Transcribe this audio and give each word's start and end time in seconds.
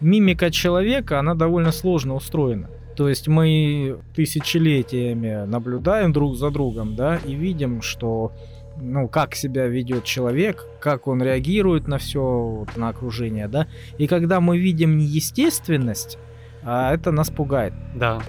мимика 0.00 0.50
человека, 0.50 1.18
она 1.18 1.34
довольно 1.34 1.72
сложно 1.72 2.14
устроена. 2.14 2.68
То 2.96 3.08
есть 3.08 3.28
мы 3.28 3.98
тысячелетиями 4.14 5.46
наблюдаем 5.46 6.12
друг 6.12 6.36
за 6.36 6.50
другом, 6.50 6.96
да, 6.96 7.16
и 7.16 7.34
видим, 7.34 7.82
что 7.82 8.32
ну, 8.80 9.08
как 9.08 9.34
себя 9.34 9.66
ведет 9.66 10.04
человек, 10.04 10.66
как 10.80 11.06
он 11.06 11.22
реагирует 11.22 11.88
на 11.88 11.98
все, 11.98 12.20
вот, 12.20 12.76
на 12.76 12.88
окружение, 12.88 13.48
да. 13.48 13.66
И 13.98 14.06
когда 14.06 14.40
мы 14.40 14.58
видим 14.58 14.98
неестественность, 14.98 16.18
а 16.62 16.92
это 16.94 17.10
нас 17.10 17.30
пугает. 17.30 17.72
Да. 17.94 18.20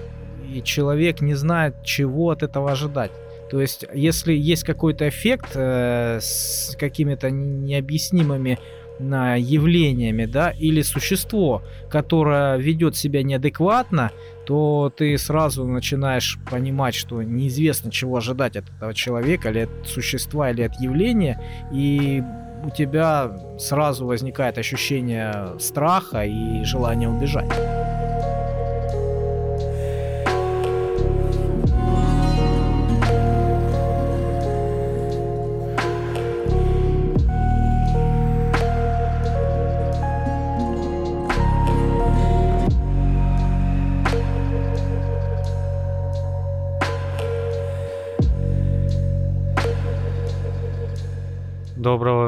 И 0.52 0.62
человек 0.62 1.20
не 1.20 1.34
знает, 1.34 1.82
чего 1.84 2.30
от 2.30 2.42
этого 2.42 2.72
ожидать. 2.72 3.12
То 3.50 3.60
есть, 3.60 3.84
если 3.92 4.32
есть 4.32 4.64
какой-то 4.64 5.08
эффект 5.08 5.50
э, 5.54 6.18
с 6.22 6.74
какими-то 6.78 7.30
необъяснимыми 7.30 8.58
явлениями, 9.36 10.26
да, 10.26 10.50
или 10.50 10.82
существо, 10.82 11.62
которое 11.90 12.56
ведет 12.56 12.96
себя 12.96 13.22
неадекватно, 13.22 14.10
то 14.46 14.92
ты 14.96 15.16
сразу 15.18 15.64
начинаешь 15.64 16.38
понимать, 16.50 16.94
что 16.94 17.22
неизвестно, 17.22 17.90
чего 17.90 18.16
ожидать 18.16 18.56
от 18.56 18.68
этого 18.70 18.94
человека, 18.94 19.50
или 19.50 19.60
от 19.60 19.70
существа, 19.86 20.50
или 20.50 20.62
от 20.62 20.80
явления, 20.80 21.40
и 21.72 22.22
у 22.64 22.70
тебя 22.70 23.30
сразу 23.58 24.06
возникает 24.06 24.58
ощущение 24.58 25.58
страха 25.58 26.24
и 26.24 26.64
желание 26.64 27.08
убежать. 27.08 27.50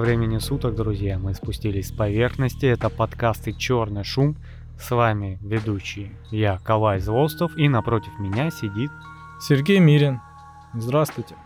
Времени 0.04 0.36
суток, 0.36 0.74
друзья. 0.74 1.18
Мы 1.18 1.32
спустились 1.32 1.88
с 1.88 1.92
поверхности. 1.92 2.66
Это 2.66 2.90
подкасты 2.90 3.54
«Черный 3.54 4.04
шум». 4.04 4.36
С 4.78 4.90
вами 4.90 5.38
ведущий 5.40 6.12
я, 6.30 6.58
Калай 6.58 7.00
Злостов, 7.00 7.56
и 7.56 7.70
напротив 7.70 8.18
меня 8.18 8.50
сидит... 8.50 8.90
Сергей 9.40 9.78
Мирин. 9.78 10.20
Здравствуйте. 10.74 11.36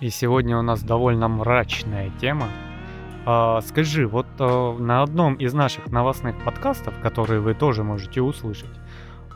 И 0.00 0.08
сегодня 0.08 0.56
у 0.58 0.62
нас 0.62 0.82
довольно 0.82 1.28
мрачная 1.28 2.10
тема. 2.18 2.48
А, 3.26 3.60
скажи, 3.60 4.06
вот 4.06 4.26
а, 4.38 4.74
на 4.78 5.02
одном 5.02 5.34
из 5.34 5.52
наших 5.52 5.88
новостных 5.88 6.42
подкастов, 6.44 6.94
которые 7.02 7.40
вы 7.40 7.52
тоже 7.52 7.84
можете 7.84 8.22
услышать, 8.22 8.72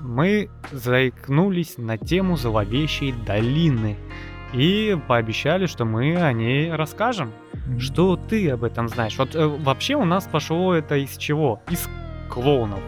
мы 0.00 0.48
заикнулись 0.72 1.76
на 1.76 1.98
тему 1.98 2.38
зловещей 2.38 3.12
долины 3.26 3.98
и 4.54 4.98
пообещали, 5.06 5.66
что 5.66 5.84
мы 5.84 6.16
о 6.16 6.32
ней 6.32 6.72
расскажем. 6.72 7.32
Что 7.78 8.16
ты 8.16 8.50
об 8.50 8.64
этом 8.64 8.88
знаешь? 8.88 9.16
Вот 9.18 9.34
э, 9.34 9.46
вообще 9.46 9.94
у 9.96 10.04
нас 10.04 10.28
пошло 10.30 10.74
это 10.74 10.96
из 10.96 11.16
чего? 11.16 11.60
Из 11.68 11.88
клоунов. 12.28 12.80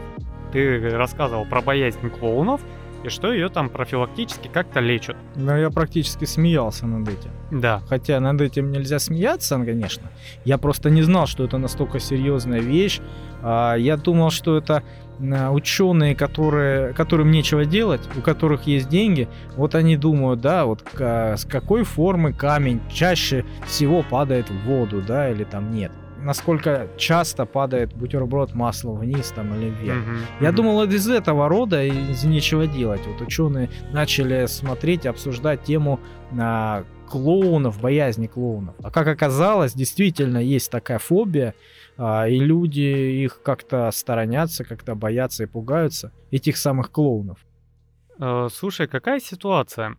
Ты 0.52 0.90
рассказывал 0.90 1.44
про 1.44 1.60
боязнь 1.60 2.08
клоунов, 2.10 2.60
и 3.04 3.08
что 3.08 3.32
ее 3.32 3.48
там 3.48 3.68
профилактически 3.68 4.48
как-то 4.48 4.80
лечат. 4.80 5.16
Ну, 5.36 5.56
я 5.56 5.70
практически 5.70 6.24
смеялся 6.24 6.86
над 6.86 7.08
этим. 7.08 7.30
Да. 7.50 7.80
Хотя 7.88 8.20
над 8.20 8.40
этим 8.40 8.70
нельзя 8.70 8.98
смеяться, 8.98 9.56
конечно. 9.56 10.10
Я 10.44 10.58
просто 10.58 10.90
не 10.90 11.02
знал, 11.02 11.26
что 11.26 11.44
это 11.44 11.58
настолько 11.58 12.00
серьезная 12.00 12.60
вещь. 12.60 13.00
А, 13.42 13.74
я 13.74 13.96
думал, 13.96 14.30
что 14.30 14.56
это 14.56 14.82
а, 15.20 15.50
ученые, 15.50 16.14
которые, 16.14 16.92
которым 16.92 17.30
нечего 17.30 17.64
делать, 17.64 18.02
у 18.16 18.20
которых 18.20 18.66
есть 18.66 18.88
деньги, 18.88 19.28
вот 19.56 19.74
они 19.74 19.96
думают, 19.96 20.40
да, 20.40 20.66
вот 20.66 20.84
с 20.98 21.46
какой 21.48 21.84
формы 21.84 22.32
камень 22.32 22.80
чаще 22.92 23.44
всего 23.66 24.02
падает 24.02 24.50
в 24.50 24.64
воду, 24.64 25.02
да, 25.06 25.30
или 25.30 25.44
там 25.44 25.72
нет 25.72 25.92
насколько 26.28 26.90
часто 26.98 27.46
падает 27.46 27.94
бутерброд 27.94 28.54
масла 28.54 28.92
вниз 28.92 29.32
там 29.34 29.54
или 29.54 29.70
вверх. 29.70 30.04
Mm-hmm. 30.04 30.42
Я 30.42 30.52
думал, 30.52 30.82
это 30.82 30.94
из 30.94 31.08
этого 31.08 31.48
рода, 31.48 31.82
из 31.82 32.22
нечего 32.24 32.66
делать. 32.66 33.00
Вот 33.06 33.22
ученые 33.22 33.70
начали 33.94 34.44
смотреть, 34.44 35.06
обсуждать 35.06 35.62
тему 35.62 36.00
а, 36.38 36.84
клоунов, 37.08 37.80
боязни 37.80 38.26
клоунов. 38.26 38.74
А 38.82 38.90
как 38.90 39.06
оказалось, 39.06 39.72
действительно 39.72 40.36
есть 40.36 40.70
такая 40.70 40.98
фобия, 40.98 41.54
а, 41.96 42.28
и 42.28 42.38
люди 42.38 43.24
их 43.24 43.40
как-то 43.42 43.90
сторонятся, 43.90 44.64
как-то 44.64 44.94
боятся 44.94 45.44
и 45.44 45.46
пугаются 45.46 46.12
этих 46.30 46.58
самых 46.58 46.90
клоунов. 46.90 47.38
Э, 48.20 48.48
слушай, 48.52 48.86
какая 48.86 49.20
ситуация? 49.20 49.96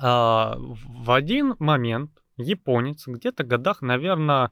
А, 0.00 0.56
в 0.58 1.10
один 1.10 1.56
момент 1.58 2.10
японец, 2.38 3.06
где-то 3.06 3.44
годах, 3.44 3.82
наверное, 3.82 4.50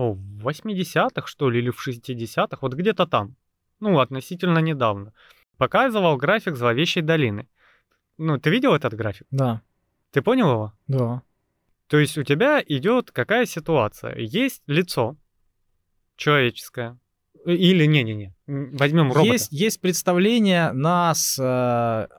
в 0.00 0.48
80-х, 0.48 1.26
что 1.26 1.50
ли, 1.50 1.60
или 1.60 1.70
в 1.70 1.86
60-х, 1.86 2.58
вот 2.60 2.74
где-то 2.74 3.06
там, 3.06 3.36
ну, 3.80 3.98
относительно 3.98 4.58
недавно, 4.58 5.12
показывал 5.56 6.16
график 6.16 6.56
зловещей 6.56 7.02
долины. 7.02 7.48
Ну, 8.18 8.38
ты 8.38 8.50
видел 8.50 8.74
этот 8.74 8.94
график? 8.94 9.26
Да. 9.30 9.62
Ты 10.10 10.22
понял 10.22 10.50
его? 10.50 10.72
Да. 10.88 11.22
То 11.86 11.98
есть 11.98 12.18
у 12.18 12.22
тебя 12.22 12.62
идет 12.66 13.10
какая 13.10 13.46
ситуация? 13.46 14.16
Есть 14.16 14.62
лицо 14.66 15.16
человеческое, 16.16 16.98
или 17.46 17.86
не-не-не, 17.86 18.34
возьмем 18.46 19.12
робота. 19.12 19.32
Есть, 19.32 19.52
есть 19.52 19.80
представление 19.80 20.72
нас 20.72 21.38
э, 21.38 21.42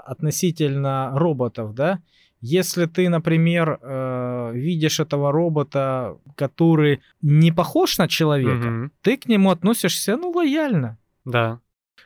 относительно 0.05 1.11
роботов, 1.13 1.73
да? 1.75 2.01
Если 2.41 2.87
ты, 2.87 3.07
например, 3.07 3.79
э, 3.81 4.51
видишь 4.55 4.99
этого 4.99 5.31
робота, 5.31 6.17
который 6.35 7.01
не 7.21 7.51
похож 7.51 7.99
на 7.99 8.07
человека, 8.07 8.67
угу. 8.67 8.91
ты 9.01 9.17
к 9.17 9.27
нему 9.27 9.51
относишься, 9.51 10.17
ну, 10.17 10.31
лояльно. 10.31 10.97
Да. 11.23 11.59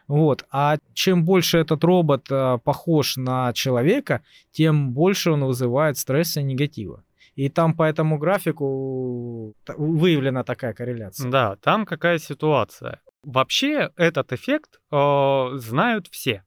Вот. 0.08 0.46
А 0.52 0.78
чем 0.94 1.24
больше 1.24 1.58
этот 1.58 1.86
робот 1.86 2.30
э, 2.30 2.60
похож 2.64 3.16
на 3.16 3.54
человека, 3.54 4.24
тем 4.52 4.92
больше 4.92 5.32
он 5.32 5.46
вызывает 5.46 5.98
стресса 5.98 6.42
и 6.42 6.44
негатива. 6.44 7.06
И 7.36 7.48
там 7.50 7.74
по 7.74 7.84
этому 7.84 8.18
графику 8.18 9.56
выявлена 9.68 10.44
такая 10.44 10.74
корреляция. 10.74 11.32
Да, 11.32 11.56
там 11.56 11.86
какая 11.86 12.18
ситуация. 12.18 13.00
Вообще 13.24 13.90
этот 13.96 14.34
эффект 14.34 14.82
э, 14.92 15.50
знают 15.56 16.08
все. 16.12 16.44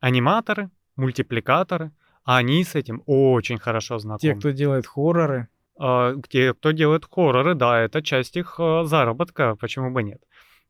Аниматоры, 0.00 0.68
мультипликаторы– 0.94 1.90
а 2.26 2.38
они 2.38 2.64
с 2.64 2.74
этим 2.74 3.02
очень 3.06 3.58
хорошо 3.58 3.98
знакомы. 3.98 4.34
Те, 4.34 4.38
кто 4.38 4.50
делает 4.50 4.86
хорроры. 4.86 5.48
А, 5.78 6.14
те, 6.28 6.52
кто 6.54 6.72
делает 6.72 7.06
хорроры, 7.08 7.54
да, 7.54 7.80
это 7.80 8.02
часть 8.02 8.36
их 8.36 8.56
а, 8.58 8.84
заработка, 8.84 9.54
почему 9.54 9.92
бы 9.92 10.02
нет. 10.02 10.20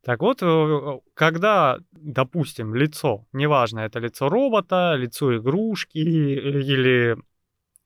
Так 0.05 0.21
вот, 0.21 0.43
э, 0.43 1.01
когда, 1.15 1.79
допустим, 1.93 2.75
лицо, 2.75 3.27
неважно, 3.33 3.81
это 3.81 3.99
лицо 3.99 4.29
робота, 4.29 4.95
лицо 4.97 5.37
игрушки 5.37 5.99
или 5.99 7.17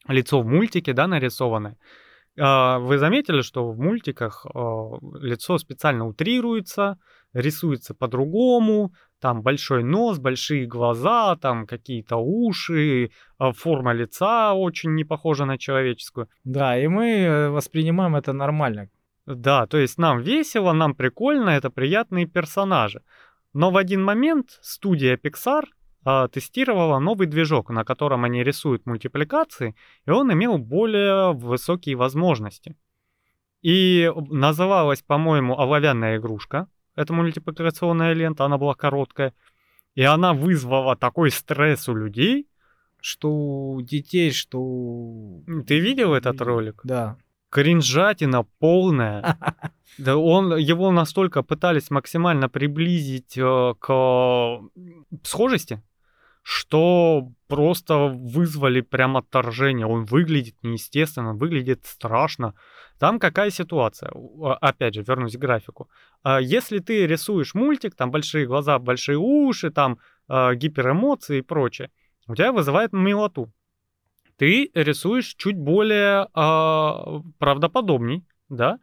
лицо 0.09 0.43
в 0.43 0.47
мультике, 0.47 0.93
да, 0.93 1.07
нарисованное, 1.07 1.79
а, 2.39 2.81
вы 2.81 2.99
заметили, 2.99 3.41
что 3.43 3.71
в 3.71 3.79
мультиках 3.79 4.45
лицо 5.21 5.59
специально 5.59 6.07
утрируется, 6.07 6.99
рисуется 7.33 7.95
по-другому, 7.95 8.93
там 9.21 9.43
большой 9.43 9.85
нос, 9.85 10.19
большие 10.19 10.67
глаза, 10.67 11.37
там 11.37 11.67
какие-то 11.67 12.17
уши, 12.17 13.11
а, 13.39 13.53
форма 13.53 13.93
лица 13.93 14.55
очень 14.55 14.95
не 14.95 15.05
похожа 15.05 15.45
на 15.45 15.59
человеческую. 15.59 16.29
Да, 16.45 16.79
и 16.79 16.89
мы 16.89 17.07
э, 17.07 17.49
воспринимаем 17.51 18.17
это 18.17 18.33
нормально. 18.33 18.89
Да, 19.27 19.67
то 19.67 19.79
есть 19.79 19.99
нам 19.99 20.21
весело, 20.21 20.73
нам 20.73 20.95
прикольно, 20.95 21.51
это 21.51 21.71
приятные 21.71 22.27
персонажи. 22.27 23.03
Но 23.53 23.71
в 23.71 23.77
один 23.77 24.03
момент 24.03 24.59
студия 24.63 25.17
Pixar 25.17 25.65
а, 26.05 26.29
тестировала 26.29 26.99
новый 26.99 27.27
движок, 27.27 27.71
на 27.71 27.85
котором 27.85 28.25
они 28.25 28.43
рисуют 28.43 28.87
мультипликации, 28.87 29.75
и 30.07 30.11
он 30.11 30.33
имел 30.33 30.59
более 30.59 31.33
высокие 31.33 31.97
возможности. 31.97 32.77
И 33.61 34.11
называлась, 34.31 35.03
по-моему, 35.03 35.59
оловянная 35.59 36.17
игрушка, 36.17 36.69
эта 36.97 37.13
мультипликационная 37.13 38.13
лента, 38.13 38.45
она 38.45 38.59
была 38.59 38.75
короткая. 38.75 39.35
И 39.95 40.03
она 40.03 40.35
вызвала 40.35 40.97
такой 40.97 41.31
стресс 41.31 41.89
у 41.89 41.95
людей, 41.95 42.49
что 43.01 43.31
у 43.31 43.83
детей, 43.83 44.31
что... 44.33 45.43
Ты 45.67 45.81
видел 45.81 46.15
этот 46.15 46.41
ролик? 46.41 46.81
Да. 46.85 47.17
Кринжатина 47.51 48.45
полная. 48.59 49.37
Да 49.99 50.17
он, 50.17 50.57
его 50.57 50.93
настолько 50.93 51.43
пытались 51.43 51.91
максимально 51.91 52.49
приблизить 52.49 53.37
э, 53.37 53.75
к 53.79 54.61
схожести, 55.25 55.83
что 56.43 57.29
просто 57.49 57.97
вызвали 57.97 58.81
прям 58.81 59.17
отторжение. 59.17 59.87
Он 59.87 60.05
выглядит 60.05 60.57
неестественно, 60.63 61.35
выглядит 61.35 61.85
страшно. 61.85 62.55
Там 62.99 63.19
какая 63.19 63.51
ситуация? 63.51 64.11
А, 64.43 64.55
опять 64.55 64.95
же, 64.95 65.03
вернусь 65.03 65.37
к 65.37 65.41
графику. 65.41 65.89
А, 66.23 66.41
если 66.41 66.79
ты 66.79 67.07
рисуешь 67.07 67.55
мультик, 67.55 67.95
там 67.95 68.11
большие 68.11 68.47
глаза, 68.47 68.79
большие 68.79 69.19
уши, 69.19 69.71
там 69.71 69.99
а, 70.29 70.55
гиперэмоции 70.55 71.39
и 71.39 71.43
прочее, 71.43 71.91
у 72.27 72.35
тебя 72.35 72.53
вызывает 72.53 72.93
милоту. 72.93 73.53
Ты 74.37 74.71
рисуешь 74.75 75.35
чуть 75.35 75.57
более 75.59 76.27
правдоподобней, 77.39 78.25
да? 78.49 78.79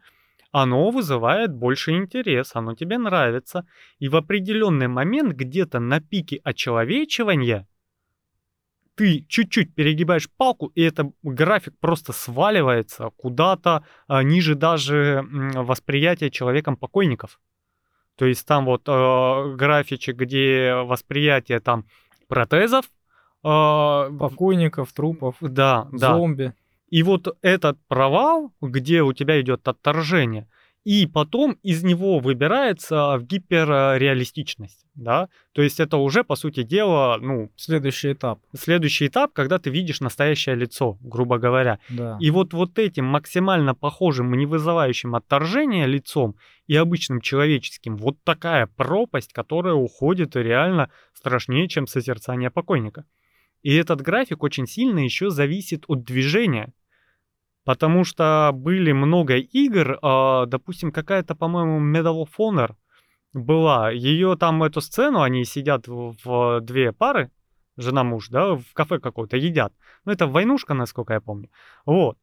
Оно 0.50 0.90
вызывает 0.90 1.52
больше 1.52 1.92
интерес, 1.92 2.52
оно 2.54 2.74
тебе 2.74 2.98
нравится. 2.98 3.66
И 3.98 4.08
в 4.08 4.16
определенный 4.16 4.88
момент 4.88 5.34
где-то 5.34 5.78
на 5.78 6.00
пике 6.00 6.40
очеловечивания 6.42 7.66
ты 8.94 9.24
чуть-чуть 9.28 9.74
перегибаешь 9.76 10.28
палку, 10.28 10.72
и 10.74 10.82
этот 10.82 11.12
график 11.22 11.78
просто 11.78 12.12
сваливается 12.12 13.10
куда-то 13.16 13.84
а, 14.08 14.24
ниже 14.24 14.56
даже 14.56 15.24
восприятия 15.30 16.30
человеком 16.30 16.76
покойников. 16.76 17.38
То 18.16 18.26
есть 18.26 18.44
там 18.44 18.64
вот 18.64 18.88
э, 18.88 19.54
графичек, 19.54 20.16
где 20.16 20.74
восприятие 20.74 21.60
там 21.60 21.84
протезов, 22.26 22.86
э, 22.86 22.88
покойников, 23.44 24.92
трупов, 24.92 25.36
да, 25.40 25.88
зомби. 25.92 26.46
Да. 26.46 26.54
И 26.90 27.02
вот 27.02 27.36
этот 27.42 27.78
провал, 27.88 28.52
где 28.60 29.02
у 29.02 29.12
тебя 29.12 29.40
идет 29.40 29.68
отторжение, 29.68 30.48
и 30.84 31.06
потом 31.06 31.58
из 31.62 31.82
него 31.82 32.18
выбирается 32.18 33.18
в 33.18 33.24
гиперреалистичность, 33.24 34.86
да, 34.94 35.28
то 35.52 35.60
есть 35.60 35.80
это 35.80 35.98
уже, 35.98 36.24
по 36.24 36.34
сути 36.34 36.62
дела, 36.62 37.18
ну... 37.20 37.50
Следующий 37.56 38.12
этап. 38.12 38.40
Следующий 38.56 39.08
этап, 39.08 39.32
когда 39.34 39.58
ты 39.58 39.68
видишь 39.68 40.00
настоящее 40.00 40.54
лицо, 40.54 40.96
грубо 41.02 41.36
говоря. 41.36 41.78
Да. 41.90 42.16
И 42.20 42.30
вот, 42.30 42.54
вот 42.54 42.78
этим 42.78 43.04
максимально 43.04 43.74
похожим, 43.74 44.32
не 44.32 44.46
вызывающим 44.46 45.14
отторжение 45.14 45.86
лицом 45.86 46.36
и 46.66 46.74
обычным 46.74 47.20
человеческим, 47.20 47.98
вот 47.98 48.16
такая 48.24 48.66
пропасть, 48.66 49.34
которая 49.34 49.74
уходит 49.74 50.36
реально 50.36 50.90
страшнее, 51.12 51.68
чем 51.68 51.86
созерцание 51.86 52.50
покойника. 52.50 53.04
И 53.62 53.74
этот 53.74 54.00
график 54.00 54.42
очень 54.42 54.66
сильно 54.66 55.00
еще 55.00 55.30
зависит 55.30 55.84
от 55.88 56.04
движения. 56.04 56.72
Потому 57.68 58.02
что 58.04 58.50
были 58.54 58.92
много 58.92 59.36
игр, 59.36 59.98
э, 60.02 60.46
допустим, 60.46 60.90
какая-то, 60.90 61.34
по-моему, 61.34 61.78
Medal 61.80 62.24
of 62.24 62.30
Honor 62.38 62.70
была. 63.34 63.90
Ее 63.90 64.38
там, 64.38 64.62
эту 64.62 64.80
сцену, 64.80 65.20
они 65.20 65.44
сидят 65.44 65.86
в, 65.86 66.16
в 66.24 66.60
две 66.62 66.92
пары, 66.92 67.30
жена-муж, 67.76 68.30
да, 68.30 68.54
в 68.54 68.72
кафе 68.72 68.98
какое-то 69.00 69.36
едят. 69.36 69.74
Ну, 70.06 70.12
это 70.12 70.26
войнушка, 70.26 70.72
насколько 70.72 71.12
я 71.12 71.20
помню. 71.20 71.50
Вот. 71.84 72.16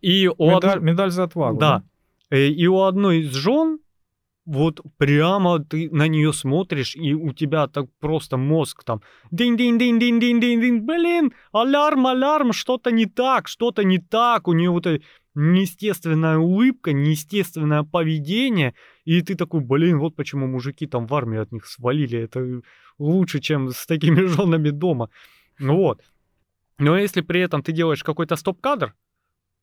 И 0.00 0.26
у 0.26 0.50
медаль, 0.50 0.78
од... 0.78 0.82
медаль 0.82 1.10
за 1.12 1.22
отвагу. 1.22 1.60
Да. 1.60 1.84
да. 2.30 2.36
Э, 2.36 2.48
и 2.48 2.66
у 2.66 2.82
одной 2.82 3.18
из 3.18 3.32
жен 3.32 3.78
вот 4.48 4.80
прямо 4.96 5.58
ты 5.58 5.90
на 5.90 6.08
нее 6.08 6.32
смотришь, 6.32 6.96
и 6.96 7.12
у 7.12 7.32
тебя 7.32 7.66
так 7.66 7.86
просто 8.00 8.38
мозг 8.38 8.82
там 8.82 9.02
дин-дин-дин-дин-дин-дин-дин, 9.30 10.86
блин, 10.86 11.32
аларм, 11.52 12.06
аларм, 12.06 12.52
что-то 12.54 12.90
не 12.90 13.04
так, 13.04 13.46
что-то 13.46 13.84
не 13.84 13.98
так, 13.98 14.48
у 14.48 14.54
нее 14.54 14.70
вот 14.70 14.86
неестественная 15.34 16.38
улыбка, 16.38 16.94
неестественное 16.94 17.82
поведение, 17.82 18.74
и 19.04 19.20
ты 19.20 19.34
такой, 19.34 19.60
блин, 19.60 19.98
вот 19.98 20.16
почему 20.16 20.46
мужики 20.46 20.86
там 20.86 21.06
в 21.06 21.14
армии 21.14 21.38
от 21.38 21.52
них 21.52 21.66
свалили, 21.66 22.18
это 22.18 22.62
лучше, 22.98 23.40
чем 23.40 23.68
с 23.68 23.86
такими 23.86 24.24
женами 24.26 24.70
дома. 24.70 25.10
Вот. 25.60 26.00
Но 26.78 26.96
если 26.96 27.20
при 27.20 27.42
этом 27.42 27.62
ты 27.62 27.72
делаешь 27.72 28.02
какой-то 28.02 28.36
стоп-кадр, 28.36 28.94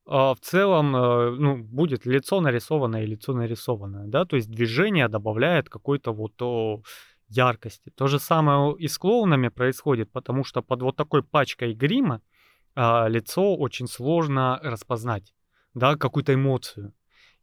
в 0.06 0.38
целом 0.42 0.96
э, 0.96 1.32
ну, 1.32 1.58
будет 1.58 2.06
лицо 2.06 2.42
нарисованное 2.42 3.04
и 3.04 3.08
лицо 3.08 3.34
нарисованное, 3.34 4.08
да, 4.08 4.26
то 4.26 4.36
есть 4.36 4.50
движение 4.50 5.08
добавляет 5.08 5.70
какой-то 5.70 6.14
вот 6.14 6.42
о, 6.42 6.82
яркости. 7.28 7.92
То 7.96 8.08
же 8.08 8.20
самое 8.20 8.76
и 8.78 8.88
с 8.88 8.98
клоунами 8.98 9.50
происходит, 9.50 10.12
потому 10.12 10.44
что 10.44 10.62
под 10.62 10.82
вот 10.82 10.96
такой 10.96 11.24
пачкой 11.24 11.74
грима 11.74 12.22
а, 12.76 13.08
лицо 13.08 13.56
очень 13.56 13.88
сложно 13.88 14.60
распознать, 14.64 15.34
да, 15.74 15.96
какую-то 15.96 16.34
эмоцию. 16.34 16.94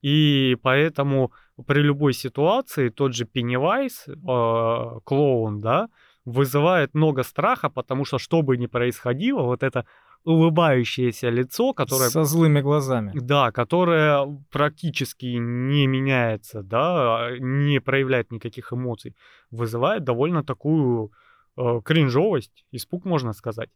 И 0.03 0.57
поэтому 0.63 1.33
при 1.67 1.81
любой 1.81 2.13
ситуации 2.13 2.89
тот 2.89 3.15
же 3.15 3.25
Пеннивайз, 3.25 4.09
э, 4.09 5.01
клоун, 5.05 5.61
да, 5.61 5.89
вызывает 6.25 6.95
много 6.95 7.23
страха, 7.23 7.71
потому 7.71 8.05
что 8.05 8.19
что 8.19 8.43
бы 8.43 8.57
ни 8.57 8.67
происходило, 8.67 9.43
вот 9.43 9.63
это 9.63 9.87
улыбающееся 10.25 11.31
лицо, 11.31 11.73
которое... 11.73 12.11
Со 12.11 12.25
злыми 12.25 12.61
глазами. 12.61 13.13
Да, 13.15 13.51
которое 13.51 14.27
практически 14.51 15.27
не 15.27 15.87
меняется, 15.87 16.63
да, 16.63 17.31
не 17.39 17.81
проявляет 17.81 18.31
никаких 18.31 18.73
эмоций, 18.73 19.15
вызывает 19.51 20.05
довольно 20.05 20.45
такую 20.45 21.13
э, 21.57 21.81
кринжовость, 21.85 22.65
испуг, 22.73 23.05
можно 23.05 23.33
сказать. 23.33 23.71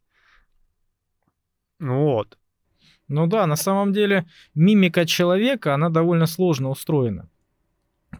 Вот. 1.80 2.38
Ну 3.08 3.26
да, 3.26 3.46
на 3.46 3.56
самом 3.56 3.92
деле 3.92 4.26
мимика 4.54 5.06
человека, 5.06 5.74
она 5.74 5.90
довольно 5.90 6.26
сложно 6.26 6.70
устроена. 6.70 7.28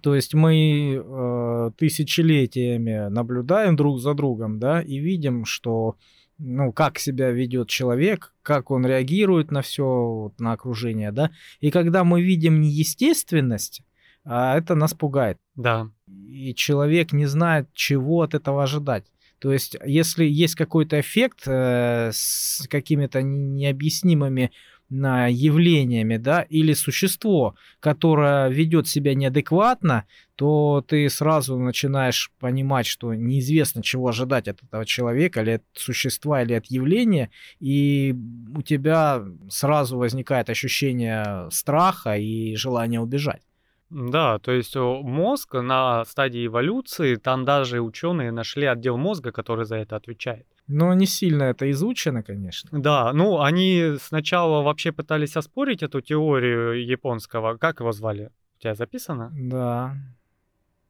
То 0.03 0.15
есть 0.15 0.35
мы 0.35 1.03
э, 1.03 1.71
тысячелетиями 1.77 3.09
наблюдаем 3.09 3.77
друг 3.77 3.99
за 3.99 4.15
другом, 4.15 4.59
да, 4.59 4.83
и 4.83 4.99
видим, 4.99 5.45
что 5.45 5.97
ну, 6.39 6.73
как 6.73 6.99
себя 6.99 7.31
ведет 7.31 7.69
человек, 7.69 8.35
как 8.43 8.71
он 8.71 8.87
реагирует 8.87 9.51
на 9.51 9.63
все, 9.63 9.85
вот, 9.85 10.41
на 10.41 10.53
окружение, 10.53 11.13
да. 11.13 11.31
И 11.61 11.71
когда 11.71 12.05
мы 12.05 12.23
видим 12.23 12.61
неестественность, 12.61 13.83
а 14.25 14.59
это 14.59 14.75
нас 14.75 14.93
пугает. 14.93 15.39
Да. 15.55 15.89
И 16.29 16.55
человек 16.55 17.13
не 17.13 17.27
знает, 17.27 17.69
чего 17.73 18.23
от 18.23 18.35
этого 18.35 18.65
ожидать. 18.65 19.05
То 19.39 19.53
есть, 19.53 19.77
если 19.85 20.25
есть 20.25 20.55
какой-то 20.55 20.99
эффект 20.99 21.43
э, 21.47 22.11
с 22.13 22.67
какими-то 22.69 23.23
необъяснимыми 23.23 24.51
явлениями, 24.89 26.17
да, 26.17 26.43
или 26.43 26.73
существо, 26.73 27.55
которое 27.81 28.49
ведет 28.49 28.87
себя 28.87 29.15
неадекватно, 29.15 30.05
то 30.37 30.85
ты 30.87 31.09
сразу 31.09 31.59
начинаешь 31.59 32.31
понимать, 32.39 32.87
что 32.87 33.15
неизвестно, 33.15 33.83
чего 33.83 34.09
ожидать 34.09 34.49
от 34.49 34.63
этого 34.63 34.85
человека, 34.85 35.43
или 35.43 35.51
от 35.53 35.63
существа, 35.73 36.43
или 36.43 36.53
от 36.55 36.67
явления, 36.67 37.31
и 37.59 38.15
у 38.55 38.63
тебя 38.63 39.25
сразу 39.49 39.99
возникает 39.99 40.51
ощущение 40.51 41.49
страха 41.51 42.17
и 42.17 42.55
желание 42.55 43.01
убежать. 43.01 43.43
Да, 43.89 44.39
то 44.41 44.51
есть 44.51 44.75
мозг 44.75 45.55
на 45.55 46.05
стадии 46.05 46.47
эволюции, 46.47 47.15
там 47.17 47.45
даже 47.45 47.81
ученые 47.81 48.33
нашли 48.33 48.67
отдел 48.67 48.97
мозга, 48.97 49.31
который 49.31 49.65
за 49.65 49.77
это 49.77 49.95
отвечает. 49.97 50.47
Но 50.69 50.95
не 50.95 51.07
сильно 51.07 51.45
это 51.45 51.71
изучено, 51.71 52.23
конечно. 52.23 52.71
Да, 52.73 53.13
ну 53.13 53.41
они 53.41 53.95
сначала 54.01 54.63
вообще 54.63 54.93
пытались 54.93 55.37
оспорить 55.37 55.83
эту 55.83 56.01
теорию 56.01 56.85
японского. 56.85 57.57
Как 57.57 57.81
его 57.81 57.93
звали? 57.93 58.31
У 58.59 58.63
тебя 58.63 58.75
записано? 58.75 59.33
Да. 59.35 59.97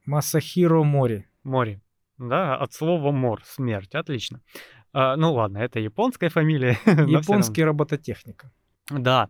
Масахиро 0.06 0.82
Мори. 0.82 1.26
Мори. 1.42 1.80
Да, 2.18 2.56
от 2.56 2.72
слова 2.72 3.12
мор, 3.12 3.42
смерть, 3.44 3.94
отлично. 3.94 4.40
А, 4.92 5.16
ну 5.16 5.34
ладно, 5.34 5.58
это 5.58 5.80
японская 5.80 6.30
фамилия. 6.30 6.78
Японский 6.86 7.62
робототехника. 7.62 8.50
Да. 8.90 9.28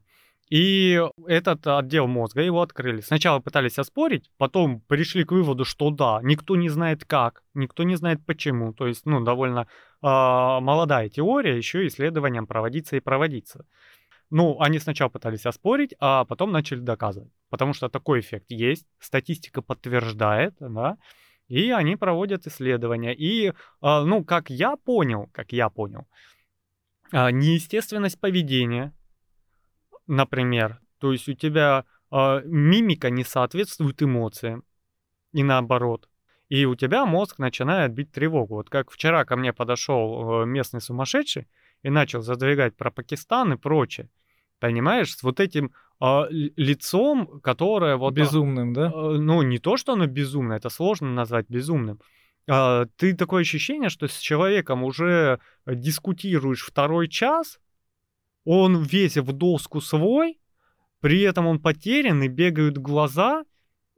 И 0.49 1.03
этот 1.27 1.67
отдел 1.67 2.07
мозга 2.07 2.41
его 2.41 2.63
открыли. 2.63 3.01
Сначала 3.01 3.41
пытались 3.41 3.79
оспорить, 3.79 4.31
потом 4.37 4.81
пришли 4.81 5.25
к 5.25 5.33
выводу, 5.33 5.65
что 5.65 5.91
да, 5.91 6.21
никто 6.23 6.55
не 6.55 6.69
знает 6.69 7.05
как, 7.05 7.43
никто 7.55 7.83
не 7.83 7.97
знает 7.97 8.25
почему. 8.25 8.73
То 8.73 8.87
есть, 8.87 9.07
ну, 9.07 9.25
довольно 9.25 9.61
э, 9.61 9.67
молодая 10.03 11.09
теория, 11.09 11.57
еще 11.57 11.87
исследованиям 11.87 12.47
проводиться 12.47 12.97
и 12.97 13.01
проводиться. 13.01 13.67
Ну, 14.31 14.61
они 14.61 14.79
сначала 14.79 15.09
пытались 15.09 15.47
оспорить, 15.47 15.95
а 15.99 16.25
потом 16.25 16.53
начали 16.53 16.81
доказывать. 16.81 17.33
Потому 17.51 17.73
что 17.73 17.89
такой 17.89 18.21
эффект 18.21 18.47
есть, 18.49 18.87
статистика 19.01 19.63
подтверждает, 19.63 20.55
да, 20.61 20.97
и 21.49 21.71
они 21.71 21.97
проводят 21.97 22.47
исследования. 22.47 23.15
И, 23.17 23.49
э, 23.49 23.53
ну, 23.81 24.25
как 24.25 24.49
я 24.51 24.77
понял, 24.77 25.29
как 25.33 25.51
я 25.53 25.71
понял, 25.71 26.07
э, 27.11 27.33
неестественность 27.33 28.21
поведения 28.21 28.93
например. 30.07 30.81
То 30.99 31.13
есть 31.13 31.29
у 31.29 31.35
тебя 31.35 31.85
э, 32.11 32.43
мимика 32.45 33.11
не 33.11 33.25
соответствует 33.25 34.03
эмоциям. 34.03 34.65
И 35.33 35.43
наоборот. 35.43 36.09
И 36.49 36.65
у 36.65 36.77
тебя 36.77 37.05
мозг 37.07 37.39
начинает 37.39 37.93
бить 37.93 38.13
тревогу. 38.13 38.55
Вот 38.55 38.71
как 38.71 38.91
вчера 38.91 39.25
ко 39.25 39.37
мне 39.37 39.53
подошел 39.53 40.43
э, 40.43 40.47
местный 40.47 40.81
сумасшедший 40.81 41.49
и 41.83 41.91
начал 41.91 42.23
задвигать 42.23 42.77
про 42.77 42.91
Пакистан 42.91 43.53
и 43.53 43.57
прочее. 43.57 44.09
Понимаешь, 44.61 45.15
с 45.15 45.23
вот 45.23 45.41
этим 45.41 45.73
э, 46.01 46.23
лицом, 46.31 47.41
которое 47.41 47.97
вот... 47.97 48.15
Безумным, 48.15 48.73
да? 48.73 48.87
Э, 48.95 49.17
ну, 49.19 49.43
не 49.43 49.59
то, 49.59 49.77
что 49.77 49.93
оно 49.95 50.07
безумное, 50.07 50.57
это 50.57 50.71
сложно 50.71 51.11
назвать 51.13 51.47
безумным. 51.49 52.01
а, 52.49 52.87
ты 52.97 53.15
такое 53.15 53.43
ощущение, 53.43 53.91
что 53.91 54.07
с 54.07 54.17
человеком 54.17 54.85
уже 54.85 55.41
дискутируешь 55.67 56.65
второй 56.65 57.09
час, 57.09 57.59
он 58.47 58.83
весь 58.83 59.19
в 59.19 59.33
доску 59.33 59.81
свой, 59.81 60.39
при 61.01 61.21
этом 61.21 61.47
он 61.47 61.61
потерян 61.61 62.23
и 62.23 62.29
бегают 62.29 62.79
глаза, 62.79 63.45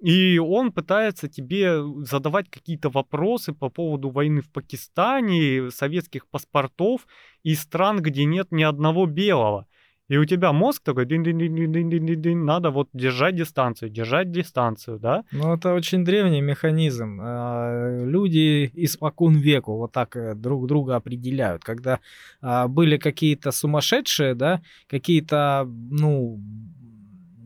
и 0.01 0.39
он 0.39 0.73
пытается 0.73 1.29
тебе 1.29 1.83
задавать 2.05 2.49
какие-то 2.49 2.89
вопросы 2.89 3.53
по 3.53 3.69
поводу 3.69 4.11
войны 4.11 4.41
в 4.41 4.51
Пакистане, 4.51 5.71
советских 5.71 6.27
паспортов 6.29 7.07
и 7.43 7.55
стран, 7.55 8.01
где 8.01 8.25
нет 8.25 8.51
ни 8.51 8.63
одного 8.63 9.07
белого. 9.07 9.67
И 10.09 10.17
у 10.19 10.25
тебя 10.25 10.53
мозг 10.53 10.83
такой, 10.85 11.07
дин 11.07 11.23
-дин 11.23 11.39
-дин 11.39 11.55
-дин 11.55 11.73
-дин 11.73 12.07
-дин 12.07 12.23
-дин, 12.23 12.45
надо 12.45 12.71
вот 12.71 12.89
держать 12.95 13.37
дистанцию, 13.37 13.91
держать 13.91 14.31
дистанцию, 14.31 14.99
да? 14.99 15.25
Ну, 15.33 15.55
это 15.55 15.75
очень 15.75 16.05
древний 16.05 16.41
механизм. 16.41 17.21
А, 17.21 18.05
люди 18.07 18.71
испокон 18.75 19.37
веку 19.37 19.77
вот 19.77 19.93
так 19.93 20.17
э, 20.17 20.35
друг 20.35 20.67
друга 20.67 20.97
определяют. 20.97 21.63
Когда 21.65 21.99
а, 22.41 22.69
были 22.69 22.97
какие-то 22.97 23.53
сумасшедшие, 23.53 24.35
да, 24.35 24.61
какие-то, 24.91 25.69
ну, 25.91 26.41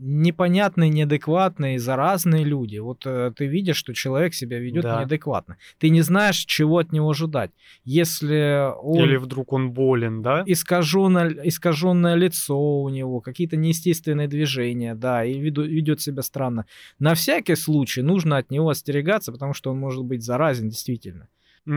непонятные, 0.03 0.91
неадекватные, 0.91 1.79
заразные 1.79 2.45
люди. 2.45 2.79
Вот 2.79 3.07
э, 3.07 3.33
ты 3.37 3.47
видишь, 3.47 3.77
что 3.77 3.95
человек 3.95 4.35
себя 4.35 4.59
ведет 4.59 4.83
да. 4.83 5.01
неадекватно. 5.01 5.57
Ты 5.79 5.91
не 5.91 6.03
знаешь, 6.03 6.39
чего 6.39 6.79
от 6.79 6.93
него 6.93 7.11
ожидать. 7.11 7.51
Если 7.85 8.73
он... 8.83 9.05
Или 9.05 9.17
вдруг 9.17 9.53
он 9.53 9.71
болен, 9.71 10.23
да? 10.23 10.43
Искаженное, 10.47 11.31
искаженное 11.45 12.17
лицо 12.17 12.83
у 12.83 12.89
него, 12.89 13.21
какие-то 13.21 13.57
неестественные 13.57 14.29
движения, 14.29 14.95
да, 14.95 15.25
и 15.25 15.39
веду, 15.39 15.63
ведет 15.63 16.01
себя 16.01 16.23
странно. 16.23 16.67
На 16.99 17.15
всякий 17.15 17.55
случай 17.55 18.03
нужно 18.03 18.37
от 18.39 18.51
него 18.51 18.71
остерегаться, 18.71 19.33
потому 19.33 19.55
что 19.55 19.71
он 19.71 19.79
может 19.79 20.05
быть 20.05 20.23
заразен 20.23 20.69
действительно. 20.69 21.29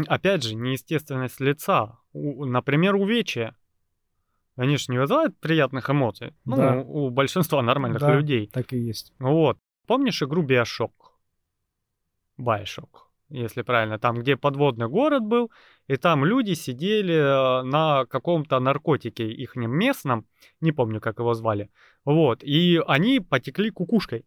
Опять 0.08 0.44
же, 0.44 0.56
неестественность 0.56 1.40
лица. 1.40 2.00
Например, 2.14 2.96
увечья 2.96 3.56
они 4.56 4.78
же 4.78 4.86
не 4.90 4.98
вызывают 4.98 5.38
приятных 5.40 5.90
эмоций. 5.90 6.34
Ну, 6.46 6.56
да. 6.56 6.78
у 6.78 7.10
большинства 7.10 7.62
нормальных 7.62 8.02
да, 8.02 8.16
людей. 8.16 8.48
так 8.48 8.72
и 8.74 8.78
есть. 8.78 9.14
Вот. 9.20 9.58
Помнишь 9.86 10.24
игру 10.24 10.42
Биошок? 10.42 11.14
Байшок, 12.38 13.10
если 13.30 13.62
правильно. 13.62 14.00
Там, 14.00 14.20
где 14.20 14.36
подводный 14.36 14.88
город 14.88 15.24
был, 15.24 15.52
и 15.88 15.98
там 15.98 16.26
люди 16.26 16.54
сидели 16.54 17.16
э, 17.16 17.64
на 17.64 18.06
каком-то 18.06 18.60
наркотике 18.60 19.30
их 19.30 19.56
местном, 19.56 20.26
не 20.62 20.72
помню, 20.72 21.00
как 21.00 21.20
его 21.20 21.34
звали. 21.34 21.70
Вот. 22.04 22.44
И 22.44 22.82
они 22.88 23.20
потекли 23.20 23.70
кукушкой. 23.70 24.26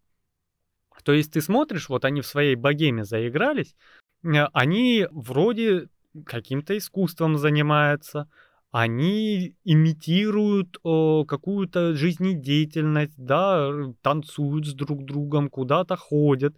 То 1.04 1.12
есть 1.12 1.32
ты 1.32 1.40
смотришь, 1.40 1.88
вот 1.88 2.04
они 2.04 2.20
в 2.20 2.26
своей 2.26 2.54
богеме 2.54 3.04
заигрались, 3.04 3.74
э, 4.22 4.46
они 4.52 5.06
вроде 5.10 5.88
каким-то 6.24 6.76
искусством 6.76 7.36
занимаются, 7.36 8.28
они 8.70 9.54
имитируют 9.64 10.78
о, 10.82 11.24
какую-то 11.24 11.94
жизнедеятельность, 11.94 13.16
да, 13.16 13.70
танцуют 14.02 14.66
с 14.66 14.74
друг 14.74 15.04
другом, 15.04 15.48
куда-то 15.48 15.96
ходят, 15.96 16.54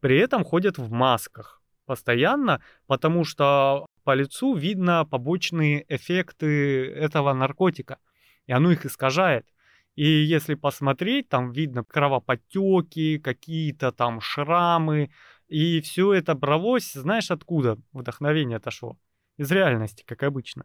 при 0.00 0.18
этом 0.18 0.44
ходят 0.44 0.78
в 0.78 0.90
масках 0.90 1.62
постоянно, 1.86 2.60
потому 2.86 3.24
что 3.24 3.86
по 4.04 4.14
лицу 4.14 4.54
видно 4.54 5.06
побочные 5.06 5.86
эффекты 5.88 6.86
этого 6.92 7.32
наркотика, 7.32 7.98
и 8.46 8.52
оно 8.52 8.72
их 8.72 8.84
искажает. 8.84 9.46
И 9.94 10.06
если 10.06 10.54
посмотреть, 10.54 11.30
там 11.30 11.52
видно 11.52 11.82
кровоподтеки, 11.82 13.18
какие-то 13.18 13.92
там 13.92 14.20
шрамы, 14.20 15.10
и 15.48 15.80
все 15.80 16.12
это 16.12 16.34
бралось, 16.34 16.92
знаешь, 16.92 17.30
откуда 17.30 17.78
вдохновение 17.92 18.58
отошло? 18.58 18.98
Из 19.38 19.50
реальности, 19.50 20.04
как 20.06 20.22
обычно. 20.22 20.64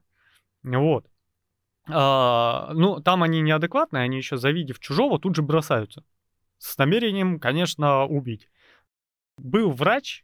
Вот. 0.64 1.08
А, 1.88 2.72
ну, 2.74 3.00
там 3.02 3.24
они 3.24 3.42
неадекватные, 3.42 4.04
они 4.04 4.18
еще 4.18 4.38
завидев 4.38 4.80
чужого, 4.80 5.20
тут 5.20 5.36
же 5.36 5.42
бросаются. 5.42 6.04
С 6.58 6.78
намерением, 6.78 7.40
конечно, 7.40 8.06
убить. 8.06 8.50
Был 9.38 9.72
врач, 9.72 10.24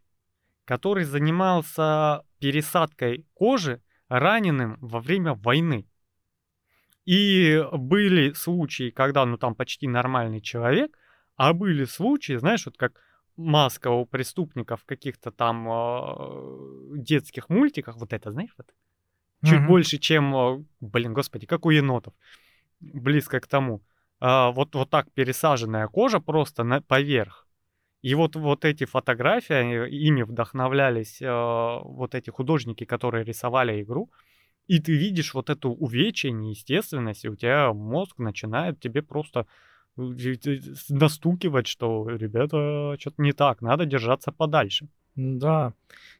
который 0.65 1.03
занимался 1.03 2.23
пересадкой 2.39 3.25
кожи 3.33 3.81
раненым 4.07 4.77
во 4.79 4.99
время 4.99 5.33
войны. 5.33 5.87
И 7.05 7.63
были 7.71 8.33
случаи, 8.33 8.91
когда, 8.91 9.25
ну, 9.25 9.37
там 9.37 9.55
почти 9.55 9.87
нормальный 9.87 10.41
человек, 10.41 10.97
а 11.35 11.53
были 11.53 11.85
случаи, 11.85 12.37
знаешь, 12.37 12.65
вот 12.65 12.77
как 12.77 13.01
маска 13.37 13.89
у 13.89 14.05
преступников 14.05 14.81
в 14.81 14.85
каких-то 14.85 15.31
там 15.31 15.67
э, 15.69 16.97
детских 16.97 17.49
мультиках, 17.49 17.95
вот 17.95 18.11
это, 18.11 18.31
знаешь, 18.31 18.53
вот 18.57 18.73
Чуть 19.43 19.59
угу. 19.59 19.67
больше, 19.67 19.97
чем, 19.97 20.65
блин, 20.79 21.13
господи, 21.13 21.45
как 21.45 21.65
у 21.65 21.69
енотов. 21.69 22.13
Близко 22.79 23.39
к 23.39 23.47
тому. 23.47 23.81
А, 24.19 24.51
вот, 24.51 24.75
вот 24.75 24.89
так 24.89 25.11
пересаженная 25.13 25.87
кожа 25.87 26.19
просто 26.19 26.63
на, 26.63 26.81
поверх. 26.81 27.47
И 28.01 28.15
вот, 28.15 28.35
вот 28.35 28.65
эти 28.65 28.85
фотографии, 28.85 29.89
ими 29.89 30.23
вдохновлялись 30.23 31.21
э, 31.21 31.27
вот 31.27 32.15
эти 32.15 32.29
художники, 32.29 32.85
которые 32.85 33.23
рисовали 33.23 33.81
игру. 33.81 34.11
И 34.67 34.79
ты 34.79 34.95
видишь 34.95 35.33
вот 35.33 35.49
эту 35.49 35.71
увечье, 35.71 36.31
неестественность, 36.31 37.25
и 37.25 37.29
у 37.29 37.35
тебя 37.35 37.73
мозг 37.73 38.17
начинает 38.19 38.79
тебе 38.79 39.01
просто 39.01 39.45
э, 39.97 40.35
настукивать, 40.89 41.67
что, 41.67 42.07
ребята, 42.09 42.95
что-то 42.99 43.21
не 43.21 43.33
так, 43.33 43.61
надо 43.61 43.85
держаться 43.85 44.31
подальше. 44.31 44.87
Да. 45.17 45.73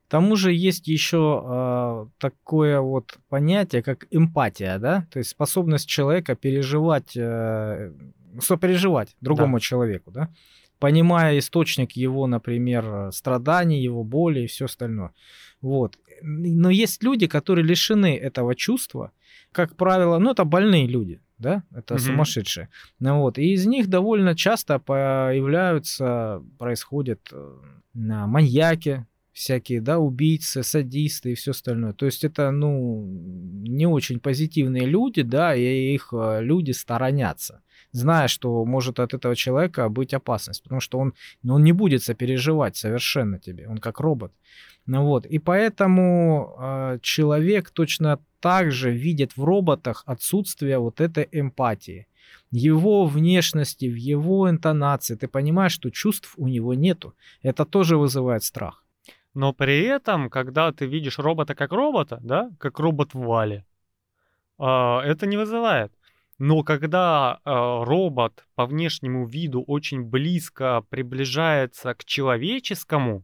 К 0.08 0.10
тому 0.10 0.36
же 0.36 0.54
есть 0.54 0.88
еще 0.88 1.44
э, 1.46 2.06
такое 2.18 2.80
вот 2.80 3.18
понятие, 3.30 3.84
как 3.84 4.08
эмпатия, 4.10 4.80
да, 4.80 5.06
то 5.12 5.20
есть 5.20 5.32
способность 5.32 5.88
человека 5.88 6.36
переживать, 6.36 7.16
э, 7.16 7.92
сопереживать 8.40 9.16
другому 9.22 9.58
да. 9.58 9.60
человеку, 9.60 10.12
да, 10.12 10.30
понимая 10.80 11.38
источник 11.38 11.92
его, 11.92 12.26
например, 12.26 13.12
страданий, 13.12 13.82
его 13.82 14.04
боли 14.04 14.42
и 14.42 14.48
все 14.48 14.66
остальное. 14.66 15.12
Вот. 15.62 16.00
Но 16.22 16.70
есть 16.70 17.04
люди, 17.04 17.28
которые 17.28 17.66
лишены 17.66 18.16
этого 18.16 18.56
чувства, 18.56 19.12
как 19.52 19.76
правило, 19.76 20.18
ну 20.20 20.32
это 20.32 20.46
больные 20.46 20.88
люди, 20.88 21.20
да, 21.38 21.64
это 21.72 21.96
угу. 21.96 22.04
сумасшедшие. 22.04 22.70
Ну, 23.00 23.20
вот. 23.20 23.38
И 23.38 23.54
из 23.54 23.66
них 23.66 23.88
довольно 23.88 24.36
часто 24.36 24.80
появляются, 24.80 26.44
происходят 26.58 27.22
э, 27.32 27.56
маньяки, 27.94 29.06
всякие, 29.38 29.82
да, 29.82 30.00
убийцы, 30.00 30.64
садисты 30.64 31.32
и 31.32 31.36
все 31.36 31.52
остальное. 31.52 31.94
То 31.94 32.08
есть 32.08 32.24
это, 32.24 32.50
ну, 32.50 33.06
не 33.06 33.86
очень 33.86 34.20
позитивные 34.20 34.88
люди, 34.88 35.22
да, 35.22 35.56
и 35.56 35.94
их 35.94 36.10
э, 36.12 36.40
люди 36.42 36.72
сторонятся, 36.72 37.62
зная, 37.92 38.28
что 38.28 38.66
может 38.66 39.00
от 39.00 39.14
этого 39.14 39.36
человека 39.36 39.90
быть 39.90 40.16
опасность, 40.16 40.64
потому 40.64 40.82
что 40.82 40.98
он, 40.98 41.14
ну, 41.44 41.54
он 41.54 41.64
не 41.64 41.72
будет 41.72 42.02
сопереживать 42.02 42.78
совершенно 42.78 43.38
тебе, 43.38 43.68
он 43.68 43.78
как 43.78 44.00
робот. 44.00 44.34
Ну 44.88 45.04
вот, 45.04 45.26
и 45.26 45.38
поэтому 45.40 46.56
э, 46.60 47.00
человек 47.02 47.70
точно 47.70 48.20
так 48.40 48.72
же 48.72 48.92
видит 48.92 49.38
в 49.38 49.44
роботах 49.44 50.04
отсутствие 50.06 50.80
вот 50.80 51.02
этой 51.02 51.28
эмпатии 51.32 52.08
его 52.52 53.06
внешности, 53.06 53.86
в 53.86 53.96
его 53.96 54.50
интонации, 54.50 55.16
ты 55.16 55.28
понимаешь, 55.28 55.74
что 55.74 55.90
чувств 55.90 56.34
у 56.38 56.48
него 56.48 56.74
нету. 56.74 57.14
Это 57.42 57.66
тоже 57.66 57.98
вызывает 57.98 58.44
страх. 58.44 58.84
Но 59.34 59.54
при 59.54 59.84
этом, 59.84 60.30
когда 60.30 60.72
ты 60.72 60.86
видишь 60.86 61.20
робота 61.20 61.56
как 61.56 61.72
робота, 61.72 62.20
да, 62.24 62.50
как 62.60 62.80
робот 62.80 63.14
в 63.14 63.20
вале, 63.20 63.66
а, 64.58 65.02
это 65.04 65.28
не 65.28 65.38
вызывает. 65.38 65.92
Но 66.40 66.64
когда 66.64 67.40
а, 67.44 67.84
робот 67.84 68.46
по 68.56 68.66
внешнему 68.66 69.28
виду 69.28 69.62
очень 69.62 70.04
близко 70.04 70.84
приближается 70.90 71.94
к 71.94 72.06
человеческому, 72.06 73.24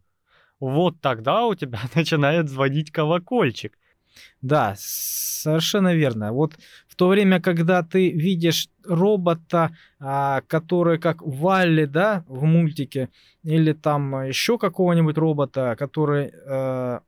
вот 0.70 1.02
тогда 1.02 1.46
у 1.46 1.56
тебя 1.56 1.80
начинает 1.96 2.50
звонить 2.50 2.92
колокольчик. 2.92 3.78
Да, 4.42 4.76
совершенно 4.78 5.94
верно. 5.94 6.34
Вот 6.34 6.54
в 6.88 6.96
то 6.96 7.08
время, 7.08 7.42
когда 7.42 7.82
ты 7.82 8.12
видишь 8.12 8.70
робота, 8.86 9.76
а, 10.00 10.42
который 10.48 11.00
как 11.00 11.22
Валли, 11.22 11.86
да, 11.86 12.24
в 12.28 12.44
мультике, 12.44 13.10
или 13.44 13.74
там 13.74 14.28
еще 14.28 14.58
какого-нибудь 14.58 15.18
робота, 15.18 15.76
который, 15.78 16.32
э, 16.34 17.00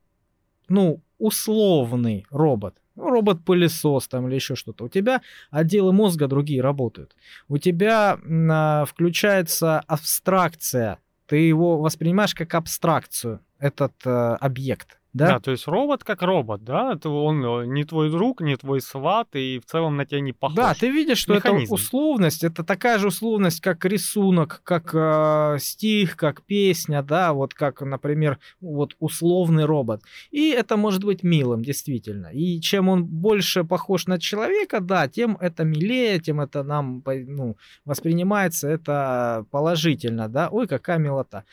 ну, 0.68 1.00
условный 1.18 2.26
робот, 2.30 2.74
ну, 2.96 3.10
робот-пылесос 3.10 4.08
там 4.08 4.26
или 4.26 4.34
еще 4.34 4.56
что-то. 4.56 4.84
У 4.84 4.88
тебя 4.88 5.22
отделы 5.50 5.92
мозга 5.92 6.26
другие 6.26 6.60
работают. 6.60 7.14
У 7.48 7.58
тебя 7.58 8.18
а, 8.50 8.84
включается 8.86 9.80
абстракция. 9.80 10.98
Ты 11.26 11.36
его 11.36 11.78
воспринимаешь 11.78 12.34
как 12.34 12.54
абстракцию, 12.54 13.40
этот 13.58 13.94
э, 14.04 14.36
объект 14.40 15.00
Да? 15.16 15.28
Да, 15.28 15.40
то 15.40 15.50
есть 15.50 15.66
робот 15.66 16.04
как 16.04 16.20
робот, 16.20 16.62
да, 16.62 16.92
это 16.92 17.08
он 17.08 17.42
э, 17.42 17.66
не 17.66 17.84
твой 17.84 18.10
друг, 18.10 18.42
не 18.42 18.54
твой 18.54 18.82
сват, 18.82 19.34
и 19.34 19.58
в 19.58 19.64
целом 19.64 19.96
на 19.96 20.04
тебя 20.04 20.20
не 20.20 20.32
похож. 20.32 20.56
Да, 20.56 20.74
ты 20.74 20.90
видишь, 20.90 21.16
что 21.16 21.34
Механизм. 21.34 21.64
это 21.64 21.74
условность, 21.74 22.44
это 22.44 22.62
такая 22.62 22.98
же 22.98 23.08
условность, 23.08 23.62
как 23.62 23.82
рисунок, 23.86 24.60
как 24.62 24.90
э, 24.92 25.56
стих, 25.58 26.16
как 26.16 26.42
песня, 26.42 27.02
да, 27.02 27.32
вот 27.32 27.54
как, 27.54 27.80
например, 27.80 28.38
вот 28.60 28.94
условный 28.98 29.64
робот. 29.64 30.02
И 30.30 30.50
это 30.50 30.76
может 30.76 31.02
быть 31.02 31.22
милым, 31.22 31.62
действительно. 31.62 32.26
И 32.26 32.60
чем 32.60 32.90
он 32.90 33.06
больше 33.06 33.64
похож 33.64 34.06
на 34.06 34.20
человека, 34.20 34.80
да, 34.80 35.08
тем 35.08 35.38
это 35.40 35.64
милее, 35.64 36.20
тем 36.20 36.42
это 36.42 36.62
нам 36.62 37.02
ну, 37.06 37.56
воспринимается 37.86 38.68
это 38.68 39.46
положительно, 39.50 40.28
да. 40.28 40.50
Ой, 40.50 40.66
какая 40.66 40.98
милота. 40.98 41.44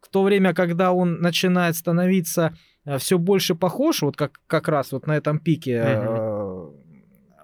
В 0.00 0.08
то 0.08 0.22
время, 0.22 0.54
когда 0.54 0.92
он 0.92 1.20
начинает 1.20 1.76
становиться 1.76 2.56
все 2.98 3.18
больше 3.18 3.54
похож, 3.54 4.02
вот 4.02 4.16
как, 4.16 4.40
как 4.46 4.68
раз 4.68 4.92
вот 4.92 5.06
на 5.06 5.16
этом 5.16 5.38
пике, 5.38 5.82
э, 5.84 6.70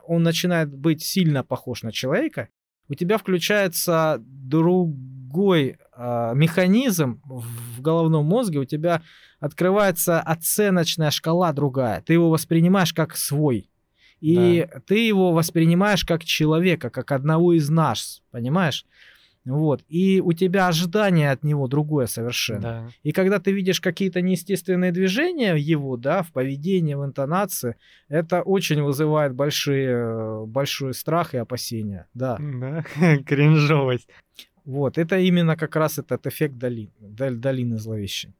он 0.06 0.22
начинает 0.22 0.74
быть 0.74 1.02
сильно 1.02 1.44
похож 1.44 1.82
на 1.82 1.92
человека, 1.92 2.48
у 2.88 2.94
тебя 2.94 3.18
включается 3.18 4.16
другой 4.20 5.78
а, 5.92 6.32
механизм 6.32 7.20
в 7.24 7.80
головном 7.82 8.24
мозге, 8.24 8.60
у 8.60 8.64
тебя 8.64 9.02
открывается 9.40 10.20
оценочная 10.20 11.10
шкала 11.10 11.52
другая. 11.52 12.00
Ты 12.02 12.14
его 12.14 12.30
воспринимаешь 12.30 12.94
как 12.94 13.16
свой. 13.16 13.70
И 14.20 14.66
ты 14.86 15.06
его 15.06 15.32
воспринимаешь 15.32 16.04
как 16.04 16.24
человека, 16.24 16.90
как 16.90 17.12
одного 17.12 17.52
из 17.52 17.68
нас, 17.68 18.22
понимаешь? 18.30 18.84
Вот. 19.44 19.82
И 19.88 20.20
у 20.20 20.32
тебя 20.32 20.68
ожидание 20.68 21.30
от 21.30 21.42
него 21.42 21.68
другое 21.68 22.06
совершенно. 22.06 22.60
Да. 22.60 22.88
И 23.02 23.12
когда 23.12 23.38
ты 23.38 23.52
видишь 23.52 23.80
какие-то 23.80 24.20
неестественные 24.20 24.92
движения 24.92 25.54
его, 25.56 25.96
да, 25.96 26.22
в 26.22 26.32
поведении, 26.32 26.94
в 26.94 27.04
интонации, 27.04 27.76
это 28.08 28.42
очень 28.42 28.82
вызывает 28.82 29.34
большие, 29.34 30.46
большой 30.46 30.94
страх 30.94 31.34
и 31.34 31.38
опасения. 31.38 32.06
Да. 32.14 32.38
Да, 32.38 32.84
кринжовость. 33.26 34.08
Вот. 34.64 34.98
Это 34.98 35.18
именно 35.18 35.56
как 35.56 35.76
раз 35.76 35.98
этот 35.98 36.26
эффект 36.26 36.58
долины, 36.58 36.90
долины 37.00 37.78
зловещей. 37.78 38.34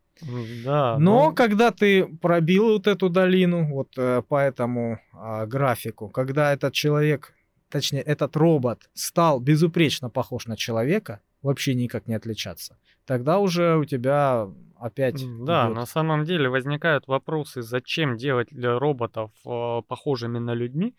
Да. 0.64 0.98
Но 0.98 1.26
ну, 1.28 1.34
когда 1.34 1.70
ты 1.70 2.04
пробил 2.06 2.72
вот 2.72 2.86
эту 2.86 3.08
долину, 3.08 3.66
вот 3.66 3.88
э, 3.96 4.22
по 4.28 4.40
этому 4.40 4.98
а, 5.12 5.46
графику, 5.46 6.08
когда 6.08 6.52
этот 6.52 6.74
человек, 6.74 7.34
точнее, 7.70 8.02
этот 8.02 8.36
робот 8.36 8.90
стал 8.94 9.40
безупречно 9.40 10.10
похож 10.10 10.46
на 10.46 10.56
человека, 10.56 11.20
вообще 11.42 11.74
никак 11.74 12.06
не 12.06 12.14
отличаться, 12.14 12.78
тогда 13.06 13.38
уже 13.38 13.76
у 13.76 13.84
тебя 13.84 14.48
опять... 14.78 15.24
Да, 15.44 15.66
идёт. 15.66 15.76
на 15.76 15.86
самом 15.86 16.24
деле 16.24 16.48
возникают 16.48 17.06
вопросы, 17.08 17.62
зачем 17.62 18.16
делать 18.16 18.48
для 18.50 18.78
роботов 18.78 19.30
э, 19.44 19.82
похожими 19.86 20.38
на 20.38 20.54
людьми. 20.54 20.94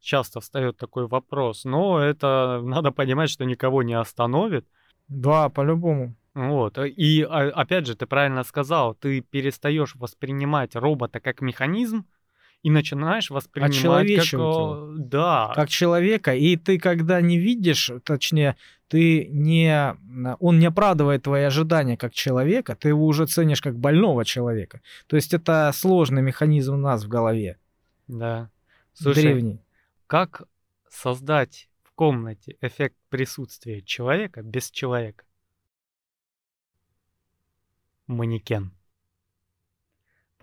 Часто 0.00 0.40
встает 0.40 0.76
такой 0.76 1.06
вопрос, 1.06 1.64
но 1.64 1.98
это 1.98 2.60
надо 2.64 2.90
понимать, 2.90 3.30
что 3.30 3.44
никого 3.44 3.82
не 3.82 3.94
остановит. 3.94 4.66
Да, 5.08 5.48
по-любому. 5.48 6.14
Вот. 6.34 6.78
э, 6.78 6.88
И 6.88 7.22
а, 7.22 7.50
опять 7.50 7.86
же, 7.86 7.94
ты 7.94 8.06
правильно 8.06 8.44
сказал, 8.44 8.94
ты 8.94 9.20
перестаешь 9.20 9.94
воспринимать 9.94 10.76
робота 10.76 11.20
как 11.20 11.40
механизм 11.40 12.06
и 12.64 12.70
начинаешь 12.70 13.28
воспринимать 13.28 14.30
как... 14.30 15.08
Да. 15.08 15.52
Как 15.54 15.68
человека, 15.68 16.34
и 16.34 16.56
ты 16.56 16.78
когда 16.78 17.20
не 17.20 17.38
видишь, 17.38 17.90
точнее, 18.04 18.56
ты 18.88 19.26
не... 19.26 19.94
Он 20.40 20.58
не 20.58 20.66
оправдывает 20.66 21.24
твои 21.24 21.42
ожидания 21.42 21.98
как 21.98 22.14
человека, 22.14 22.74
ты 22.74 22.88
его 22.88 23.04
уже 23.04 23.26
ценишь 23.26 23.60
как 23.60 23.78
больного 23.78 24.24
человека. 24.24 24.80
То 25.06 25.16
есть 25.16 25.34
это 25.34 25.70
сложный 25.74 26.22
механизм 26.22 26.74
у 26.74 26.78
нас 26.78 27.04
в 27.04 27.08
голове, 27.08 27.58
Да. 28.08 28.50
Слушай, 28.94 29.24
древний. 29.24 29.60
как 30.06 30.44
создать 30.88 31.68
в 31.82 31.92
комнате 31.92 32.56
эффект 32.62 32.96
присутствия 33.10 33.82
человека 33.82 34.42
без 34.42 34.70
человека? 34.70 35.24
Манекен. 38.06 38.72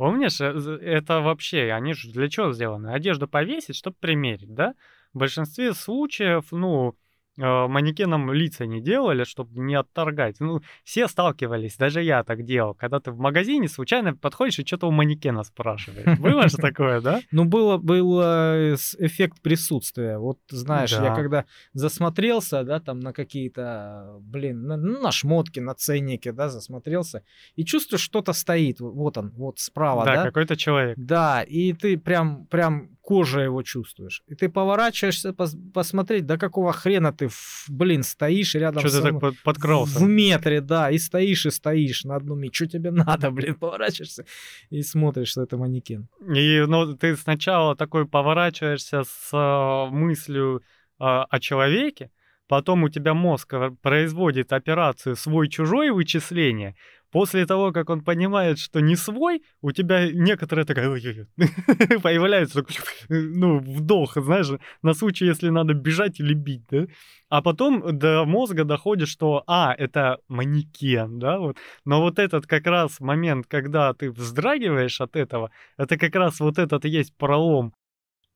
Помнишь, 0.02 0.42
э, 0.42 0.48
это 0.82 1.22
вообще, 1.22 1.72
они 1.72 1.94
же 1.94 2.12
для 2.12 2.28
чего 2.28 2.54
сделаны? 2.54 2.88
Одежду 2.88 3.28
повесить, 3.28 3.76
чтобы 3.76 3.98
примерить, 4.00 4.52
да? 4.52 4.74
В 5.14 5.20
большинстве 5.20 5.76
случаев, 5.76 6.46
ну, 6.50 6.96
э, 7.38 7.68
манекенам 7.68 8.32
лица 8.34 8.66
не 8.66 8.82
делали, 8.82 9.24
чтобы 9.24 9.60
не 9.60 9.76
отторгать. 9.76 10.40
Ну, 10.40 10.62
все 10.84 11.08
сталкивались, 11.08 11.78
даже 11.78 12.02
я 12.04 12.24
так 12.24 12.44
делал. 12.46 12.74
Когда 12.76 13.00
ты 13.00 13.12
в 13.12 13.18
магазине 13.20 13.68
случайно 13.68 14.16
подходишь 14.16 14.60
и 14.60 14.66
что-то 14.66 14.88
у 14.88 14.92
манекена 14.92 15.44
спрашиваешь. 15.44 16.20
Было 16.20 16.48
же 16.50 16.58
такое, 16.70 17.02
да? 17.02 17.22
Ну, 17.32 17.46
было, 17.46 17.78
было 17.78 18.56
э, 18.56 18.76
эффект 19.00 19.42
присутствия. 19.42 20.18
Вот 20.18 20.40
знаешь, 20.50 20.92
я 20.92 21.02
Да. 21.02 21.16
когда 21.16 21.46
засмотрелся, 21.74 22.64
да, 22.64 22.80
там 22.80 23.00
на 23.00 23.14
какие-то, 23.14 24.18
блин, 24.22 24.64
на, 24.68 24.78
ну, 24.78 25.02
на 25.02 25.12
шмотки, 25.12 25.60
на 25.60 25.74
ценники, 25.74 26.32
да, 26.32 26.50
засмотрелся, 26.50 27.24
и 27.56 27.66
чувствую, 27.66 28.00
что-то 28.00 28.34
стоит. 28.34 28.80
Вот 28.80 29.18
он, 29.18 29.32
вот 29.32 29.60
справа, 29.60 30.06
Да, 30.06 30.16
да. 30.16 30.24
какой-то 30.26 30.56
человек. 30.56 30.98
Да, 30.98 31.44
и 31.44 31.74
ты 31.74 31.98
прям, 31.98 32.46
прям 32.48 32.90
кожей 33.02 33.46
его 33.46 33.64
чувствуешь. 33.64 34.24
И 34.28 34.36
ты 34.36 34.48
поворачиваешься 34.48 35.30
пос- 35.30 35.72
посмотреть, 35.74 36.26
да 36.26 36.38
какого 36.38 36.72
хрена 36.72 37.12
ты, 37.12 37.30
блин, 37.68 38.04
стоишь 38.04 38.56
рядом 38.56 38.88
Что 38.88 39.02
ты 39.02 39.20
так 39.20 39.34
подкрался? 39.44 40.00
В 40.00 40.04
метре, 40.08 40.62
да, 40.62 40.92
и 40.92 40.98
стоишь, 40.98 41.46
и 41.46 41.52
стоишь 41.52 42.06
на 42.06 42.16
одном 42.16 42.40
месте. 42.40 42.56
Что 42.56 42.68
тебе 42.68 42.92
надо, 42.92 43.32
блин, 43.32 43.56
поворачиваешься 43.56 44.26
и 44.70 44.82
смотришь, 44.84 45.30
что 45.30 45.42
это 45.42 45.58
манекен. 45.58 46.08
И 46.34 46.64
ну, 46.68 46.96
ты 46.96 47.18
сначала 47.18 47.76
такой 47.76 48.08
поворачиваешься 48.08 49.04
с 49.04 49.30
а, 49.34 49.88
мыслью 49.88 50.62
а, 51.00 51.24
о 51.24 51.40
человеке, 51.40 52.12
потом 52.52 52.84
у 52.84 52.90
тебя 52.90 53.14
мозг 53.14 53.54
производит 53.82 54.52
операцию 54.52 55.16
свой-чужой 55.16 55.92
вычисление. 55.92 56.76
После 57.10 57.46
того, 57.46 57.72
как 57.72 57.90
он 57.90 58.02
понимает, 58.04 58.60
что 58.60 58.82
не 58.82 58.98
свой, 58.98 59.42
у 59.62 59.72
тебя 59.72 60.12
некоторая 60.12 60.66
такая 60.66 60.90
появляется 62.04 62.66
ну, 63.08 63.60
вдох, 63.60 64.18
знаешь, 64.18 64.50
на 64.82 64.94
случай, 64.94 65.28
если 65.28 65.48
надо 65.48 65.74
бежать 65.74 66.20
или 66.20 66.34
бить, 66.34 66.64
да? 66.70 66.88
А 67.30 67.42
потом 67.42 67.98
до 67.98 68.26
мозга 68.26 68.66
доходит, 68.66 69.08
что, 69.08 69.44
а, 69.48 69.74
это 69.74 70.18
манекен, 70.28 71.20
да, 71.20 71.40
вот. 71.40 71.56
Но 71.86 72.02
вот 72.02 72.20
этот 72.20 72.48
как 72.48 72.68
раз 72.68 73.00
момент, 73.00 73.46
когда 73.48 73.94
ты 73.94 74.12
вздрагиваешь 74.12 75.00
от 75.00 75.16
этого, 75.16 75.52
это 75.78 75.98
как 75.98 76.16
раз 76.16 76.42
вот 76.42 76.58
этот 76.58 76.84
и 76.84 76.90
есть 76.90 77.16
пролом. 77.16 77.74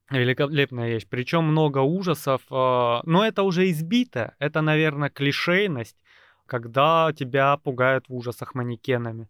Великолепная 0.09 0.89
вещь. 0.89 1.07
Причем 1.09 1.45
много 1.45 1.79
ужасов. 1.79 2.41
э, 2.51 2.99
Но 3.03 3.25
это 3.25 3.43
уже 3.43 3.69
избито. 3.71 4.35
Это, 4.39 4.61
наверное, 4.61 5.09
клишейность, 5.09 5.97
когда 6.45 7.11
тебя 7.13 7.57
пугают 7.57 8.07
в 8.07 8.15
ужасах 8.15 8.53
манекенами. 8.53 9.27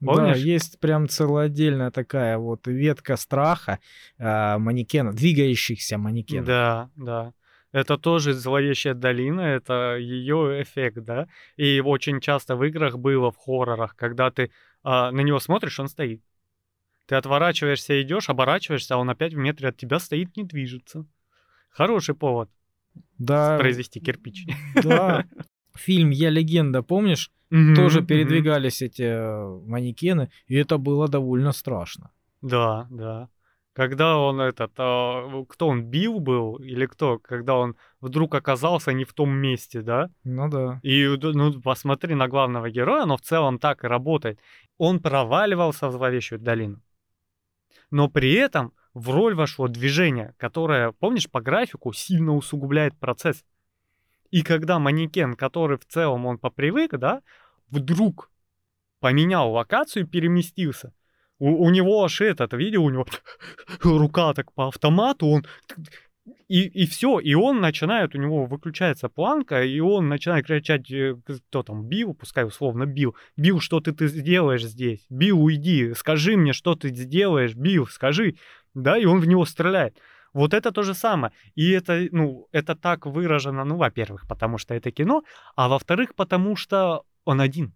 Да, 0.00 0.12
Помнишь? 0.12 0.38
есть 0.38 0.80
прям 0.80 1.08
целая 1.08 1.46
отдельная 1.46 1.90
такая 1.90 2.36
вот 2.36 2.66
ветка 2.66 3.16
страха 3.16 3.78
а, 4.18 4.58
манекена, 4.58 5.12
двигающихся 5.12 5.98
манекенов. 5.98 6.46
Да, 6.46 6.90
да. 6.96 7.32
Это 7.72 7.96
тоже 7.98 8.34
зловещая 8.34 8.94
долина, 8.94 9.40
это 9.40 9.96
ее 9.96 10.62
эффект, 10.62 10.98
да. 10.98 11.26
И 11.56 11.80
очень 11.80 12.20
часто 12.20 12.54
в 12.54 12.64
играх 12.64 12.98
было 12.98 13.30
в 13.32 13.36
хоррорах, 13.36 13.96
когда 13.96 14.30
ты 14.30 14.50
а, 14.82 15.10
на 15.10 15.20
него 15.20 15.40
смотришь, 15.40 15.80
он 15.80 15.88
стоит. 15.88 16.22
Ты 17.06 17.16
отворачиваешься, 17.16 18.00
идешь, 18.02 18.30
оборачиваешься, 18.30 18.94
а 18.94 18.98
он 18.98 19.10
опять 19.10 19.34
в 19.34 19.36
метре 19.36 19.68
от 19.68 19.76
тебя 19.76 19.98
стоит, 19.98 20.36
не 20.36 20.44
движется. 20.44 21.06
Хороший 21.70 22.14
повод 22.14 22.48
Да, 23.18 23.58
произвести 23.58 24.00
кирпич. 24.00 24.46
да. 24.82 25.24
Фильм 25.76 26.10
«Я 26.10 26.30
легенда», 26.30 26.82
помнишь? 26.82 27.30
Мгм, 27.50 27.74
Тоже 27.74 28.02
передвигались 28.02 28.80
эти 28.80 29.02
э, 29.02 29.60
манекены, 29.66 30.30
и 30.46 30.54
это 30.54 30.78
было 30.78 31.08
довольно 31.08 31.52
страшно. 31.52 32.10
Да, 32.42 32.86
да. 32.90 33.28
Когда 33.74 34.16
он 34.18 34.40
этот, 34.40 34.72
а, 34.78 35.44
кто 35.48 35.66
он, 35.66 35.82
Билл 35.82 36.20
был 36.20 36.56
или 36.56 36.86
кто, 36.86 37.18
когда 37.18 37.56
он 37.56 37.74
вдруг 38.00 38.34
оказался 38.36 38.92
не 38.92 39.04
в 39.04 39.12
том 39.12 39.30
месте, 39.30 39.82
да? 39.82 40.10
Ну 40.22 40.48
да. 40.48 40.78
И 40.84 41.04
ну, 41.20 41.60
посмотри 41.60 42.14
на 42.14 42.28
главного 42.28 42.70
героя, 42.70 43.04
но 43.04 43.16
в 43.16 43.20
целом 43.20 43.58
так 43.58 43.82
и 43.82 43.88
работает. 43.88 44.38
Он 44.78 45.00
проваливался 45.00 45.88
в 45.88 45.92
зловещую 45.92 46.38
долину. 46.38 46.80
Но 47.90 48.08
при 48.08 48.32
этом 48.34 48.72
в 48.94 49.10
роль 49.10 49.34
вошло 49.34 49.68
движение, 49.68 50.34
которое, 50.36 50.92
помнишь, 50.92 51.30
по 51.30 51.40
графику 51.40 51.92
сильно 51.92 52.34
усугубляет 52.34 52.98
процесс. 52.98 53.44
И 54.30 54.42
когда 54.42 54.78
манекен, 54.78 55.34
который 55.34 55.78
в 55.78 55.84
целом 55.84 56.26
он 56.26 56.38
попривык, 56.38 56.96
да, 56.96 57.22
вдруг 57.68 58.30
поменял 59.00 59.52
локацию 59.52 60.06
переместился, 60.06 60.92
у, 61.38 61.66
у 61.66 61.70
него 61.70 62.04
аж 62.04 62.20
этот, 62.20 62.52
видел, 62.52 62.84
у 62.84 62.90
него 62.90 63.06
рука 63.82 64.32
так 64.34 64.52
по 64.52 64.68
автомату, 64.68 65.26
он 65.26 65.46
и, 66.48 66.62
и 66.62 66.86
все, 66.86 67.18
и 67.18 67.34
он 67.34 67.60
начинает, 67.60 68.14
у 68.14 68.18
него 68.18 68.46
выключается 68.46 69.08
планка, 69.08 69.62
и 69.62 69.80
он 69.80 70.08
начинает 70.08 70.46
кричать, 70.46 70.90
э, 70.90 71.16
кто 71.48 71.62
там, 71.62 71.86
Бил, 71.86 72.14
пускай 72.14 72.44
условно 72.44 72.86
Бил, 72.86 73.14
Бил, 73.36 73.60
что 73.60 73.80
ты, 73.80 73.92
ты 73.92 74.08
сделаешь 74.08 74.64
здесь? 74.64 75.04
Бил, 75.10 75.42
уйди, 75.42 75.92
скажи 75.94 76.36
мне, 76.36 76.52
что 76.52 76.74
ты 76.76 76.88
сделаешь, 76.94 77.54
Бил, 77.54 77.86
скажи, 77.86 78.36
да, 78.72 78.96
и 78.98 79.04
он 79.04 79.20
в 79.20 79.26
него 79.26 79.44
стреляет. 79.44 79.98
Вот 80.32 80.52
это 80.54 80.72
то 80.72 80.82
же 80.82 80.94
самое. 80.94 81.32
И 81.54 81.70
это, 81.70 82.08
ну, 82.10 82.48
это 82.52 82.74
так 82.74 83.06
выражено, 83.06 83.64
ну, 83.64 83.76
во-первых, 83.76 84.26
потому 84.26 84.58
что 84.58 84.74
это 84.74 84.90
кино, 84.90 85.22
а 85.56 85.68
во-вторых, 85.68 86.14
потому 86.14 86.56
что 86.56 87.04
он 87.24 87.40
один. 87.40 87.72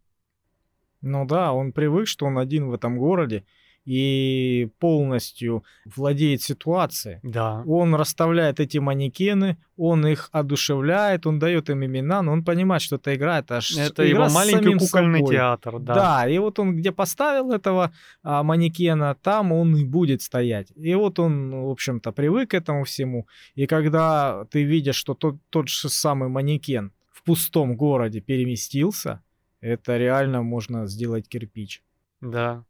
Ну 1.01 1.27
да, 1.27 1.53
он 1.53 1.73
привык, 1.73 2.09
что 2.09 2.27
он 2.27 2.39
один 2.39 2.69
в 2.69 2.75
этом 2.75 2.99
городе, 2.99 3.45
и 3.89 4.69
полностью 4.81 5.65
владеет 5.87 6.43
ситуацией. 6.43 7.21
Да. 7.23 7.63
Он 7.67 7.95
расставляет 7.95 8.61
эти 8.61 8.77
манекены, 8.77 9.57
он 9.79 10.07
их 10.07 10.29
одушевляет, 10.31 11.27
он 11.27 11.39
дает 11.39 11.71
им 11.71 11.83
имена, 11.83 12.21
но 12.21 12.33
он 12.33 12.45
понимает, 12.45 12.83
что 12.83 12.97
это 12.97 13.15
игра, 13.15 13.39
это, 13.39 13.61
это 13.79 14.07
игра 14.07 14.27
его 14.27 14.35
маленький 14.35 14.75
кукольный 14.75 15.21
собой. 15.21 15.35
театр, 15.35 15.79
да. 15.79 15.95
Да, 15.95 16.29
и 16.29 16.37
вот 16.37 16.59
он 16.59 16.77
где 16.77 16.93
поставил 16.93 17.51
этого 17.51 17.91
а, 18.23 18.43
манекена, 18.43 19.15
там 19.23 19.53
он 19.53 19.75
и 19.75 19.87
будет 19.87 20.21
стоять. 20.21 20.69
И 20.77 20.95
вот 20.95 21.19
он, 21.19 21.51
в 21.51 21.71
общем-то, 21.71 22.13
привык 22.13 22.51
к 22.51 22.55
этому 22.55 22.85
всему. 22.85 23.27
И 23.55 23.67
когда 23.67 24.45
ты 24.51 24.65
видишь, 24.65 24.97
что 24.97 25.15
тот, 25.15 25.37
тот 25.49 25.71
же 25.71 25.89
самый 25.89 26.29
манекен 26.29 26.93
в 27.11 27.23
пустом 27.23 27.75
городе 27.75 28.21
переместился, 28.21 29.23
это 29.63 29.97
реально 29.97 30.43
можно 30.43 30.87
сделать 30.87 31.27
кирпич. 31.27 31.83
Да. 32.21 32.65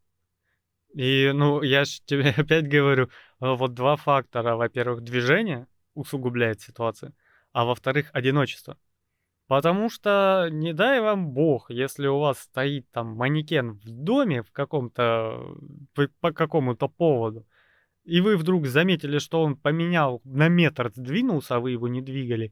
И, 0.99 1.31
ну, 1.33 1.61
я 1.61 1.85
же 1.85 2.01
тебе 2.05 2.29
опять 2.37 2.67
говорю, 2.67 3.05
э, 3.05 3.07
вот 3.39 3.73
два 3.73 3.95
фактора. 3.95 4.57
Во-первых, 4.57 5.01
движение 5.01 5.65
усугубляет 5.93 6.59
ситуацию, 6.59 7.13
а 7.53 7.63
во-вторых, 7.63 8.09
одиночество. 8.11 8.77
Потому 9.47 9.89
что 9.89 10.49
не 10.51 10.73
дай 10.73 10.99
вам 10.99 11.29
бог, 11.31 11.71
если 11.71 12.07
у 12.07 12.19
вас 12.19 12.39
стоит 12.39 12.91
там 12.91 13.15
манекен 13.15 13.75
в 13.75 13.89
доме 13.89 14.43
в 14.43 14.51
каком-то, 14.51 15.55
по, 15.93 16.09
по 16.19 16.33
какому-то 16.33 16.89
поводу, 16.89 17.47
и 18.03 18.19
вы 18.19 18.35
вдруг 18.35 18.67
заметили, 18.67 19.19
что 19.19 19.41
он 19.41 19.55
поменял, 19.55 20.19
на 20.25 20.49
метр 20.49 20.91
сдвинулся, 20.93 21.55
а 21.55 21.59
вы 21.61 21.71
его 21.71 21.87
не 21.87 22.01
двигали, 22.01 22.51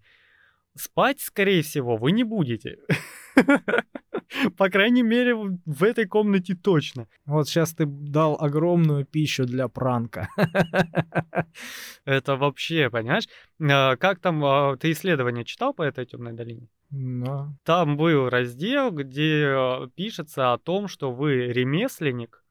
спать, 0.73 1.19
скорее 1.19 1.63
всего, 1.63 1.97
вы 1.97 2.13
не 2.13 2.23
будете. 2.23 2.77
По 4.57 4.69
крайней 4.69 5.03
мере, 5.03 5.35
в 5.35 5.83
этой 5.83 6.05
комнате 6.05 6.55
точно. 6.55 7.07
Вот 7.25 7.47
сейчас 7.47 7.73
ты 7.73 7.85
дал 7.85 8.37
огромную 8.39 9.05
пищу 9.05 9.45
для 9.45 9.67
пранка. 9.67 10.29
Это 12.05 12.35
вообще, 12.35 12.89
понимаешь? 12.89 13.27
А, 13.61 13.95
как 13.95 14.19
там, 14.19 14.43
а, 14.43 14.75
ты 14.77 14.91
исследование 14.91 15.45
читал 15.45 15.73
по 15.73 15.83
этой 15.83 16.05
темной 16.05 16.33
долине? 16.33 16.67
Да. 16.89 17.53
Там 17.63 17.97
был 17.97 18.29
раздел, 18.29 18.91
где 18.91 19.45
а, 19.47 19.87
пишется 19.95 20.53
о 20.53 20.57
том, 20.57 20.87
что 20.87 21.11
вы 21.11 21.47
ремесленник, 21.53 22.43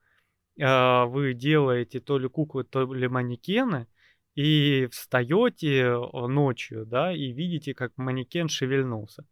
вы 0.59 1.35
делаете 1.35 2.01
то 2.01 2.17
ли 2.19 2.31
куклы, 2.31 2.65
то 2.65 2.91
ли 2.91 3.09
манекены, 3.09 3.89
и 4.35 4.89
встаете 4.91 5.99
ночью, 6.15 6.87
да, 6.87 7.13
и 7.13 7.31
видите, 7.31 7.75
как 7.75 7.93
манекен 7.97 8.49
шевельнулся. 8.49 9.27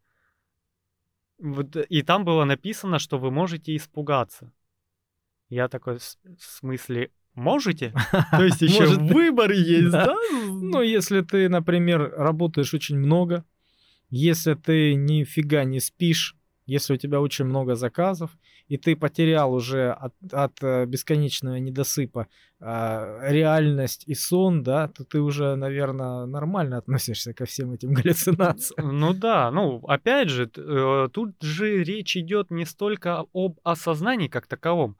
Вот, 1.38 1.76
и 1.76 2.02
там 2.02 2.24
было 2.24 2.44
написано, 2.44 2.98
что 2.98 3.18
вы 3.18 3.30
можете 3.30 3.74
испугаться. 3.76 4.52
Я 5.48 5.68
такой, 5.68 5.98
в 5.98 6.02
смысле, 6.38 7.10
можете? 7.34 7.92
То 8.30 8.44
есть 8.44 8.62
еще 8.62 8.86
выбор 8.86 9.50
есть, 9.50 9.90
да? 9.90 10.14
Ну, 10.32 10.82
если 10.82 11.20
ты, 11.20 11.48
например, 11.48 12.12
работаешь 12.16 12.74
очень 12.74 12.98
много, 12.98 13.44
если 14.10 14.54
ты 14.54 14.94
нифига 14.94 15.64
не 15.64 15.80
спишь, 15.80 16.36
если 16.66 16.94
у 16.94 16.96
тебя 16.96 17.20
очень 17.20 17.44
много 17.44 17.74
заказов, 17.74 18.30
и 18.68 18.78
ты 18.78 18.96
потерял 18.96 19.52
уже 19.52 19.90
от, 19.90 20.14
от 20.32 20.62
э, 20.62 20.86
бесконечного 20.86 21.56
недосыпа 21.56 22.26
э, 22.60 23.18
реальность 23.30 24.04
и 24.06 24.14
сон, 24.14 24.62
да, 24.62 24.88
то 24.88 25.04
ты 25.04 25.20
уже, 25.20 25.56
наверное, 25.56 26.26
нормально 26.26 26.78
относишься 26.78 27.34
ко 27.34 27.44
всем 27.44 27.72
этим 27.72 27.92
галлюцинациям. 27.94 28.98
Ну 28.98 29.12
да, 29.12 29.50
ну 29.50 29.84
опять 29.86 30.30
же, 30.30 30.50
э, 30.56 31.08
тут 31.12 31.42
же 31.42 31.84
речь 31.84 32.16
идет 32.16 32.50
не 32.50 32.64
столько 32.64 33.24
об 33.34 33.58
осознании 33.62 34.28
как 34.28 34.46
таковом, 34.46 34.96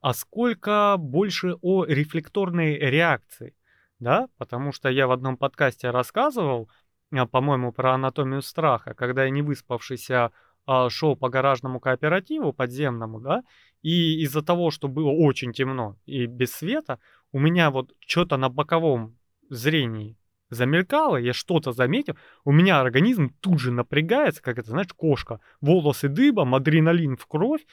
а 0.00 0.12
сколько 0.12 0.96
больше 0.98 1.56
о 1.62 1.84
рефлекторной 1.84 2.78
реакции, 2.78 3.54
да, 3.98 4.28
потому 4.36 4.72
что 4.72 4.90
я 4.90 5.06
в 5.06 5.12
одном 5.12 5.38
подкасте 5.38 5.90
рассказывал, 5.90 6.68
а, 7.12 7.26
по-моему, 7.26 7.72
про 7.72 7.94
анатомию 7.94 8.42
страха, 8.42 8.94
когда 8.94 9.24
я 9.24 9.30
не 9.30 9.42
выспавшийся 9.42 10.32
а, 10.66 10.90
шел 10.90 11.16
по 11.16 11.28
гаражному 11.28 11.80
кооперативу 11.80 12.52
подземному, 12.52 13.20
да, 13.20 13.42
и 13.82 14.20
из-за 14.22 14.42
того, 14.42 14.70
что 14.70 14.88
было 14.88 15.10
очень 15.10 15.52
темно 15.52 15.96
и 16.06 16.26
без 16.26 16.52
света, 16.52 16.98
у 17.32 17.38
меня 17.38 17.70
вот 17.70 17.92
что-то 18.00 18.36
на 18.36 18.48
боковом 18.48 19.16
зрении 19.48 20.16
замелькало, 20.50 21.16
я 21.16 21.32
что-то 21.32 21.72
заметил, 21.72 22.16
у 22.44 22.52
меня 22.52 22.80
организм 22.80 23.30
тут 23.40 23.60
же 23.60 23.72
напрягается, 23.72 24.42
как 24.42 24.58
это, 24.58 24.70
знаешь, 24.70 24.92
кошка, 24.92 25.40
волосы 25.60 26.08
дыбом, 26.08 26.54
адреналин 26.54 27.16
в 27.16 27.26
кровь, 27.26 27.64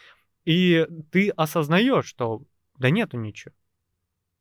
и 0.46 0.88
ты 1.12 1.30
осознаешь, 1.30 2.06
что 2.06 2.44
да 2.78 2.90
нету 2.90 3.18
ничего. 3.18 3.54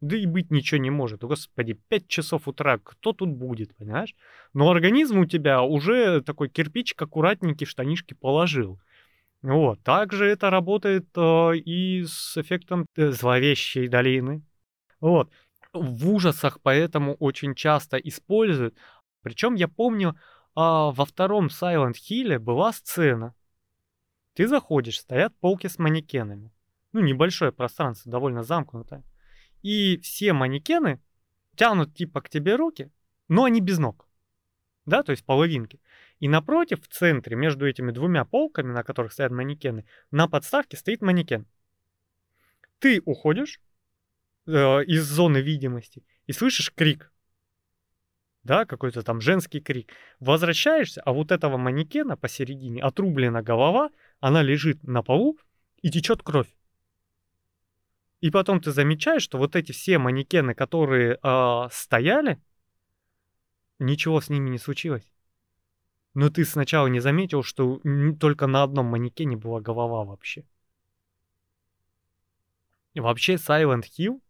Да 0.03 0.17
и 0.17 0.27
быть 0.27 0.51
ничего 0.51 0.81
не 0.81 0.91
может. 0.91 1.23
Господи, 1.23 1.75
5 1.75 2.09
часов 2.09 2.49
утра, 2.49 2.79
кто 2.79 3.12
тут 3.12 3.31
будет, 3.31 3.77
понимаешь? 3.77 4.17
Но 4.53 4.69
организм 4.69 5.21
у 5.21 5.27
тебя 5.27 5.62
уже 5.62 6.21
такой 6.23 6.49
кирпичик 6.49 7.01
аккуратненький 7.01 7.67
в 7.67 7.71
штанишки 7.71 8.15
положил. 8.15 8.81
Вот. 9.43 9.81
Также 9.85 10.27
это 10.27 10.51
работает 10.51 11.07
э, 11.17 11.57
и 11.57 12.03
с 12.05 12.37
эффектом 12.37 12.85
э, 12.97 13.11
зловещей 13.12 13.87
долины. 13.87 14.43
Вот. 15.01 15.31
В 15.73 16.11
ужасах 16.11 16.59
поэтому 16.61 17.15
очень 17.15 17.55
часто 17.55 17.97
используют. 17.97 18.77
Причем 19.23 19.55
я 19.55 19.69
помню, 19.69 20.11
э, 20.11 20.15
во 20.57 21.05
втором 21.07 21.47
Silent 21.47 21.95
Hill 22.11 22.41
была 22.41 22.73
сцена. 22.73 23.37
Ты 24.35 24.49
заходишь, 24.49 24.99
стоят 24.99 25.33
полки 25.38 25.69
с 25.69 25.79
манекенами. 25.79 26.51
Ну, 26.93 27.03
небольшое 27.03 27.53
пространство, 27.53 28.11
довольно 28.11 28.43
замкнутое. 28.43 29.05
И 29.62 29.98
все 29.98 30.33
манекены 30.33 31.01
тянут 31.57 31.94
типа 31.94 32.20
к 32.20 32.29
тебе 32.29 32.57
руки, 32.57 32.90
но 33.29 33.44
они 33.44 33.61
без 33.61 33.79
ног. 33.79 34.09
Да, 34.85 35.03
то 35.03 35.12
есть 35.12 35.25
половинки. 35.25 35.81
И 36.18 36.29
напротив, 36.29 36.83
в 36.83 36.88
центре, 36.88 37.37
между 37.37 37.68
этими 37.68 37.92
двумя 37.92 38.25
полками, 38.25 38.72
на 38.72 38.83
которых 38.83 39.12
стоят 39.12 39.33
манекены, 39.33 39.85
на 40.11 40.29
подставке 40.29 40.77
стоит 40.77 41.03
манекен. 41.03 41.46
Ты 42.79 43.01
уходишь 43.05 43.61
э, 44.46 44.51
из 44.85 45.05
зоны 45.05 45.38
видимости 45.38 46.05
и 46.27 46.33
слышишь 46.33 46.72
крик. 46.75 47.12
Да, 48.42 48.64
какой-то 48.64 49.03
там 49.03 49.20
женский 49.20 49.61
крик. 49.61 49.92
Возвращаешься, 50.18 51.01
а 51.03 51.12
вот 51.12 51.31
этого 51.31 51.57
манекена 51.59 52.16
посередине 52.16 52.83
отрублена 52.83 53.40
голова, 53.40 53.90
она 54.18 54.42
лежит 54.42 54.83
на 54.83 55.03
полу 55.03 55.38
и 55.81 55.90
течет 55.90 56.25
кровь. 56.25 56.48
И 58.23 58.31
потом 58.31 58.61
ты 58.61 58.71
замечаешь, 58.71 59.23
что 59.23 59.37
вот 59.37 59.57
эти 59.57 59.73
все 59.73 59.99
манекены, 59.99 60.55
которые 60.55 61.19
э, 61.21 61.69
стояли, 61.73 62.41
ничего 63.81 64.21
с 64.21 64.31
ними 64.31 64.49
не 64.49 64.59
случилось. 64.59 65.13
Но 66.15 66.31
ты 66.31 66.45
сначала 66.45 66.87
не 66.87 67.01
заметил, 67.01 67.43
что 67.43 67.81
только 68.21 68.47
на 68.47 68.63
одном 68.63 68.87
манекене 68.87 69.37
была 69.37 69.61
голова 69.61 70.05
вообще. 70.05 70.45
И 72.95 73.01
вообще 73.01 73.35
Silent 73.35 73.87
Hill 73.99 74.21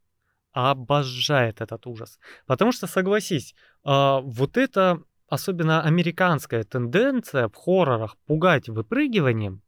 обожает 0.52 1.61
этот 1.61 1.87
ужас. 1.87 2.18
Потому 2.46 2.72
что, 2.72 2.87
согласись, 2.87 3.55
э, 3.85 4.20
вот 4.22 4.57
это 4.57 5.02
особенно 5.28 5.83
американская 5.83 6.64
тенденция 6.64 7.48
в 7.50 7.57
хоррорах 7.57 8.16
пугать 8.24 8.70
выпрыгиванием, 8.70 9.61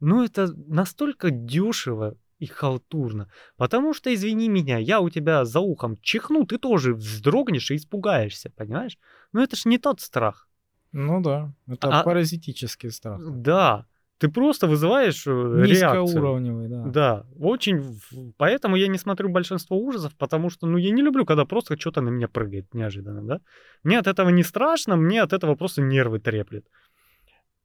ну 0.00 0.22
это 0.22 0.52
настолько 0.54 1.30
дешево 1.30 2.18
и 2.38 2.46
халтурно. 2.46 3.30
Потому 3.56 3.94
что, 3.94 4.12
извини 4.12 4.48
меня, 4.48 4.78
я 4.78 5.00
у 5.00 5.10
тебя 5.10 5.44
за 5.44 5.60
ухом 5.60 5.96
чихну, 6.00 6.46
ты 6.46 6.58
тоже 6.58 6.94
вздрогнешь 6.94 7.70
и 7.70 7.76
испугаешься, 7.76 8.50
понимаешь? 8.50 8.98
Но 9.32 9.42
это 9.42 9.56
ж 9.56 9.64
не 9.64 9.78
тот 9.78 10.00
страх. 10.00 10.48
Ну 10.92 11.20
да, 11.20 11.52
это 11.66 11.88
а, 11.88 12.02
паразитический 12.04 12.90
страх. 12.90 13.20
Да, 13.20 13.86
ты 14.18 14.28
просто 14.28 14.68
вызываешь 14.68 15.26
э, 15.26 15.30
Низкоуровневый, 15.66 16.68
да. 16.68 16.84
Да, 16.84 17.26
очень. 17.38 18.00
Поэтому 18.36 18.76
я 18.76 18.86
не 18.86 18.98
смотрю 18.98 19.28
большинство 19.28 19.76
ужасов, 19.76 20.14
потому 20.16 20.50
что, 20.50 20.66
ну, 20.66 20.78
я 20.78 20.90
не 20.90 21.02
люблю, 21.02 21.26
когда 21.26 21.44
просто 21.44 21.78
что-то 21.78 22.00
на 22.00 22.10
меня 22.10 22.28
прыгает 22.28 22.72
неожиданно, 22.74 23.22
да. 23.22 23.40
Мне 23.82 23.98
от 23.98 24.06
этого 24.06 24.28
не 24.28 24.44
страшно, 24.44 24.96
мне 24.96 25.20
от 25.20 25.32
этого 25.32 25.56
просто 25.56 25.82
нервы 25.82 26.20
треплет. 26.20 26.64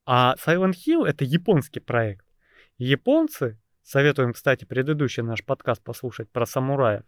А 0.05 0.36
Silent 0.43 0.73
Hill— 0.88 1.05
это 1.08 1.23
японский 1.23 1.82
проект. 1.82 2.25
Японцы 2.79 3.60
Советуем, 3.89 4.34
кстати, 4.34 4.65
предыдущий 4.65 5.23
наш 5.23 5.43
подкаст 5.43 5.84
послушать 5.84 6.30
про 6.30 6.45
самураев. 6.45 7.02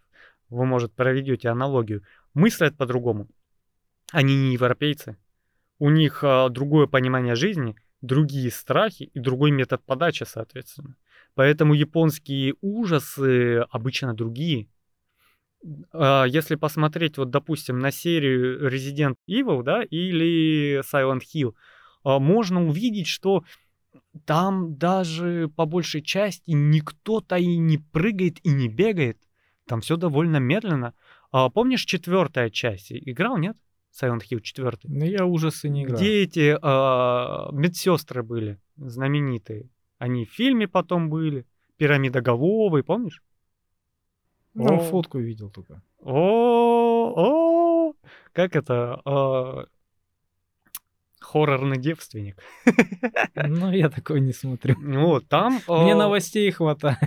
Вы, 0.49 0.65
может, 0.65 0.91
проведете 0.91 1.49
аналогию. 1.49 2.01
Мыслят 2.33 2.75
по-другому. 2.75 3.27
Они 4.11 4.35
не 4.35 4.53
европейцы. 4.53 5.15
У 5.77 5.91
них 5.91 6.23
а, 6.23 6.49
другое 6.49 6.87
понимание 6.87 7.35
жизни, 7.35 7.75
другие 8.01 8.49
страхи 8.49 9.11
и 9.13 9.19
другой 9.19 9.51
метод 9.51 9.83
подачи, 9.85 10.23
соответственно. 10.23 10.95
Поэтому 11.35 11.75
японские 11.75 12.55
ужасы 12.61 13.59
обычно 13.69 14.15
другие. 14.15 14.67
А, 15.93 16.25
если 16.25 16.55
посмотреть, 16.55 17.19
вот, 17.19 17.29
допустим, 17.29 17.77
на 17.77 17.91
серию 17.91 18.67
Resident 18.73 19.17
Evil, 19.29 19.61
да, 19.61 19.83
или 19.83 20.81
Silent 20.91 21.21
Hill, 21.31 21.53
а, 22.03 22.17
можно 22.17 22.65
увидеть, 22.65 23.07
что 23.07 23.43
там 24.25 24.77
даже 24.77 25.49
по 25.55 25.65
большей 25.65 26.01
части 26.01 26.51
никто-то 26.51 27.37
и 27.37 27.57
не 27.57 27.77
прыгает 27.77 28.39
и 28.45 28.49
не 28.49 28.67
бегает. 28.67 29.17
Там 29.65 29.81
все 29.81 29.97
довольно 29.97 30.37
медленно. 30.37 30.93
А 31.31 31.49
помнишь 31.49 31.85
четвертая 31.85 32.49
часть? 32.49 32.91
Играл, 32.91 33.37
нет? 33.37 33.57
Silent 33.99 34.21
Hill 34.29 34.41
4. 34.41 34.77
Ну, 34.83 35.05
я 35.05 35.25
ужасы 35.25 35.69
не 35.69 35.83
играл. 35.83 35.99
Где 35.99 36.23
эти 36.23 36.57
а, 36.61 37.49
медсестры 37.51 38.23
были 38.23 38.59
знаменитые? 38.77 39.69
Они 39.97 40.25
в 40.25 40.31
фильме 40.31 40.67
потом 40.67 41.09
были. 41.09 41.45
Пирамидоголовый, 41.77 42.83
помнишь? 42.83 43.23
Ну, 44.53 44.79
фотку 44.79 45.19
видел 45.19 45.49
только. 45.49 45.81
О, 45.99 47.13
о, 47.15 47.93
как 48.33 48.55
это? 48.55 49.67
Хоррорный 51.21 51.77
девственник. 51.77 52.37
Ну, 53.35 53.71
я 53.71 53.89
такой 53.89 54.21
не 54.21 54.33
смотрю. 54.33 54.75
Вот, 54.79 55.27
там... 55.27 55.59
Мне 55.67 55.95
новостей 55.95 56.49
хватает. 56.51 56.97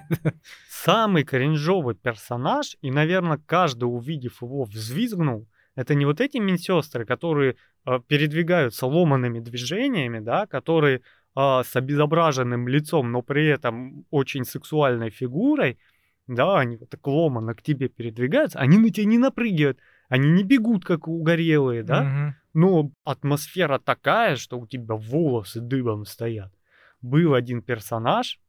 Самый 0.68 1.24
кринжовый 1.24 1.94
персонаж, 1.94 2.76
и, 2.82 2.90
наверное, 2.90 3.40
каждый, 3.46 3.84
увидев 3.84 4.42
его, 4.42 4.64
взвизгнул, 4.64 5.46
это 5.76 5.94
не 5.94 6.06
вот 6.06 6.20
эти 6.20 6.38
медсестры, 6.38 7.04
которые 7.04 7.56
э, 7.86 7.98
передвигаются 8.06 8.86
ломанными 8.86 9.40
движениями, 9.40 10.20
да, 10.20 10.46
которые 10.46 11.00
э, 11.36 11.62
с 11.64 11.74
обезображенным 11.74 12.68
лицом, 12.68 13.10
но 13.10 13.22
при 13.22 13.46
этом 13.46 14.06
очень 14.10 14.44
сексуальной 14.44 15.10
фигурой, 15.10 15.78
да, 16.26 16.58
они 16.58 16.76
вот 16.76 16.90
так 16.90 17.06
ломано 17.06 17.54
к 17.54 17.62
тебе 17.62 17.88
передвигаются, 17.88 18.58
они 18.58 18.78
на 18.78 18.90
тебя 18.90 19.06
не 19.06 19.18
напрыгивают, 19.18 19.78
они 20.14 20.30
не 20.30 20.44
бегут, 20.44 20.84
как 20.84 21.08
угорелые, 21.08 21.82
да, 21.82 22.02
угу. 22.02 22.34
но 22.54 22.90
атмосфера 23.02 23.80
такая, 23.80 24.36
что 24.36 24.60
у 24.60 24.66
тебя 24.66 24.94
волосы 24.94 25.60
дыбом 25.60 26.04
стоят. 26.04 26.54
Был 27.02 27.34
один 27.34 27.62
персонаж, 27.62 28.40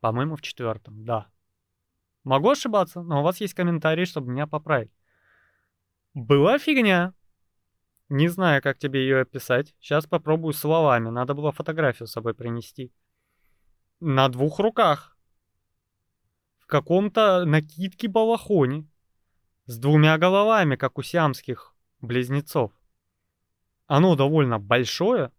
по-моему, 0.00 0.36
в 0.36 0.42
четвертом, 0.42 1.04
да. 1.04 1.26
Могу 2.22 2.50
ошибаться, 2.50 3.02
но 3.02 3.20
у 3.20 3.22
вас 3.24 3.40
есть 3.40 3.54
комментарии, 3.54 4.04
чтобы 4.04 4.30
меня 4.30 4.46
поправить. 4.46 4.92
Была 6.14 6.60
фигня. 6.60 7.12
Не 8.08 8.28
знаю, 8.28 8.62
как 8.62 8.78
тебе 8.78 9.00
ее 9.00 9.22
описать. 9.22 9.74
Сейчас 9.80 10.06
попробую 10.06 10.52
словами. 10.52 11.08
Надо 11.08 11.34
было 11.34 11.50
фотографию 11.50 12.06
с 12.06 12.12
собой 12.12 12.34
принести. 12.34 12.92
На 13.98 14.28
двух 14.28 14.60
руках. 14.60 15.16
В 16.58 16.66
каком-то 16.66 17.44
накидке 17.46 18.06
балахоне. 18.06 18.86
С 19.66 19.78
двумя 19.78 20.18
головами, 20.18 20.76
как 20.76 20.98
у 20.98 21.02
сиамских 21.02 21.74
близнецов. 22.00 22.72
Оно 23.86 24.16
довольно 24.16 24.58
большое, 24.58 25.32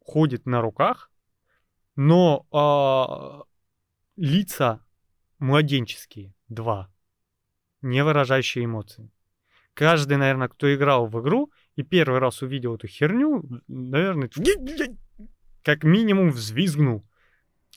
ходит 0.00 0.46
на 0.46 0.60
руках, 0.60 1.10
но 1.96 2.46
э, 2.52 3.42
лица 4.16 4.84
младенческие, 5.38 6.34
два, 6.48 6.92
не 7.80 8.02
выражающие 8.04 8.64
эмоции 8.64 9.10
каждый, 9.74 10.16
наверное, 10.16 10.48
кто 10.48 10.72
играл 10.74 11.06
в 11.06 11.20
игру 11.20 11.50
и 11.76 11.82
первый 11.82 12.18
раз 12.18 12.42
увидел 12.42 12.74
эту 12.74 12.86
херню, 12.86 13.42
наверное, 13.68 14.30
как 15.62 15.84
минимум 15.84 16.30
взвизгнул. 16.30 17.04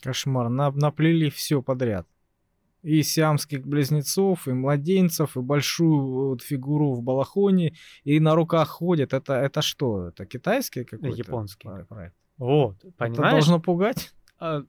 Кошмар, 0.01 0.49
на, 0.49 0.71
наплели 0.71 1.29
все 1.29 1.61
подряд. 1.61 2.07
И 2.85 3.01
сиамских 3.01 3.65
близнецов, 3.65 4.47
и 4.47 4.51
младенцев, 4.51 5.35
и 5.35 5.41
большую 5.41 6.29
вот 6.29 6.41
фигуру 6.43 6.93
в 6.93 7.01
балахоне, 7.01 7.73
и 8.03 8.19
на 8.19 8.35
руках 8.35 8.69
ходят. 8.69 9.13
Это, 9.13 9.33
это 9.33 9.61
что? 9.61 10.09
Это 10.09 10.25
китайский 10.25 10.83
какой-то? 10.83 11.17
Японский. 11.17 11.67
Проект? 11.89 12.15
Вот, 12.37 12.77
понимаешь? 12.97 13.19
Это 13.19 13.31
должно 13.31 13.59
пугать? 13.59 14.13
А, 14.39 14.63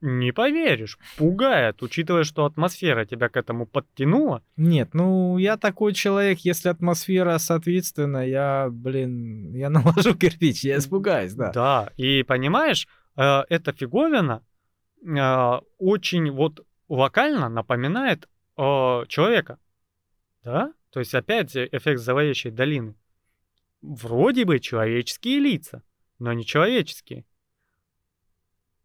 не 0.00 0.32
поверишь, 0.32 0.98
пугает, 1.16 1.82
учитывая, 1.82 2.24
что 2.24 2.44
атмосфера 2.44 3.06
тебя 3.06 3.30
к 3.30 3.36
этому 3.36 3.66
подтянула. 3.66 4.42
Нет, 4.56 4.90
ну 4.92 5.38
я 5.38 5.56
такой 5.56 5.94
человек, 5.94 6.40
если 6.40 6.68
атмосфера 6.68 7.38
соответственно, 7.38 8.26
я, 8.26 8.68
блин, 8.70 9.54
я 9.54 9.70
наложу 9.70 10.14
кирпич, 10.14 10.64
я 10.64 10.76
испугаюсь, 10.76 11.32
да. 11.32 11.52
Да, 11.52 11.90
и 11.96 12.22
понимаешь, 12.22 12.86
э, 13.16 13.44
эта 13.48 13.72
фиговина 13.72 14.42
э, 15.06 15.60
очень 15.78 16.30
вот 16.30 16.66
локально 16.88 17.48
напоминает 17.48 18.28
э, 18.56 19.04
человека, 19.08 19.58
да? 20.42 20.72
То 20.90 21.00
есть 21.00 21.14
опять 21.14 21.56
эффект 21.56 22.00
зловещей 22.00 22.50
долины. 22.50 22.94
Вроде 23.82 24.44
бы 24.44 24.60
человеческие 24.60 25.40
лица, 25.40 25.82
но 26.18 26.32
не 26.32 26.44
человеческие. 26.44 27.24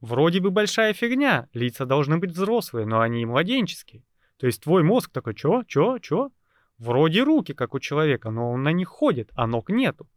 Вроде 0.02 0.40
бы 0.40 0.50
большая 0.50 0.94
фигня, 0.94 1.50
лица 1.54 1.86
должны 1.86 2.18
быть 2.18 2.32
взрослые, 2.32 2.86
но 2.86 3.02
они 3.02 3.22
и 3.22 3.26
младенческие. 3.26 4.04
То 4.38 4.48
есть 4.48 4.64
твой 4.64 4.84
мозг 4.84 5.12
такой, 5.12 5.36
чё, 5.36 5.64
чё, 5.68 6.00
чё? 6.00 6.32
Вроде 6.78 7.24
руки, 7.24 7.54
как 7.54 7.74
у 7.74 7.80
человека, 7.80 8.30
но 8.32 8.52
он 8.52 8.64
на 8.64 8.72
них 8.72 8.88
ходит, 8.88 9.30
а 9.36 9.48
ног 9.48 9.70
нету. 9.70 10.08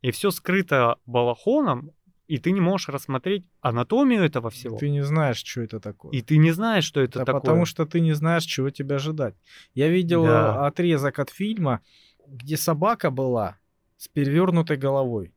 И 0.00 0.10
все 0.10 0.30
скрыто 0.30 0.96
балахоном, 1.04 1.92
и 2.28 2.36
ты 2.38 2.52
не 2.52 2.60
можешь 2.60 2.88
рассмотреть 2.88 3.44
анатомию 3.60 4.22
этого 4.22 4.50
всего. 4.50 4.76
Ты 4.76 4.90
не 4.90 5.02
знаешь, 5.02 5.42
что 5.42 5.62
это 5.62 5.80
такое. 5.80 6.12
И 6.12 6.20
ты 6.20 6.36
не 6.36 6.52
знаешь, 6.52 6.84
что 6.84 7.00
это 7.00 7.20
да 7.20 7.24
такое. 7.24 7.40
Потому 7.40 7.64
что 7.64 7.86
ты 7.86 8.00
не 8.00 8.12
знаешь, 8.12 8.44
чего 8.44 8.70
тебя 8.70 8.96
ожидать. 8.96 9.34
Я 9.74 9.88
видел 9.88 10.24
да. 10.24 10.66
отрезок 10.66 11.18
от 11.18 11.30
фильма, 11.30 11.80
где 12.26 12.58
собака 12.58 13.10
была 13.10 13.56
с 13.96 14.08
перевернутой 14.08 14.76
головой. 14.76 15.32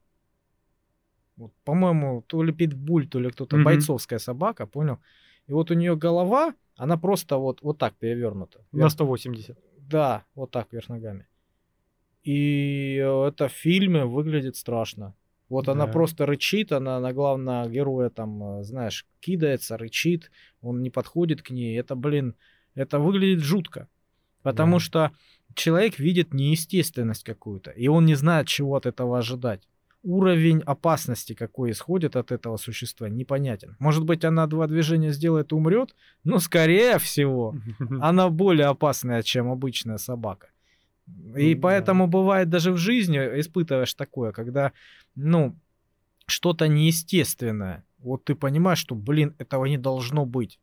Вот, 1.37 1.53
по-моему, 1.63 2.23
то 2.27 2.43
ли 2.43 2.51
питбуль, 2.51 3.07
то 3.07 3.19
ли 3.19 3.31
кто-то, 3.31 3.55
mm-hmm. 3.55 3.63
бойцовская 3.63 4.19
собака, 4.19 4.67
понял? 4.67 4.99
И 5.47 5.53
вот 5.53 5.71
у 5.71 5.73
нее 5.73 5.95
голова, 5.95 6.53
она 6.75 6.97
просто 6.97 7.37
вот, 7.37 7.61
вот 7.61 7.77
так 7.77 7.95
перевернута. 7.95 8.59
На 8.73 8.89
180. 8.89 9.57
Да, 9.77 10.25
вот 10.35 10.51
так 10.51 10.67
вверх 10.73 10.89
ногами. 10.89 11.25
И 12.23 12.95
это 12.95 13.47
в 13.47 13.53
фильме 13.53 14.05
выглядит 14.05 14.57
страшно. 14.57 15.15
Вот 15.51 15.65
да. 15.65 15.73
она 15.73 15.85
просто 15.85 16.25
рычит, 16.25 16.71
она 16.71 17.01
на 17.01 17.11
главного 17.11 17.69
героя 17.69 18.09
там, 18.09 18.59
э, 18.59 18.63
знаешь, 18.63 19.05
кидается, 19.19 19.77
рычит, 19.77 20.31
он 20.61 20.81
не 20.81 20.89
подходит 20.89 21.41
к 21.41 21.49
ней. 21.49 21.77
Это, 21.77 21.95
блин, 21.95 22.35
это 22.73 22.99
выглядит 22.99 23.43
жутко. 23.43 23.89
Потому 24.43 24.77
да. 24.77 24.79
что 24.79 25.11
человек 25.53 25.99
видит 25.99 26.33
неестественность 26.33 27.25
какую-то, 27.25 27.71
и 27.71 27.89
он 27.89 28.05
не 28.05 28.15
знает, 28.15 28.47
чего 28.47 28.77
от 28.77 28.85
этого 28.85 29.19
ожидать 29.19 29.67
уровень 30.03 30.61
опасности, 30.65 31.33
какой 31.33 31.71
исходит 31.71 32.15
от 32.15 32.31
этого 32.31 32.57
существа, 32.57 33.09
непонятен. 33.09 33.75
Может 33.77 34.05
быть, 34.05 34.23
она 34.23 34.47
два 34.47 34.67
движения 34.67 35.11
сделает 35.11 35.51
и 35.51 35.55
умрет, 35.55 35.93
но, 36.23 36.39
скорее 36.39 36.97
всего, 36.97 37.55
она 38.01 38.29
более 38.29 38.67
опасная, 38.67 39.21
чем 39.21 39.51
обычная 39.51 39.97
собака. 39.97 40.47
И 41.35 41.55
поэтому 41.55 42.07
бывает 42.07 42.49
даже 42.49 42.71
в 42.71 42.77
жизни 42.77 43.17
испытываешь 43.17 43.93
такое, 43.93 44.31
когда, 44.31 44.71
ну, 45.15 45.55
что-то 46.25 46.67
неестественное. 46.67 47.83
Вот 47.99 48.23
ты 48.23 48.35
понимаешь, 48.35 48.79
что, 48.79 48.95
блин, 48.95 49.35
этого 49.37 49.65
не 49.65 49.77
должно 49.77 50.25
быть. 50.25 50.59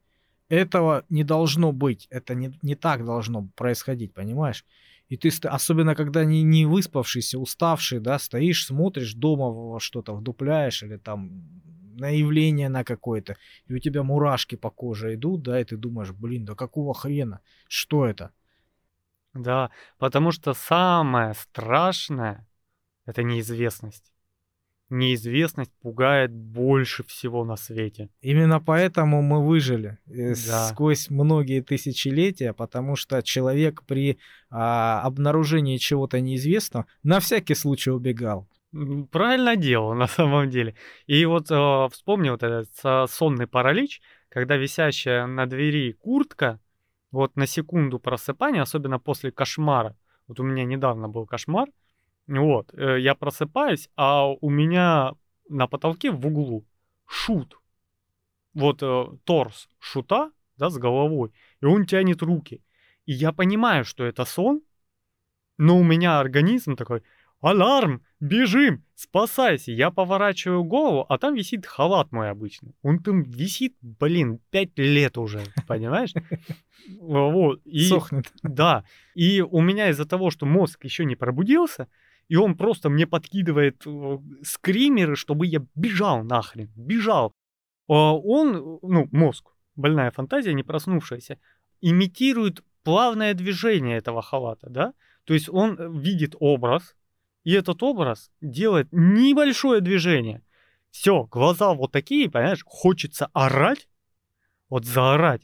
Этого 0.49 1.05
не 1.09 1.25
должно 1.25 1.73
быть. 1.73 2.07
Это 2.11 2.35
не, 2.35 2.59
не 2.63 2.75
так 2.75 3.05
должно 3.05 3.49
происходить, 3.55 4.15
понимаешь? 4.15 4.65
И 5.09 5.17
ты, 5.17 5.31
особенно 5.45 5.95
когда 5.95 6.25
не, 6.25 6.43
не 6.43 6.67
выспавшийся, 6.67 7.39
уставший, 7.39 8.01
да, 8.01 8.19
стоишь, 8.19 8.67
смотришь 8.67 9.15
дома 9.15 9.51
во 9.51 9.81
что-то, 9.81 10.15
вдупляешь 10.15 10.83
или 10.83 10.97
там 10.97 11.63
на 11.99 12.11
явление 12.11 12.69
на 12.69 12.85
какое-то, 12.85 13.37
и 13.67 13.75
у 13.75 13.79
тебя 13.79 14.03
мурашки 14.03 14.55
по 14.55 14.71
коже 14.71 15.15
идут, 15.15 15.43
да, 15.43 15.61
и 15.61 15.65
ты 15.65 15.77
думаешь, 15.77 16.13
блин, 16.13 16.45
да 16.45 16.55
какого 16.55 16.95
хрена, 16.95 17.41
что 17.69 18.07
это? 18.07 18.31
Да, 19.39 19.71
потому 19.99 20.33
что 20.33 20.55
самое 20.55 21.35
страшное— 21.35 22.47
это 23.07 23.23
неизвестность 23.23 24.13
неизвестность 24.91 25.73
пугает 25.83 26.33
больше 26.33 27.05
всего 27.05 27.45
на 27.45 27.57
свете. 27.57 28.09
Именно 28.21 28.61
поэтому 28.61 29.23
мы 29.23 29.45
выжили 29.45 29.99
э, 30.07 30.35
да. 30.47 30.69
сквозь 30.69 31.11
многие 31.11 31.61
тысячелетия, 31.61 32.53
потому 32.53 32.97
что 32.97 33.23
человек 33.23 33.83
при 33.87 34.19
а, 34.51 35.03
обнаружении 35.03 35.77
чего-то 35.77 36.21
неизвестного 36.21 36.87
на 37.03 37.21
всякий 37.21 37.55
случай 37.55 37.91
убегал. 37.91 38.49
Правильно 39.11 39.57
делал 39.57 39.95
на 39.95 40.07
самом 40.07 40.49
деле. 40.49 40.75
И 41.07 41.25
вот 41.27 41.51
э, 41.51 41.89
вспомни 41.93 42.31
вот 42.31 42.43
этот 42.43 43.11
сонный 43.11 43.47
паралич, 43.47 44.01
когда 44.29 44.57
висящая 44.57 45.27
на 45.27 45.47
двери 45.47 45.93
куртка, 45.93 46.61
вот 47.11 47.37
на 47.37 47.47
секунду 47.47 47.99
просыпания, 47.99 48.63
особенно 48.63 48.99
после 48.99 49.31
кошмара, 49.31 49.97
вот 50.27 50.41
у 50.41 50.43
меня 50.43 50.65
недавно 50.65 51.09
был 51.09 51.27
кошмар, 51.27 51.69
Вот, 52.27 52.75
э, 52.75 53.01
я 53.01 53.15
просыпаюсь, 53.15 53.89
а 53.97 54.27
у 54.29 54.51
меня 54.51 55.15
на 55.49 55.67
потолке 55.67 56.11
в 56.11 56.27
углу 56.27 56.67
шут. 57.07 57.59
Вот 58.53 58.83
э, 58.83 59.07
торс 59.25 59.69
шута, 59.79 60.31
да, 60.59 60.69
с 60.69 60.77
головой, 60.77 61.33
и 61.63 61.67
он 61.67 61.87
тянет 61.87 62.23
руки. 62.23 62.63
И 63.07 63.13
я 63.13 63.33
понимаю, 63.33 63.85
что 63.85 64.05
это 64.05 64.27
сон, 64.27 64.61
но 65.57 65.79
у 65.79 65.85
меня 65.85 66.21
организм 66.21 66.77
такой, 66.77 67.03
Аларм! 67.41 68.03
Бежим! 68.21 68.85
Спасайся! 68.97 69.71
Я 69.71 69.91
поворачиваю 69.91 70.65
голову, 70.65 71.07
а 71.09 71.19
там 71.19 71.35
висит 71.35 71.67
халат 71.67 72.11
мой 72.11 72.31
обычный. 72.31 72.75
Он 72.83 72.99
там 72.99 73.23
висит, 73.23 73.77
блин, 73.81 74.41
пять 74.51 74.77
лет 74.77 75.19
уже, 75.19 75.43
понимаешь? 75.67 76.13
Вот. 77.01 77.61
И, 77.67 77.81
Сохнет. 77.81 78.33
Да. 78.43 78.83
И 79.15 79.43
у 79.43 79.61
меня 79.61 79.91
из-за 79.91 80.07
того, 80.07 80.31
что 80.31 80.47
мозг 80.47 80.85
еще 80.85 81.05
не 81.05 81.17
пробудился, 81.17 81.87
и 82.29 82.37
он 82.37 82.57
просто 82.57 82.89
мне 82.89 83.07
подкидывает 83.07 83.83
э, 83.85 84.19
скримеры, 84.43 85.15
чтобы 85.15 85.47
я 85.47 85.63
бежал 85.75 86.23
нахрен, 86.23 86.71
бежал. 86.77 87.35
А 87.89 88.17
он, 88.17 88.79
ну, 88.81 89.09
мозг, 89.13 89.51
больная 89.77 90.11
фантазия, 90.11 90.55
не 90.55 90.63
проснувшаяся, 90.63 91.39
имитирует 91.83 92.63
плавное 92.85 93.35
движение 93.35 93.99
этого 93.99 94.23
халата, 94.23 94.71
да? 94.71 94.95
То 95.25 95.35
есть 95.35 95.49
он 95.51 95.79
э, 95.79 95.91
видит 95.91 96.35
образ, 96.39 96.95
и 97.45 97.53
этот 97.53 97.83
образ 97.83 98.31
делает 98.41 98.89
небольшое 98.91 99.81
движение. 99.81 100.43
Все, 100.91 101.25
глаза 101.25 101.73
вот 101.75 101.93
такие, 101.93 102.31
понимаешь, 102.31 102.63
хочется 102.65 103.29
орать, 103.33 103.89
вот 104.69 104.85
заорать. 104.85 105.43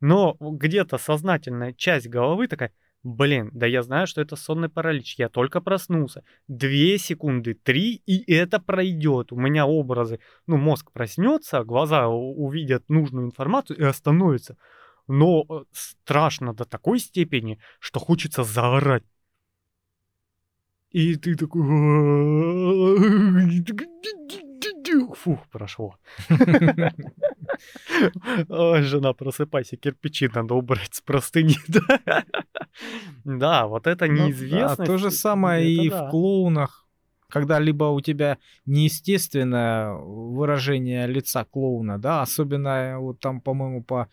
Но 0.00 0.36
где-то 0.38 0.98
сознательная 0.98 1.72
часть 1.72 2.08
головы 2.08 2.46
такая, 2.48 2.72
блин, 3.02 3.50
да 3.52 3.66
я 3.66 3.82
знаю, 3.82 4.06
что 4.06 4.20
это 4.20 4.36
сонный 4.36 4.68
паралич, 4.68 5.18
я 5.18 5.28
только 5.28 5.60
проснулся. 5.60 6.24
Две 6.48 6.98
секунды, 6.98 7.54
три, 7.54 8.02
и 8.06 8.32
это 8.32 8.58
пройдет. 8.60 9.32
У 9.32 9.36
меня 9.36 9.66
образы, 9.66 10.20
ну, 10.46 10.56
мозг 10.56 10.92
проснется, 10.92 11.64
глаза 11.64 12.08
увидят 12.08 12.88
нужную 12.88 13.26
информацию 13.26 13.78
и 13.78 13.82
остановится. 13.82 14.56
Но 15.06 15.44
э, 15.48 15.64
страшно 15.72 16.54
до 16.54 16.64
такой 16.64 16.98
степени, 16.98 17.58
что 17.78 18.00
хочется 18.00 18.42
заорать. 18.42 19.04
И 20.94 21.16
ты 21.16 21.34
такой... 21.34 21.62
Фух, 25.14 25.48
прошло. 25.50 25.96
Ой, 28.48 28.82
жена, 28.82 29.12
просыпайся, 29.12 29.76
кирпичи 29.76 30.30
надо 30.32 30.54
убрать 30.54 30.94
с 30.94 31.00
простыни. 31.00 31.56
Да, 33.24 33.66
вот 33.66 33.86
это 33.86 34.06
Ну 34.06 34.26
неизвестность. 34.26 34.78
да, 34.78 34.84
то 34.84 34.98
же 34.98 35.10
самое 35.12 35.68
и 35.72 35.88
в 35.88 36.10
клоунах, 36.10 36.88
когда 37.28 37.60
либо 37.60 37.84
у 37.84 38.00
тебя 38.00 38.38
неестественное 38.66 39.92
выражение 39.94 41.06
лица 41.06 41.44
клоуна, 41.44 41.98
да, 41.98 42.22
особенно 42.22 42.98
вот 42.98 43.20
там, 43.20 43.40
по-моему, 43.40 43.84
по 43.84 44.08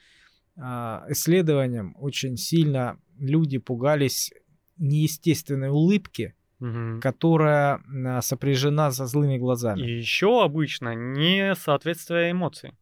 а, 0.57 1.05
исследованиям 1.09 1.95
очень 1.99 2.37
сильно 2.37 2.99
люди 3.17 3.57
пугались 3.57 4.31
неестественной 4.77 5.69
улыбки, 5.69 6.35
Мгм. 6.61 7.01
которая 7.01 7.81
а, 8.05 8.21
сопряжена 8.21 8.91
со 8.91 9.07
злыми 9.07 9.39
глазами. 9.39 9.81
И 9.81 9.97
еще 9.97 10.43
обычно 10.43 10.93
несоответствие 10.93 12.31
эмоций. 12.31 12.73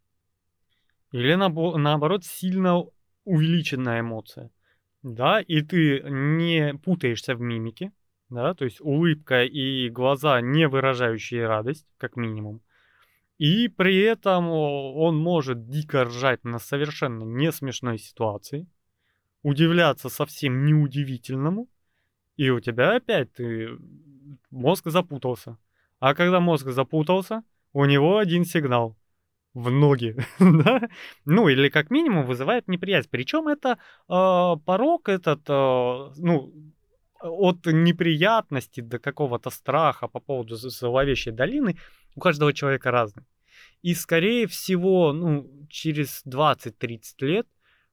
Или 1.13 1.33
набо- 1.35 1.77
наоборот 1.77 2.25
сильно 2.25 2.83
увеличенная 3.23 4.01
эмоция. 4.01 4.51
Да, 5.01 5.39
и 5.39 5.61
ты 5.61 6.03
не 6.09 6.73
путаешься 6.83 7.35
в 7.35 7.39
мимике, 7.39 7.93
да, 8.29 8.53
то 8.53 8.65
есть 8.65 8.81
улыбка 8.81 9.45
и 9.45 9.89
глаза, 9.89 10.41
не 10.41 10.67
выражающие 10.67 11.47
радость, 11.47 11.87
как 11.97 12.17
минимум. 12.17 12.61
И 13.37 13.69
при 13.69 13.97
этом 13.99 14.49
он 14.49 15.17
может 15.17 15.69
дико 15.69 16.03
ржать 16.03 16.43
на 16.43 16.59
совершенно 16.59 17.23
не 17.23 17.53
смешной 17.53 17.97
ситуации, 17.97 18.67
удивляться 19.41 20.09
совсем 20.09 20.65
неудивительному, 20.65 21.69
и 22.39 22.51
у 22.51 22.61
тебя 22.61 22.95
опять 22.95 23.33
ты 23.33 23.77
мозг 24.49 24.89
запутался. 24.89 25.57
А 25.99 26.13
когда 26.13 26.39
мозг 26.39 26.67
запутался, 26.69 27.43
у 27.73 27.83
него 27.83 28.17
один 28.17 28.45
сигнал 28.45 28.95
в 29.53 29.69
ноги, 29.69 30.15
да? 30.39 30.89
ну 31.25 31.49
или 31.49 31.67
как 31.67 31.89
минимум 31.91 32.25
вызывает 32.25 32.69
неприязнь. 32.69 33.09
Причем 33.11 33.49
это 33.49 33.77
э, 34.07 34.55
порог 34.65 35.09
этот, 35.09 35.41
э, 35.49 36.13
ну 36.17 36.53
от 37.19 37.65
неприятности 37.65 38.79
до 38.79 38.99
какого-то 38.99 39.49
страха 39.49 40.07
по 40.07 40.21
поводу 40.21 40.55
зловещей 40.55 41.33
долины 41.33 41.75
у 42.15 42.21
каждого 42.21 42.53
человека 42.53 42.89
разный. 42.89 43.25
И 43.81 43.93
скорее 43.95 44.47
всего, 44.47 45.11
ну 45.11 45.45
через 45.69 46.23
20-30 46.25 47.01
лет 47.19 47.47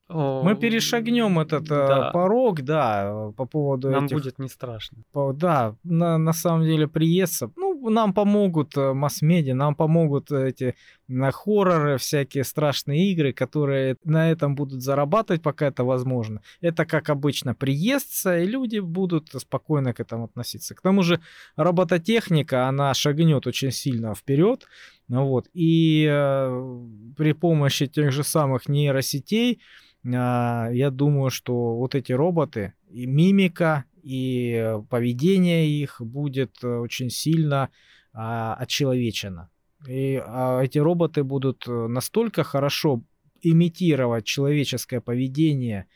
Мы 0.08 0.54
перешагнем 0.54 1.40
этот 1.40 1.64
э, 1.64 1.88
да. 1.88 2.10
порог, 2.12 2.62
да, 2.62 3.32
по 3.36 3.44
поводу 3.44 3.90
нам 3.90 4.04
этих 4.04 4.16
будет 4.16 4.38
не 4.38 4.48
страшно. 4.48 4.98
По- 5.12 5.32
Да, 5.32 5.74
на, 5.82 6.16
на 6.16 6.32
самом 6.32 6.64
деле 6.64 6.86
приестся. 6.86 7.50
Ну, 7.56 7.90
нам 7.90 8.14
помогут 8.14 8.76
э, 8.76 8.92
масс-медиа, 8.92 9.54
нам 9.54 9.74
помогут 9.74 10.30
эти 10.30 10.76
на 11.08 11.32
хорроры, 11.32 11.98
всякие 11.98 12.44
страшные 12.44 13.10
игры, 13.12 13.32
которые 13.32 13.96
на 14.04 14.30
этом 14.30 14.54
будут 14.54 14.80
зарабатывать, 14.80 15.42
пока 15.42 15.66
это 15.66 15.82
возможно. 15.82 16.40
Это, 16.60 16.84
как 16.84 17.10
обычно, 17.10 17.54
приестся, 17.54 18.38
и 18.38 18.46
люди 18.46 18.78
будут 18.78 19.30
спокойно 19.32 19.92
к 19.92 19.98
этому 19.98 20.24
относиться. 20.26 20.76
К 20.76 20.82
тому 20.82 21.02
же 21.02 21.20
робототехника, 21.56 22.68
она 22.68 22.94
шагнет 22.94 23.46
очень 23.46 23.72
сильно 23.72 24.14
вперед. 24.14 24.66
Ну 25.08 25.26
вот, 25.26 25.48
и 25.52 26.06
э, 26.08 26.78
при 27.16 27.32
помощи 27.32 27.86
тех 27.86 28.12
же 28.12 28.24
самых 28.24 28.68
нейросетей, 28.68 29.54
а, 29.54 29.85
я 30.12 30.90
думаю, 30.92 31.30
что 31.30 31.76
вот 31.76 31.94
эти 31.94 32.12
роботы, 32.12 32.74
и 32.90 33.06
мимика, 33.06 33.84
и 34.02 34.78
поведение 34.88 35.68
их 35.68 36.00
будет 36.00 36.62
э, 36.62 36.68
очень 36.68 37.10
сильно 37.10 37.70
а, 38.12 38.54
отчеловечено. 38.54 39.50
И 39.88 40.22
а, 40.24 40.62
эти 40.62 40.78
роботы 40.78 41.24
будут 41.24 41.66
э, 41.66 41.72
настолько 41.88 42.44
хорошо 42.44 43.02
имитировать 43.42 44.24
человеческое 44.24 45.00
поведение, 45.00 45.86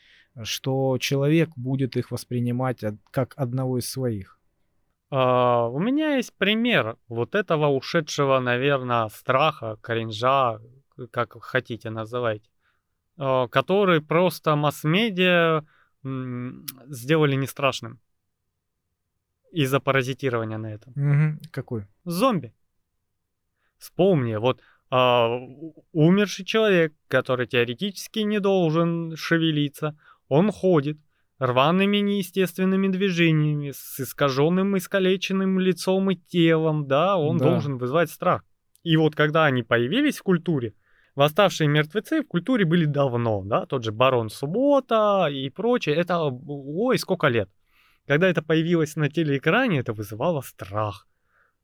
что 0.43 0.97
человек 0.99 1.49
будет 1.55 1.97
их 1.97 2.11
воспринимать 2.11 2.83
как 3.11 3.33
одного 3.37 3.79
из 3.79 3.89
своих. 3.89 4.39
А, 5.09 5.67
у 5.67 5.79
меня 5.79 6.15
есть 6.15 6.33
пример 6.37 6.97
вот 7.07 7.33
этого 7.33 7.67
ушедшего, 7.67 8.39
наверное, 8.39 9.07
страха, 9.09 9.77
кринжа, 9.81 10.59
как 11.11 11.41
хотите 11.41 11.89
называйте, 11.89 12.49
а, 12.49 12.50
который 13.51 14.01
просто 14.01 14.55
масс-медиа 14.55 15.63
сделали 16.87 17.35
не 17.35 17.47
страшным 17.47 17.99
из-за 19.51 19.79
паразитирования 19.79 20.57
на 20.57 20.73
этом. 20.73 20.93
Мгм. 20.95 21.39
Какой? 21.51 21.85
Зомби. 22.05 22.53
Вспомни, 23.77 24.35
вот 24.35 24.61
а, 24.89 25.39
умерший 25.91 26.45
человек, 26.45 26.93
который 27.07 27.47
теоретически 27.47 28.19
не 28.19 28.39
должен 28.39 29.15
шевелиться, 29.15 29.97
он 30.27 30.51
ходит 30.51 30.97
рваными 31.39 31.97
неестественными 31.97 32.87
движениями, 32.87 33.71
с 33.71 33.99
искаженным, 33.99 34.77
искалеченным 34.77 35.59
лицом 35.59 36.11
и 36.11 36.15
телом, 36.15 36.87
да, 36.87 37.17
он 37.17 37.37
Да. 37.37 37.45
должен 37.45 37.77
вызывать 37.77 38.09
страх. 38.11 38.43
И 38.83 38.97
вот 38.97 39.15
когда 39.15 39.45
они 39.45 39.63
появились 39.63 40.17
в 40.19 40.23
культуре, 40.23 40.73
восставшие 41.15 41.67
мертвецы 41.67 42.21
в 42.21 42.27
культуре 42.27 42.65
были 42.65 42.85
давно, 42.85 43.43
да, 43.43 43.65
тот 43.65 43.83
же 43.83 43.91
Барон 43.91 44.29
Суббота 44.29 45.27
и 45.31 45.49
прочее, 45.49 45.95
это, 45.95 46.19
ой, 46.19 46.97
сколько 46.97 47.27
лет. 47.27 47.49
Когда 48.07 48.27
это 48.27 48.41
появилось 48.41 48.95
на 48.95 49.09
телеэкране, 49.09 49.79
это 49.79 49.93
вызывало 49.93 50.41
страх. 50.41 51.07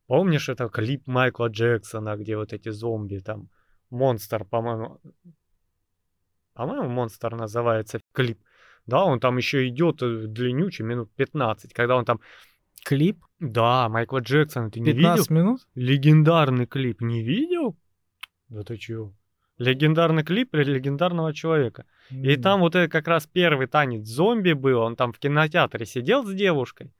Помнишь, 0.06 0.48
это 0.48 0.68
клип 0.68 1.06
Майкла 1.06 1.48
Джексона, 1.48 2.16
где 2.16 2.36
вот 2.36 2.52
эти 2.52 2.70
зомби 2.70 3.18
там, 3.18 3.48
Монстр, 3.90 4.44
по-моему, 4.44 5.00
по-моему, 6.54 6.88
Монстр 6.88 7.34
называется 7.34 8.00
клип. 8.12 8.38
Да, 8.86 9.04
он 9.04 9.20
там 9.20 9.36
еще 9.36 9.68
идет 9.68 10.02
э, 10.02 10.26
длиннючий, 10.26 10.84
минут 10.84 11.10
15, 11.14 11.74
когда 11.74 11.96
он 11.96 12.06
там, 12.06 12.20
Клип? 12.84 13.22
да, 13.38 13.88
Майкла 13.90 14.20
Джексона, 14.20 14.70
ты 14.70 14.80
не 14.80 14.92
видел? 14.92 15.10
15 15.10 15.30
минут? 15.30 15.68
Легендарный 15.74 16.66
клип, 16.66 17.02
не 17.02 17.22
видел? 17.22 17.76
Да 18.48 18.62
ты 18.62 18.78
чего? 18.78 19.12
Легендарный 19.58 20.22
клип 20.22 20.50
про 20.52 20.62
легендарного 20.62 21.34
человека. 21.34 21.84
И 22.10 22.34
М. 22.34 22.42
там 22.42 22.60
вот 22.60 22.76
это 22.76 22.88
как 22.90 23.08
раз 23.08 23.26
первый 23.26 23.66
танец 23.66 24.06
зомби 24.06 24.52
был. 24.52 24.80
Он 24.80 24.94
там 24.94 25.12
в 25.12 25.18
кинотеатре 25.18 25.84
сидел 25.84 26.24
с 26.24 26.32
девушкой. 26.32 26.92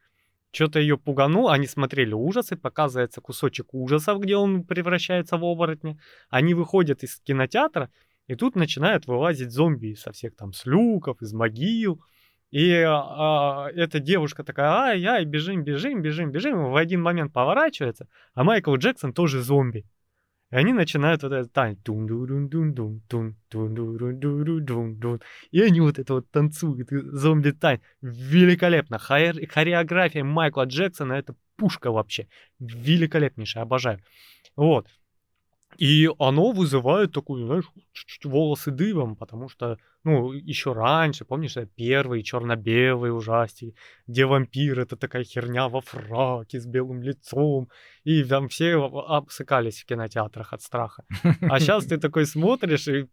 Что-то 0.50 0.80
ее 0.80 0.98
пуганул. 0.98 1.50
Они 1.50 1.66
смотрели 1.66 2.14
ужасы. 2.14 2.56
Показывается 2.56 3.20
кусочек 3.20 3.74
ужасов, 3.74 4.20
где 4.20 4.36
он 4.36 4.64
превращается 4.64 5.36
в 5.36 5.44
оборотня. 5.44 5.98
Они 6.30 6.54
выходят 6.54 7.04
из 7.04 7.20
кинотеатра. 7.20 7.90
И 8.26 8.34
тут 8.34 8.56
начинают 8.56 9.06
вылазить 9.06 9.52
зомби 9.52 9.94
со 9.94 10.12
всех 10.12 10.34
там 10.36 10.52
с 10.52 10.66
люков, 10.66 11.22
из 11.22 11.32
могил. 11.32 12.02
И 12.50 12.72
а, 12.86 13.68
эта 13.74 14.00
девушка 14.00 14.42
такая, 14.42 14.70
ай-яй, 14.70 15.24
бежим, 15.24 15.64
бежим, 15.64 16.02
бежим, 16.02 16.30
бежим. 16.30 16.70
В 16.70 16.76
один 16.76 17.02
момент 17.02 17.32
поворачивается, 17.32 18.08
а 18.34 18.42
Майкл 18.42 18.74
Джексон 18.74 19.12
тоже 19.12 19.42
зомби. 19.42 19.84
И 20.50 20.56
они 20.56 20.72
начинают 20.72 21.22
вот 21.22 21.32
это 21.32 21.48
танец. 21.48 21.78
И 25.50 25.60
они 25.60 25.80
вот 25.80 25.98
это 25.98 26.14
вот 26.14 26.30
танцуют. 26.30 26.88
Зомби 26.90 27.50
тань. 27.50 27.80
Великолепно. 28.00 28.98
Хореография 28.98 30.24
Майкла 30.24 30.64
Джексона 30.64 31.12
это 31.14 31.34
пушка 31.56 31.90
вообще. 31.90 32.28
Великолепнейшая, 32.58 33.64
обожаю. 33.64 34.00
Вот. 34.56 34.86
И 35.76 36.10
оно 36.18 36.50
вызывает 36.50 37.12
такую, 37.12 37.46
знаешь, 37.46 37.70
чуть-чуть 37.92 38.24
волосы 38.24 38.70
дыбом, 38.70 39.14
потому 39.16 39.48
что, 39.48 39.78
ну, 40.02 40.32
еще 40.32 40.72
раньше, 40.72 41.24
помнишь, 41.24 41.56
первый 41.76 42.22
черно-белый 42.22 43.16
ужастик, 43.16 43.76
где 44.06 44.26
вампир 44.26 44.80
это 44.80 44.96
такая 44.96 45.24
херня 45.24 45.68
во 45.68 45.80
фраке 45.80 46.58
с 46.58 46.66
белым 46.66 47.02
лицом, 47.02 47.68
и 48.04 48.24
там 48.24 48.48
все 48.48 48.76
обсыкались 48.76 49.82
в 49.82 49.86
кинотеатрах 49.86 50.52
от 50.52 50.62
страха. 50.62 51.04
А 51.42 51.60
сейчас 51.60 51.84
ты 51.86 51.98
такой 51.98 52.26
смотришь, 52.26 52.88
и 52.88 53.06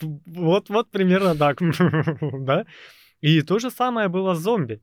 вот-вот 0.00 0.90
примерно 0.90 1.34
так, 1.34 1.58
да? 2.44 2.66
И 3.20 3.42
то 3.42 3.58
же 3.58 3.70
самое 3.70 4.08
было 4.08 4.34
с 4.34 4.40
зомби 4.40 4.80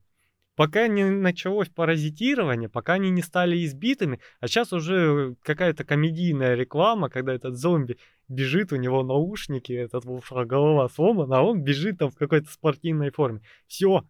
пока 0.60 0.88
не 0.88 1.04
началось 1.04 1.70
паразитирование, 1.70 2.68
пока 2.68 2.92
они 2.92 3.08
не 3.08 3.22
стали 3.22 3.64
избитыми, 3.64 4.20
а 4.40 4.46
сейчас 4.46 4.74
уже 4.74 5.34
какая-то 5.42 5.84
комедийная 5.84 6.54
реклама, 6.54 7.08
когда 7.08 7.32
этот 7.32 7.56
зомби 7.56 7.96
бежит, 8.28 8.70
у 8.70 8.76
него 8.76 9.02
наушники, 9.02 9.72
этот 9.72 10.04
голова 10.04 10.86
сломана, 10.90 11.38
а 11.38 11.42
он 11.44 11.62
бежит 11.62 11.96
там 11.96 12.10
в 12.10 12.14
какой-то 12.14 12.50
спортивной 12.50 13.10
форме. 13.10 13.40
Все. 13.68 14.04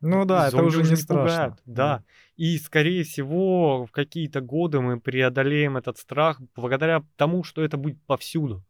Ну 0.00 0.24
да, 0.24 0.48
это 0.48 0.64
уже 0.64 0.82
не 0.82 0.96
страшно. 0.96 1.50
Пугают. 1.50 1.62
Да. 1.64 2.02
И, 2.34 2.58
скорее 2.58 3.04
всего, 3.04 3.86
в 3.86 3.92
какие-то 3.92 4.40
годы 4.40 4.80
мы 4.80 4.98
преодолеем 4.98 5.76
этот 5.76 5.98
страх 5.98 6.40
благодаря 6.56 7.04
тому, 7.14 7.44
что 7.44 7.62
это 7.62 7.76
будет 7.76 8.02
повсюду. 8.02 8.64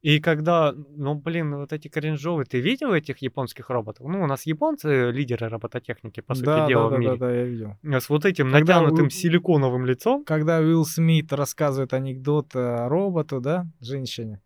И 0.00 0.20
когда, 0.20 0.72
ну, 0.72 1.16
блин, 1.16 1.56
вот 1.56 1.72
эти 1.72 1.88
кринжовые, 1.88 2.46
ты 2.46 2.60
видел 2.60 2.92
этих 2.92 3.18
японских 3.18 3.68
роботов? 3.68 4.06
Ну, 4.08 4.22
у 4.22 4.26
нас 4.26 4.46
японцы 4.46 5.10
лидеры 5.10 5.48
робототехники, 5.48 6.20
по 6.20 6.34
сути 6.34 6.46
да, 6.46 6.68
дела, 6.68 6.88
да, 6.88 6.96
в 6.96 6.98
мире. 7.00 7.16
Да, 7.16 7.26
да, 7.26 7.34
я 7.34 7.44
видел. 7.44 7.76
С 7.82 8.08
вот 8.08 8.24
этим 8.24 8.52
когда 8.52 8.80
натянутым 8.80 9.06
у... 9.06 9.10
силиконовым 9.10 9.86
лицом. 9.86 10.24
Когда 10.24 10.58
Уилл 10.58 10.84
Смит 10.84 11.32
рассказывает 11.32 11.92
анекдот 11.94 12.50
роботу, 12.54 13.40
да, 13.40 13.66
женщине. 13.80 14.40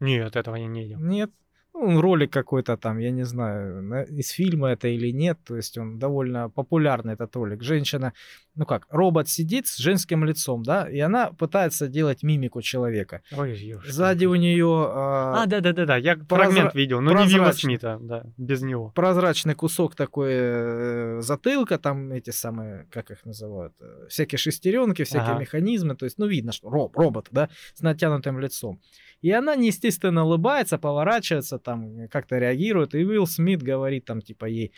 Нет, 0.00 0.36
этого 0.36 0.56
я 0.56 0.66
не 0.66 0.84
видел. 0.84 1.00
Нет, 1.00 1.30
ну, 1.74 2.00
ролик 2.00 2.32
какой-то 2.32 2.76
там, 2.76 2.98
я 2.98 3.10
не 3.10 3.24
знаю, 3.24 4.06
из 4.08 4.30
фильма 4.30 4.68
это 4.68 4.88
или 4.88 5.10
нет, 5.10 5.38
то 5.44 5.56
есть 5.56 5.76
он 5.76 5.98
довольно 5.98 6.48
популярный, 6.48 7.14
этот 7.14 7.34
ролик. 7.36 7.62
Женщина, 7.62 8.12
ну 8.56 8.66
как, 8.66 8.86
робот 8.90 9.28
сидит 9.28 9.66
с 9.66 9.76
женским 9.76 10.24
лицом, 10.24 10.62
да, 10.62 10.88
и 10.88 10.98
она 11.00 11.32
пытается 11.32 11.88
делать 11.88 12.22
мимику 12.22 12.62
человека. 12.62 13.22
Ой, 13.32 13.56
ёшка. 13.56 13.92
Сзади 13.92 14.26
у 14.26 14.34
нее... 14.34 14.86
А, 14.88 15.42
а 15.42 15.46
да-да-да, 15.46 15.96
я 15.96 16.16
прозра... 16.16 16.52
фрагмент 16.52 16.74
видел, 16.74 17.00
но 17.00 17.24
не 17.24 17.28
Вилла 17.28 17.52
Смита, 17.52 17.98
да, 18.00 18.24
без 18.36 18.62
него. 18.62 18.90
Прозрачный 18.94 19.54
кусок 19.54 19.94
такой 19.94 20.32
э, 20.32 21.20
затылка, 21.20 21.78
там 21.78 22.12
эти 22.12 22.30
самые, 22.30 22.86
как 22.90 23.10
их 23.10 23.24
называют, 23.24 23.74
э, 23.80 24.06
всякие 24.08 24.38
шестеренки, 24.38 25.04
всякие 25.04 25.32
ага. 25.32 25.40
механизмы, 25.40 25.96
то 25.96 26.04
есть, 26.04 26.18
ну, 26.18 26.26
видно, 26.26 26.52
что 26.52 26.70
роб, 26.70 26.96
робот, 26.96 27.28
да, 27.30 27.48
с 27.74 27.82
натянутым 27.82 28.38
лицом. 28.38 28.80
И 29.24 29.30
она 29.30 29.56
неестественно 29.56 30.24
улыбается, 30.24 30.76
поворачивается, 30.76 31.58
там 31.58 32.08
как-то 32.08 32.36
реагирует. 32.36 32.94
И 32.94 33.06
Уилл 33.06 33.26
Смит 33.26 33.62
говорит 33.62 34.04
там 34.04 34.20
типа 34.20 34.44
ей, 34.44 34.72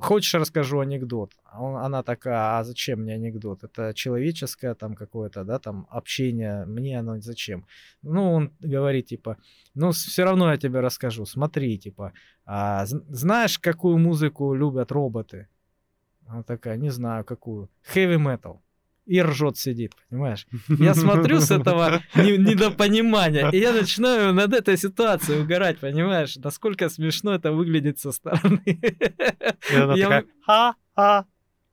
хочешь 0.00 0.34
расскажу 0.34 0.80
анекдот? 0.80 1.32
А 1.44 1.62
он, 1.62 1.76
она 1.76 2.02
такая, 2.02 2.58
а 2.58 2.64
зачем 2.64 3.00
мне 3.00 3.14
анекдот? 3.14 3.64
Это 3.64 3.94
человеческое 3.94 4.74
там 4.74 4.94
какое-то, 4.94 5.44
да, 5.44 5.58
там 5.58 5.86
общение, 5.90 6.66
мне 6.66 6.98
оно 6.98 7.18
зачем? 7.20 7.66
Ну, 8.02 8.32
он 8.32 8.52
говорит 8.60 9.06
типа, 9.06 9.38
ну, 9.74 9.92
все 9.92 10.24
равно 10.24 10.50
я 10.50 10.58
тебе 10.58 10.80
расскажу, 10.80 11.24
смотри, 11.24 11.78
типа, 11.78 12.12
а, 12.44 12.84
знаешь, 12.86 13.58
какую 13.58 13.98
музыку 13.98 14.54
любят 14.54 14.92
роботы? 14.92 15.48
Она 16.26 16.42
такая, 16.42 16.76
не 16.76 16.90
знаю, 16.90 17.24
какую. 17.24 17.70
Heavy 17.94 18.18
metal 18.18 18.58
и 19.08 19.22
ржет 19.22 19.56
сидит, 19.56 19.94
понимаешь? 20.10 20.46
Я 20.68 20.94
смотрю 20.94 21.40
с 21.40 21.50
этого 21.58 22.02
недопонимания, 22.14 23.50
и 23.50 23.58
я 23.58 23.72
начинаю 23.72 24.34
над 24.34 24.52
этой 24.52 24.76
ситуацией 24.76 25.40
угорать, 25.40 25.78
понимаешь? 25.78 26.36
Насколько 26.36 26.88
смешно 26.88 27.34
это 27.34 27.52
выглядит 27.52 27.98
со 27.98 28.12
стороны. 28.12 28.62
Я 29.70 30.24
ха-ха. 30.42 31.26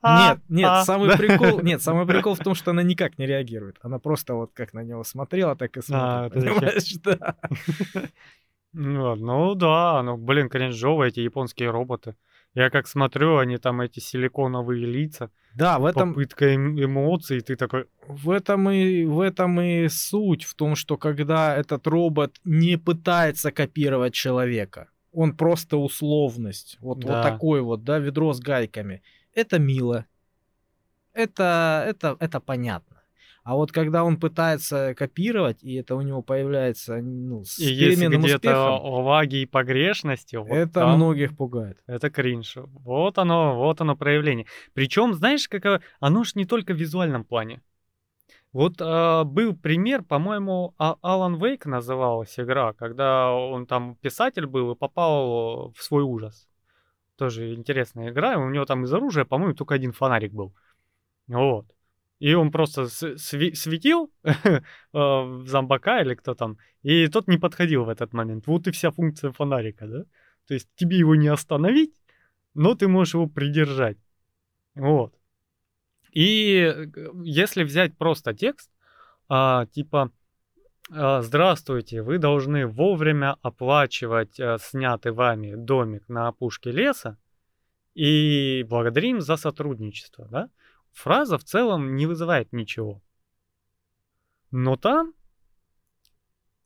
Нет, 0.06 0.40
нет, 0.50 0.86
самый 0.86 1.18
прикол, 1.18 1.62
нет, 1.64 1.82
самый 1.82 2.06
прикол 2.06 2.36
в 2.36 2.40
том, 2.40 2.54
что 2.54 2.72
она 2.72 2.84
никак 2.84 3.18
не 3.18 3.26
реагирует. 3.26 3.78
Она 3.82 3.98
просто 3.98 4.36
вот 4.36 4.52
как 4.54 4.74
на 4.74 4.84
него 4.84 5.04
смотрела, 5.04 5.56
так 5.56 5.76
и 5.78 5.82
смотрит, 5.82 6.34
понимаешь, 6.34 6.94
да. 7.04 7.36
Ну, 8.74 9.16
ну 9.16 9.56
да, 9.56 10.04
ну 10.04 10.18
блин, 10.18 10.50
кринжовые 10.50 11.10
эти 11.10 11.22
японские 11.22 11.72
роботы. 11.72 12.16
Я 12.56 12.70
как 12.70 12.88
смотрю, 12.88 13.38
они 13.38 13.58
там 13.58 13.82
эти 13.82 14.00
силиконовые 14.00 14.86
лица. 14.86 15.30
Да, 15.56 15.78
в 15.78 15.86
этом... 15.86 16.14
Попытка 16.14 16.46
эм, 16.46 16.82
эмоций, 16.82 17.42
ты 17.42 17.58
такой... 17.58 17.86
В 18.08 18.30
этом, 18.30 18.70
и, 18.70 19.04
в 19.04 19.20
этом 19.20 19.60
и 19.60 19.90
суть, 19.90 20.44
в 20.44 20.56
том, 20.56 20.76
что 20.76 20.98
когда 20.98 21.56
этот 21.56 21.86
робот 21.86 22.40
не 22.46 22.78
пытается 22.78 23.52
копировать 23.52 24.14
человека, 24.14 24.90
он 25.12 25.36
просто 25.36 25.76
условность. 25.76 26.78
Вот, 26.80 27.00
да. 27.00 27.08
вот 27.08 27.24
такой 27.24 27.62
вот, 27.62 27.84
да, 27.84 28.00
ведро 28.00 28.34
с 28.34 28.40
гайками. 28.40 29.04
Это 29.34 29.60
мило. 29.60 30.06
Это, 31.14 31.84
это, 31.88 32.16
это 32.20 32.40
понятно. 32.40 32.95
А 33.46 33.54
вот 33.54 33.72
когда 33.72 34.04
он 34.04 34.20
пытается 34.20 34.96
копировать, 34.96 35.64
и 35.64 35.76
это 35.76 35.96
у 35.96 36.02
него 36.02 36.24
появляется 36.24 36.98
ну, 36.98 37.44
с 37.44 37.60
и 37.60 37.68
переменным 37.68 38.24
если 38.24 38.38
где-то 38.38 38.72
лаги 38.82 39.44
и 39.44 39.46
погрешности, 39.46 40.36
вот 40.36 40.50
это 40.50 40.74
там, 40.74 40.96
многих 40.96 41.38
пугает. 41.38 41.78
Это 41.86 42.10
кринж. 42.10 42.58
Вот 42.58 43.20
оно, 43.20 43.56
вот 43.56 43.82
оно 43.82 43.96
проявление. 43.96 44.48
Причем, 44.74 45.14
знаешь, 45.14 45.48
как 45.48 45.84
оно 46.00 46.24
ж 46.24 46.34
не 46.34 46.46
только 46.46 46.74
в 46.74 46.78
визуальном 46.78 47.24
плане. 47.24 47.62
Вот 48.52 48.82
э, 48.82 49.24
был 49.26 49.56
пример, 49.56 50.02
по-моему, 50.02 50.74
а, 50.80 50.96
Алан 51.04 51.36
Вейк 51.36 51.68
называлась 51.68 52.40
игра, 52.40 52.74
когда 52.74 53.32
он 53.32 53.68
там 53.68 53.96
писатель 54.02 54.48
был 54.48 54.72
и 54.72 54.76
попал 54.76 55.72
в 55.78 55.84
свой 55.84 56.02
ужас. 56.02 56.48
Тоже 57.16 57.54
интересная 57.54 58.10
игра. 58.10 58.40
У 58.40 58.50
него 58.50 58.66
там 58.66 58.86
из 58.86 58.94
оружия, 58.94 59.24
по-моему, 59.24 59.54
только 59.54 59.76
один 59.76 59.92
фонарик 59.92 60.34
был. 60.34 60.56
Вот. 61.28 61.75
И 62.26 62.34
он 62.34 62.52
просто 62.52 62.88
светил 62.88 64.12
в 64.94 65.44
зомбака 65.46 66.02
или 66.02 66.16
кто 66.16 66.34
там, 66.34 66.58
и 66.82 67.08
тот 67.08 67.28
не 67.28 67.38
подходил 67.38 67.84
в 67.84 67.90
этот 67.90 68.14
момент. 68.14 68.48
Вот 68.48 68.66
и 68.66 68.72
вся 68.72 68.90
функция 68.90 69.32
фонарика, 69.32 69.86
да? 69.86 70.06
То 70.48 70.56
есть 70.56 70.68
тебе 70.76 70.98
его 70.98 71.14
не 71.14 71.28
остановить, 71.28 71.94
но 72.56 72.74
ты 72.74 72.88
можешь 72.88 73.14
его 73.14 73.28
придержать. 73.28 74.00
Вот. 74.74 75.14
И 76.14 76.62
э, 76.62 76.88
если 77.24 77.64
взять 77.64 77.96
просто 77.96 78.34
текст, 78.34 78.72
а, 79.30 79.68
типа 79.68 80.12
а, 80.92 81.22
«Здравствуйте, 81.22 82.02
вы 82.02 82.18
должны 82.18 82.66
вовремя 82.66 83.36
оплачивать 83.44 84.40
а, 84.40 84.58
снятый 84.58 85.12
вами 85.12 85.54
домик 85.54 86.10
на 86.10 86.30
опушке 86.30 86.72
леса 86.72 87.20
и 87.94 88.66
благодарим 88.68 89.22
за 89.22 89.38
сотрудничество», 89.38 90.28
да? 90.32 90.50
Фраза 90.96 91.38
в 91.38 91.44
целом 91.44 91.96
не 91.96 92.08
вызывает 92.08 92.52
ничего. 92.54 93.02
Но 94.52 94.78
там 94.78 95.14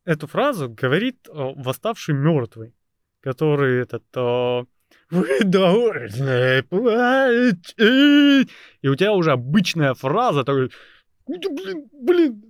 эту 0.05 0.27
фразу 0.27 0.69
говорит 0.69 1.27
о, 1.27 1.53
восставший 1.55 2.13
мертвый, 2.13 2.75
который 3.21 3.82
этот 3.82 4.05
о, 4.15 4.65
вы 5.09 5.43
должны 5.43 6.63
платить. 6.63 7.75
И 7.77 8.88
у 8.88 8.95
тебя 8.95 9.13
уже 9.13 9.32
обычная 9.32 9.93
фраза 9.95 10.43
такой, 10.43 10.71
блин, 11.27 11.89
блин, 11.91 12.43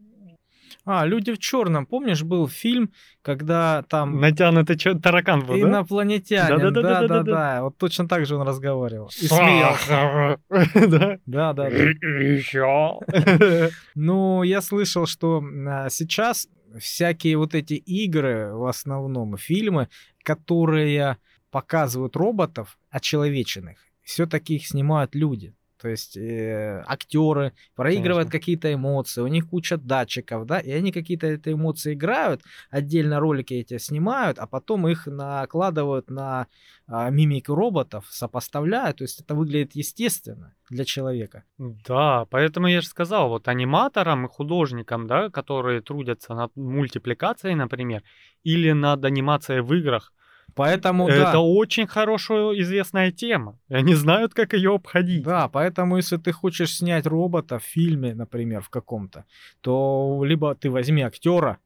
а, 0.91 1.05
люди 1.05 1.31
в 1.31 1.37
черном. 1.37 1.85
Помнишь, 1.85 2.23
был 2.23 2.47
фильм, 2.47 2.91
когда 3.21 3.83
там... 3.83 4.19
Натянутый 4.19 4.75
чё, 4.75 4.97
таракан 4.97 5.45
был, 5.45 5.55
Инопланетянин, 5.55 6.73
да? 6.73 6.81
Да, 6.81 7.07
да, 7.07 7.23
да, 7.23 7.63
Вот 7.63 7.77
точно 7.77 8.07
так 8.07 8.25
же 8.25 8.35
он 8.35 8.47
разговаривал. 8.47 9.11
И 9.21 9.27
смеялся. 9.27 10.39
Да? 10.89 11.19
Да, 11.27 11.53
да. 11.53 11.67
Еще. 11.67 12.99
Ну, 13.95 14.41
я 14.41 14.61
слышал, 14.61 15.05
что 15.05 15.43
а, 15.67 15.89
сейчас 15.91 16.47
всякие 16.79 17.37
вот 17.37 17.53
эти 17.53 17.75
игры, 17.75 18.51
в 18.55 18.65
основном 18.65 19.37
фильмы, 19.37 19.89
которые 20.23 21.17
показывают 21.51 22.15
роботов 22.15 22.79
очеловеченных, 22.89 23.77
все-таки 24.01 24.55
их 24.55 24.65
снимают 24.65 25.13
люди. 25.13 25.53
То 25.81 25.87
есть 25.87 26.17
э, 26.17 26.83
актеры 26.85 27.53
проигрывают 27.75 28.27
Конечно. 28.27 28.39
какие-то 28.39 28.73
эмоции, 28.73 29.21
у 29.21 29.27
них 29.27 29.49
куча 29.49 29.77
датчиков, 29.77 30.45
да, 30.45 30.59
и 30.59 30.71
они 30.71 30.91
какие-то 30.91 31.27
эти 31.27 31.49
эмоции 31.53 31.93
играют, 31.93 32.41
отдельно 32.69 33.19
ролики 33.19 33.53
эти 33.53 33.77
снимают, 33.77 34.39
а 34.39 34.47
потом 34.47 34.87
их 34.87 35.07
накладывают 35.07 36.09
на 36.09 36.47
а, 36.87 37.09
мимику 37.09 37.55
роботов, 37.55 38.05
сопоставляют. 38.09 38.97
То 38.97 39.03
есть 39.03 39.21
это 39.21 39.35
выглядит 39.35 39.73
естественно 39.73 40.53
для 40.69 40.83
человека. 40.83 41.43
Да, 41.57 42.25
поэтому 42.25 42.67
я 42.67 42.81
же 42.81 42.87
сказал, 42.87 43.29
вот 43.29 43.47
аниматорам 43.47 44.25
и 44.25 44.29
художникам, 44.29 45.07
да, 45.07 45.29
которые 45.29 45.81
трудятся 45.81 46.33
над 46.33 46.55
мультипликацией, 46.55 47.55
например, 47.55 48.03
или 48.43 48.71
над 48.71 49.05
анимацией 49.05 49.61
в 49.61 49.73
играх, 49.73 50.13
Поэтому 50.59 51.07
это 51.07 51.31
да, 51.31 51.39
очень 51.39 51.87
хорошая 51.87 52.51
известная 52.59 53.11
тема. 53.11 53.57
И 53.69 53.75
они 53.75 53.95
знают, 53.95 54.33
как 54.33 54.53
ее 54.53 54.75
обходить. 54.75 55.23
Да, 55.23 55.47
поэтому 55.47 55.95
если 55.95 56.17
ты 56.17 56.33
хочешь 56.33 56.75
снять 56.75 57.07
робота 57.07 57.59
в 57.59 57.63
фильме, 57.63 58.13
например, 58.13 58.61
в 58.61 58.69
каком-то, 58.69 59.23
то 59.61 60.21
либо 60.25 60.53
ты 60.55 60.69
возьми 60.69 61.01
актера, 61.01 61.59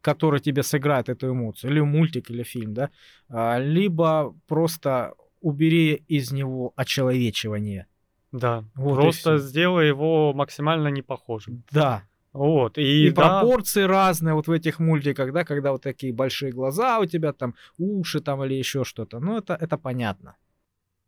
который 0.00 0.40
тебе 0.40 0.64
сыграет 0.64 1.08
эту 1.08 1.30
эмоцию, 1.30 1.70
или 1.70 1.80
мультик, 1.82 2.30
или 2.30 2.42
фильм, 2.42 2.74
да, 2.74 2.90
а, 3.28 3.60
либо 3.60 4.34
просто 4.48 5.14
убери 5.40 6.04
из 6.08 6.32
него 6.32 6.72
очеловечивание. 6.74 7.86
Да, 8.32 8.64
Вот 8.74 8.96
просто 8.96 9.38
сделай 9.38 9.86
его 9.86 10.32
максимально 10.32 10.88
не 10.88 11.02
похожим. 11.02 11.62
Да, 11.70 12.02
Вот, 12.32 12.78
и, 12.78 13.08
и, 13.08 13.10
да, 13.10 13.40
пропорции 13.40 13.82
разные 13.82 14.34
вот 14.34 14.46
в 14.46 14.52
этих 14.52 14.78
мультиках, 14.78 15.32
да, 15.32 15.44
когда 15.44 15.72
вот 15.72 15.82
такие 15.82 16.14
большие 16.14 16.50
глаза 16.50 16.98
у 16.98 17.04
тебя, 17.04 17.32
там 17.32 17.54
уши 17.76 18.20
там 18.20 18.42
или 18.44 18.54
еще 18.54 18.84
что-то. 18.84 19.20
Ну, 19.20 19.36
это, 19.36 19.54
это 19.54 19.76
понятно. 19.76 20.36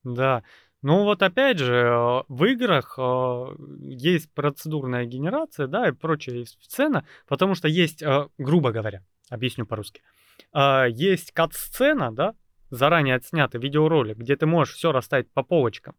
да. 0.05 0.43
Ну 0.85 1.05
вот 1.05 1.23
опять 1.23 1.59
же, 1.59 1.75
э, 1.75 2.23
в 2.29 2.45
играх 2.45 2.99
э, 2.99 3.57
есть 3.81 4.31
процедурная 4.35 5.07
генерация, 5.07 5.67
да, 5.67 5.89
и 5.89 5.93
прочая 5.93 6.45
сцена, 6.45 7.07
потому 7.27 7.55
что 7.55 7.69
есть, 7.69 8.03
э, 8.03 8.29
грубо 8.37 8.71
говоря, 8.71 9.03
объясню 9.31 9.65
по-русски, 9.65 10.03
есть 10.91 11.33
кат-сцена, 11.33 12.15
да, 12.15 12.35
заранее 12.69 13.15
отснятый 13.15 13.63
видеоролик, 13.63 14.19
где 14.19 14.37
ты 14.37 14.45
можешь 14.45 14.75
все 14.75 14.93
расставить 14.93 15.31
по 15.33 15.43
полочкам. 15.43 15.95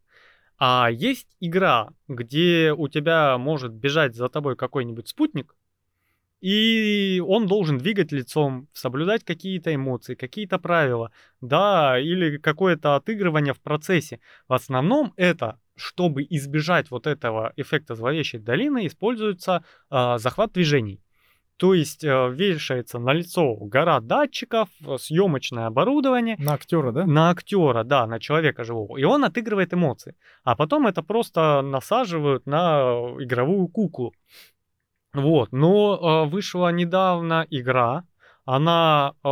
А 0.58 0.88
есть 0.90 1.28
игра, 1.40 1.88
где 2.08 2.72
у 2.76 2.88
тебя 2.88 3.36
может 3.38 3.72
бежать 3.72 4.14
за 4.14 4.28
тобой 4.28 4.56
какой-нибудь 4.56 5.08
спутник, 5.08 5.54
и 6.40 7.22
он 7.26 7.46
должен 7.46 7.78
двигать 7.78 8.12
лицом, 8.12 8.68
соблюдать 8.72 9.24
какие-то 9.24 9.74
эмоции, 9.74 10.14
какие-то 10.14 10.58
правила, 10.58 11.10
да, 11.40 11.98
или 11.98 12.36
какое-то 12.36 12.94
отыгрывание 12.94 13.54
в 13.54 13.60
процессе. 13.60 14.20
В 14.46 14.52
основном 14.52 15.12
это, 15.16 15.58
чтобы 15.74 16.26
избежать 16.28 16.90
вот 16.90 17.06
этого 17.06 17.52
эффекта 17.56 17.94
зловещей 17.94 18.38
долины, 18.38 18.86
используется 18.86 19.64
а, 19.88 20.18
захват 20.18 20.52
движений. 20.52 21.00
То 21.56 21.72
есть 21.72 22.04
э, 22.04 22.30
вешается 22.30 22.98
на 22.98 23.14
лицо 23.14 23.54
гора 23.54 24.00
датчиков, 24.00 24.68
съемочное 24.98 25.66
оборудование, 25.66 26.36
На 26.38 26.52
актера, 26.54 26.92
да? 26.92 27.06
на 27.06 27.30
актера, 27.30 27.82
да, 27.82 28.06
на 28.06 28.20
человека 28.20 28.64
живого. 28.64 28.98
И 28.98 29.04
он 29.04 29.24
отыгрывает 29.24 29.72
эмоции. 29.72 30.14
А 30.44 30.54
потом 30.54 30.86
это 30.86 31.02
просто 31.02 31.62
насаживают 31.62 32.46
на 32.46 33.14
игровую 33.18 33.68
куклу. 33.68 34.12
Вот. 35.14 35.50
Но 35.52 36.26
э, 36.26 36.28
вышла 36.28 36.70
недавно 36.72 37.46
игра. 37.48 38.04
Она 38.44 39.14
э, 39.24 39.28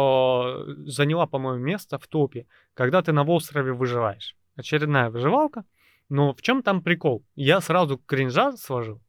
заняла, 0.86 1.26
по-моему, 1.26 1.62
место 1.62 1.98
в 1.98 2.06
топе, 2.08 2.46
когда 2.72 3.02
ты 3.02 3.12
на 3.12 3.22
острове 3.22 3.72
выживаешь. 3.72 4.34
Очередная 4.56 5.10
выживалка. 5.10 5.64
Но 6.08 6.32
в 6.32 6.40
чем 6.40 6.62
там 6.62 6.82
прикол? 6.82 7.22
Я 7.34 7.60
сразу 7.60 7.98
кринжа 7.98 8.56
сложил. 8.56 9.00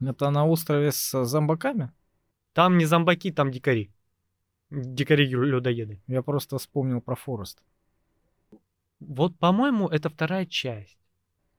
Это 0.00 0.30
на 0.30 0.46
острове 0.46 0.92
с 0.92 1.24
зомбаками? 1.24 1.92
Там 2.58 2.76
не 2.76 2.86
зомбаки, 2.86 3.30
там 3.30 3.52
дикари. 3.52 3.88
Дикари-людоеды. 4.70 6.00
Я 6.08 6.22
просто 6.22 6.58
вспомнил 6.58 7.00
про 7.00 7.14
Форест. 7.14 7.62
Вот, 8.98 9.38
по-моему, 9.38 9.86
это 9.86 10.08
вторая 10.08 10.44
часть. 10.44 10.98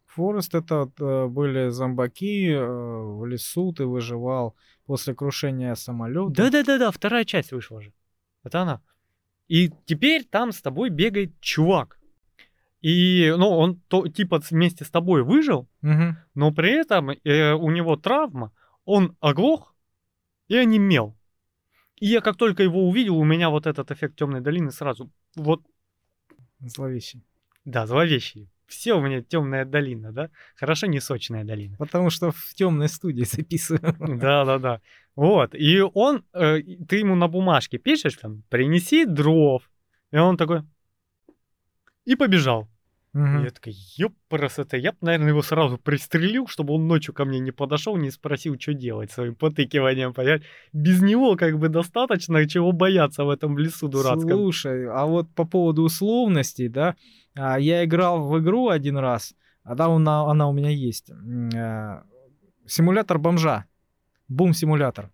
Форест 0.08 0.56
это 0.56 0.92
э, 1.00 1.28
были 1.28 1.70
зомбаки, 1.70 2.52
э, 2.52 2.66
в 2.66 3.26
лесу 3.26 3.72
ты 3.72 3.86
выживал 3.86 4.56
после 4.88 5.16
крушения 5.16 5.76
самолета. 5.76 6.34
Да-да-да-да, 6.34 6.92
вторая 6.92 7.24
часть 7.24 7.54
вышла 7.54 7.82
же. 7.82 7.94
Это 8.44 8.64
она. 8.64 8.82
И 9.48 9.72
теперь 9.86 10.26
там 10.26 10.52
с 10.52 10.62
тобой 10.62 10.90
бегает 10.90 11.32
чувак. 11.40 11.98
И, 12.82 13.34
ну, 13.38 13.48
он 13.48 13.80
то, 13.88 14.06
типа 14.06 14.42
вместе 14.50 14.84
с 14.84 14.90
тобой 14.90 15.24
выжил, 15.24 15.70
Мгм. 15.82 16.18
но 16.36 16.52
при 16.52 16.72
этом 16.72 17.12
э, 17.12 17.54
у 17.54 17.72
него 17.72 17.96
травма, 17.96 18.52
он 18.84 19.16
оглох 19.22 19.74
и 20.50 20.56
онемел. 20.58 21.16
И 22.02 22.08
я 22.08 22.22
как 22.22 22.36
только 22.36 22.64
его 22.64 22.88
увидел, 22.90 23.18
у 23.18 23.24
меня 23.26 23.50
вот 23.50 23.66
этот 23.68 23.92
эффект 23.92 24.18
темной 24.18 24.42
долины 24.42 24.72
сразу, 24.72 25.10
вот, 25.36 25.62
Зловещий. 26.60 27.24
да, 27.66 27.88
зловещий. 27.88 28.50
Все 28.68 28.94
у 28.94 29.02
меня 29.02 29.22
темная 29.24 29.66
долина, 29.66 30.12
да? 30.12 30.30
Хорошо 30.56 30.88
не 30.88 31.00
сочная 31.00 31.44
долина. 31.44 31.76
Потому 31.78 32.12
что 32.12 32.32
в 32.32 32.54
темной 32.54 32.88
студии 32.88 33.24
записываю. 33.24 33.96
Да, 34.20 34.46
да, 34.46 34.60
да. 34.60 34.82
Вот. 35.16 35.56
И 35.56 35.82
он, 35.82 36.24
э, 36.34 36.62
ты 36.88 36.98
ему 36.98 37.16
на 37.16 37.28
бумажке 37.28 37.80
пишешь 37.80 38.16
там, 38.18 38.44
принеси 38.50 39.06
дров. 39.06 39.70
И 40.12 40.18
он 40.18 40.38
такой. 40.38 40.62
И 42.06 42.16
побежал. 42.16 42.68
И 43.14 43.18
Мгм. 43.18 43.44
я 43.44 43.50
такой, 43.50 43.74
ёпрас, 43.98 44.60
это 44.60 44.78
я 44.78 44.92
бы, 44.92 44.98
наверное, 45.02 45.30
его 45.30 45.42
сразу 45.42 45.80
пристрелил, 45.80 46.46
чтобы 46.48 46.76
он 46.76 46.88
ночью 46.88 47.14
ко 47.14 47.26
мне 47.26 47.40
не 47.40 47.52
подошел, 47.52 47.98
не 47.98 48.12
спросил, 48.12 48.56
что 48.60 48.74
делать 48.76 49.12
своим 49.12 49.34
потыкиванием, 49.34 50.14
понять. 50.14 50.44
Без 50.74 51.02
него 51.02 51.36
как 51.36 51.58
бы 51.58 51.70
достаточно, 51.70 52.48
чего 52.48 52.72
бояться 52.72 53.24
в 53.24 53.30
этом 53.30 53.58
лесу 53.58 53.88
дурацком. 53.88 54.30
Слушай, 54.30 54.88
а 54.88 55.08
вот 55.08 55.28
по 55.34 55.46
поводу 55.46 55.82
условностей, 55.84 56.68
да, 56.68 56.96
а, 57.36 57.60
я 57.60 57.84
играл 57.84 58.28
в 58.28 58.40
игру 58.40 58.70
один 58.70 58.98
раз, 58.98 59.34
а 59.64 59.74
да, 59.74 59.86
она, 59.88 60.30
она 60.30 60.48
у 60.48 60.54
меня 60.54 60.70
есть. 60.70 61.10
Э, 61.10 62.04
Симулятор 62.68 63.18
бомжа. 63.18 63.66
Бум-симулятор. 64.28 65.10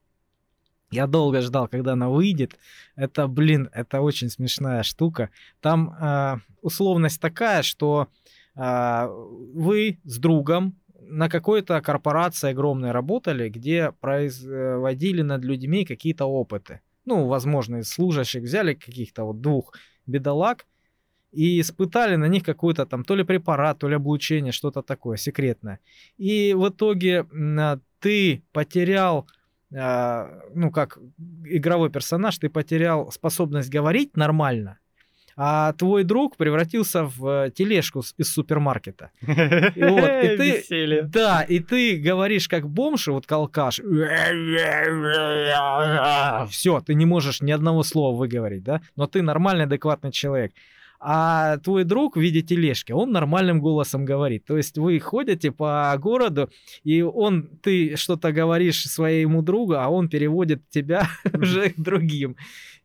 Я 0.95 1.07
долго 1.07 1.41
ждал, 1.41 1.67
когда 1.67 1.93
она 1.93 2.09
выйдет. 2.09 2.57
Это, 2.95 3.27
блин, 3.27 3.69
это 3.73 3.99
очень 3.99 4.29
смешная 4.29 4.83
штука. 4.83 5.29
Там 5.59 5.89
э, 5.89 6.37
условность 6.61 7.19
такая, 7.19 7.63
что 7.63 8.07
э, 8.55 9.07
вы 9.53 9.99
с 10.05 10.17
другом 10.17 10.75
на 11.01 11.29
какой-то 11.29 11.81
корпорации 11.81 12.51
огромной 12.51 12.91
работали, 12.91 13.49
где 13.49 13.91
производили 13.91 15.21
над 15.21 15.43
людьми 15.43 15.85
какие-то 15.85 16.25
опыты. 16.25 16.79
Ну, 17.05 17.27
возможно, 17.27 17.77
из 17.77 17.89
служащих 17.89 18.43
взяли 18.43 18.73
каких-то 18.73 19.25
вот 19.25 19.41
двух 19.41 19.73
бедолаг 20.07 20.65
и 21.33 21.59
испытали 21.59 22.15
на 22.15 22.29
них 22.29 22.43
какой-то 22.43 22.85
там 22.85 23.03
то 23.03 23.15
ли 23.15 23.25
препарат, 23.25 23.79
то 23.79 23.89
ли 23.89 23.95
облучение, 23.95 24.53
что-то 24.53 24.81
такое 24.81 25.17
секретное. 25.17 25.79
И 26.17 26.53
в 26.53 26.69
итоге 26.69 27.25
а, 27.59 27.79
ты 27.99 28.43
потерял, 28.53 29.27
ну 29.75 30.71
как 30.71 30.97
игровой 31.45 31.89
персонаж, 31.89 32.37
ты 32.37 32.49
потерял 32.49 33.11
способность 33.11 33.69
говорить 33.69 34.15
нормально, 34.15 34.79
а 35.37 35.73
твой 35.73 36.05
друг 36.05 36.37
превратился 36.37 37.03
в 37.03 37.47
э, 37.47 37.51
тележку 37.51 38.03
из 38.17 38.31
супермаркета. 38.31 39.11
И 39.21 39.83
вот, 39.83 40.09
и 40.23 40.27
ты- 40.37 40.51
Веселье. 40.59 41.01
Да, 41.03 41.41
и 41.41 41.59
ты 41.59 41.97
говоришь 41.97 42.47
как 42.47 42.69
бомж, 42.69 43.07
вот 43.07 43.27
колкаш. 43.27 43.79
Все, 46.49 46.79
ты 46.79 46.93
не 46.93 47.05
можешь 47.05 47.41
ни 47.41 47.51
одного 47.51 47.83
слова 47.83 48.15
выговорить, 48.15 48.63
да? 48.63 48.79
Но 48.95 49.07
ты 49.07 49.21
нормальный, 49.21 49.65
адекватный 49.65 50.13
человек. 50.13 50.53
А 50.99 51.57
твой 51.57 51.83
друг 51.83 52.17
в 52.17 52.19
виде 52.19 52.41
тележки, 52.41 52.91
он 52.91 53.11
нормальным 53.11 53.61
голосом 53.61 54.05
говорит. 54.05 54.45
То 54.45 54.57
есть 54.57 54.77
вы 54.77 54.99
ходите 54.99 55.51
по 55.51 55.95
городу, 55.99 56.49
и 56.83 57.01
он, 57.01 57.49
ты 57.61 57.95
что-то 57.95 58.31
говоришь 58.31 58.83
своему 58.85 59.41
другу, 59.41 59.73
а 59.73 59.89
он 59.89 60.09
переводит 60.09 60.69
тебя 60.69 61.07
уже 61.33 61.69
к 61.69 61.79
другим. 61.79 62.35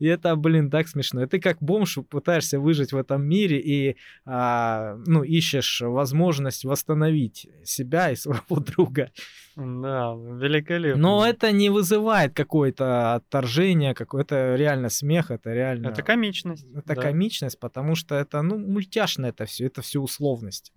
И 0.01 0.07
это, 0.07 0.35
блин, 0.35 0.71
так 0.71 0.89
смешно. 0.89 1.23
И 1.23 1.27
ты 1.27 1.39
как 1.39 1.59
бомж 1.61 1.99
пытаешься 2.09 2.59
выжить 2.59 2.93
в 2.93 2.97
этом 2.97 3.23
мире 3.23 3.61
и, 3.61 3.97
а, 4.25 4.97
ну, 5.07 5.23
ищешь 5.23 5.83
возможность 5.83 6.65
восстановить 6.65 7.47
себя 7.65 8.11
и 8.11 8.17
своего 8.17 8.61
друга. 8.61 9.13
Да, 9.57 10.15
великолепно. 10.15 11.01
Но 11.01 11.27
это 11.27 11.53
не 11.53 11.69
вызывает 11.69 12.33
какое-то 12.35 13.15
отторжение, 13.17 13.95
какое-то 13.95 14.55
реально 14.57 14.89
смех, 14.89 15.31
это 15.31 15.53
реально... 15.53 15.89
Это 15.89 16.03
комичность. 16.03 16.67
Это 16.75 16.95
да. 16.95 17.03
комичность, 17.03 17.61
потому 17.61 17.95
что 17.95 18.15
это, 18.15 18.41
ну, 18.41 18.57
мультяшно 18.57 19.27
это 19.27 19.45
все, 19.45 19.67
это 19.67 19.83
все 19.83 20.01
условность. 20.01 20.73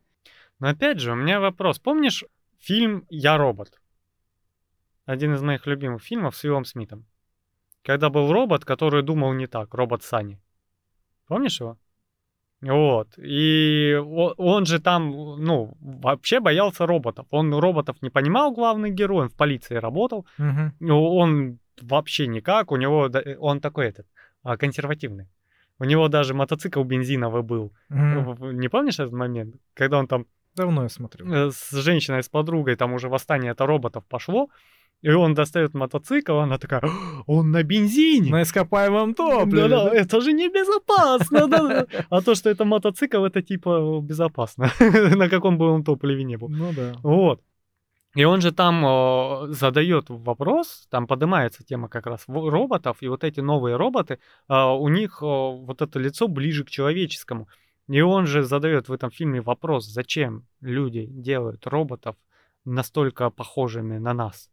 Но 0.59 0.67
опять 0.67 0.99
же, 0.99 1.13
у 1.13 1.15
меня 1.15 1.39
вопрос. 1.39 1.79
Помнишь 1.79 2.25
фильм 2.59 3.05
«Я 3.09 3.37
робот»? 3.37 3.79
Один 5.05 5.33
из 5.33 5.41
моих 5.41 5.65
любимых 5.65 6.03
фильмов 6.03 6.35
с 6.35 6.43
Уиллом 6.43 6.65
Смитом. 6.65 7.05
Когда 7.85 8.09
был 8.09 8.31
робот, 8.31 8.65
который 8.65 9.03
думал 9.03 9.33
не 9.33 9.47
так, 9.47 9.73
робот 9.73 10.03
Сани. 10.03 10.39
Помнишь 11.27 11.59
его? 11.61 11.77
Вот. 12.61 13.07
И 13.17 13.93
он 14.37 14.65
же 14.65 14.79
там, 14.79 15.11
ну, 15.43 15.73
вообще 15.81 16.39
боялся 16.39 16.85
роботов. 16.85 17.25
Он 17.29 17.53
роботов 17.53 17.97
не 18.01 18.09
понимал, 18.09 18.53
главный 18.53 18.89
герой, 18.89 19.23
он 19.23 19.29
в 19.29 19.35
полиции 19.35 19.75
работал. 19.75 20.25
Мгм. 20.37 20.73
Он 20.89 21.59
вообще 21.81 22.27
никак, 22.27 22.71
у 22.71 22.77
него, 22.77 23.09
он 23.39 23.59
такой 23.59 23.87
этот, 23.87 24.05
а, 24.43 24.55
консервативный. 24.55 25.27
У 25.79 25.83
него 25.85 26.07
даже 26.07 26.33
мотоцикл 26.33 26.83
бензиновый 26.83 27.41
был. 27.41 27.73
В- 27.89 28.53
Не 28.53 28.69
помнишь 28.69 28.99
этот 28.99 29.11
момент? 29.13 29.55
Когда 29.73 29.97
он 29.99 30.07
там 30.07 30.25
Давно 30.55 30.83
я 30.83 30.89
смотрю. 30.89 31.25
э, 31.33 31.51
с 31.51 31.71
женщиной, 31.71 32.21
с 32.23 32.29
подругой, 32.29 32.75
там 32.75 32.93
уже 32.93 33.09
восстание 33.09 33.51
это 33.51 33.65
роботов 33.65 34.03
пошло, 34.07 34.49
и 35.03 35.11
он 35.11 35.33
достает 35.33 35.73
мотоцикл, 35.73 36.37
она 36.37 36.57
такая, 36.57 36.81
«А, 36.81 36.87
он 37.27 37.51
на 37.51 37.61
бензине. 37.61 38.31
На 38.31 38.43
ископаемом 38.43 39.13
топливе. 39.13 39.67
Да-да, 39.67 39.89
да? 39.89 39.95
это 39.95 40.21
же 40.21 40.31
небезопасно. 40.31 41.47
да-да. 41.47 41.87
А 42.09 42.21
то, 42.21 42.35
что 42.35 42.49
это 42.49 42.63
мотоцикл, 42.63 43.25
это 43.25 43.41
типа 43.41 43.99
безопасно. 44.01 44.71
На 45.15 45.29
каком 45.29 45.57
бы 45.57 45.69
он 45.69 45.83
топливе 45.83 46.23
не 46.23 46.37
был. 46.37 46.47
Ну 46.47 46.71
да. 46.73 46.93
Вот. 47.03 47.41
И 48.15 48.23
он 48.23 48.41
же 48.41 48.53
там 48.53 48.85
э, 48.85 49.53
задает 49.53 50.05
вопрос, 50.07 50.87
там 50.89 51.05
поднимается 51.05 51.65
тема 51.65 51.89
как 51.89 52.05
раз 52.05 52.23
роботов, 52.27 52.97
и 53.01 53.07
вот 53.09 53.23
эти 53.25 53.41
новые 53.41 53.75
роботы, 53.75 54.19
э, 54.47 54.53
у 54.53 54.87
них 54.87 55.17
э, 55.21 55.25
вот 55.25 55.81
это 55.81 55.99
лицо 55.99 56.29
ближе 56.29 56.63
к 56.63 56.69
человеческому. 56.69 57.49
И 57.89 57.99
он 58.01 58.25
же 58.25 58.43
задает 58.43 58.87
в 58.87 58.93
этом 58.93 59.11
фильме 59.11 59.41
вопрос, 59.41 59.85
зачем 59.85 60.45
люди 60.61 61.07
делают 61.07 61.67
роботов 61.67 62.15
настолько 62.63 63.29
похожими 63.29 63.97
на 63.97 64.13
нас. 64.13 64.49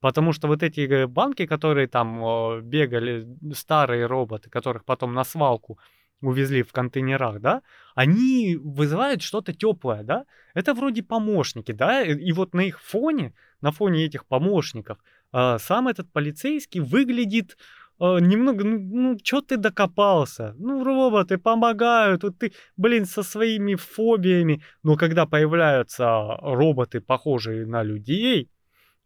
Потому 0.00 0.32
что 0.32 0.48
вот 0.48 0.62
эти 0.62 0.80
э, 0.80 1.06
банки, 1.06 1.46
которые 1.46 1.88
там 1.88 2.24
э, 2.24 2.60
бегали, 2.62 3.26
старые 3.54 4.06
роботы, 4.06 4.50
которых 4.50 4.84
потом 4.84 5.14
на 5.14 5.24
свалку 5.24 5.78
увезли 6.20 6.62
в 6.62 6.72
контейнерах, 6.72 7.40
да, 7.40 7.62
они 7.94 8.56
вызывают 8.56 9.22
что-то 9.22 9.52
теплое, 9.52 10.02
да, 10.02 10.24
это 10.54 10.74
вроде 10.74 11.02
помощники, 11.02 11.72
да, 11.72 12.02
и, 12.02 12.14
и 12.14 12.32
вот 12.32 12.54
на 12.54 12.62
их 12.62 12.80
фоне, 12.80 13.34
на 13.60 13.70
фоне 13.70 14.04
этих 14.04 14.26
помощников, 14.26 14.98
а, 15.32 15.58
сам 15.58 15.88
этот 15.88 16.12
полицейский 16.12 16.80
выглядит 16.80 17.56
а, 18.00 18.18
немного, 18.18 18.64
ну, 18.64 18.78
ну 18.78 19.18
что 19.22 19.40
ты 19.40 19.56
докопался? 19.56 20.54
Ну, 20.58 20.84
роботы 20.84 21.38
помогают, 21.38 22.22
вот 22.22 22.38
ты, 22.38 22.52
блин, 22.76 23.04
со 23.06 23.22
своими 23.22 23.74
фобиями. 23.74 24.62
Но 24.82 24.96
когда 24.96 25.26
появляются 25.26 26.36
роботы, 26.40 27.00
похожие 27.00 27.66
на 27.66 27.82
людей, 27.82 28.48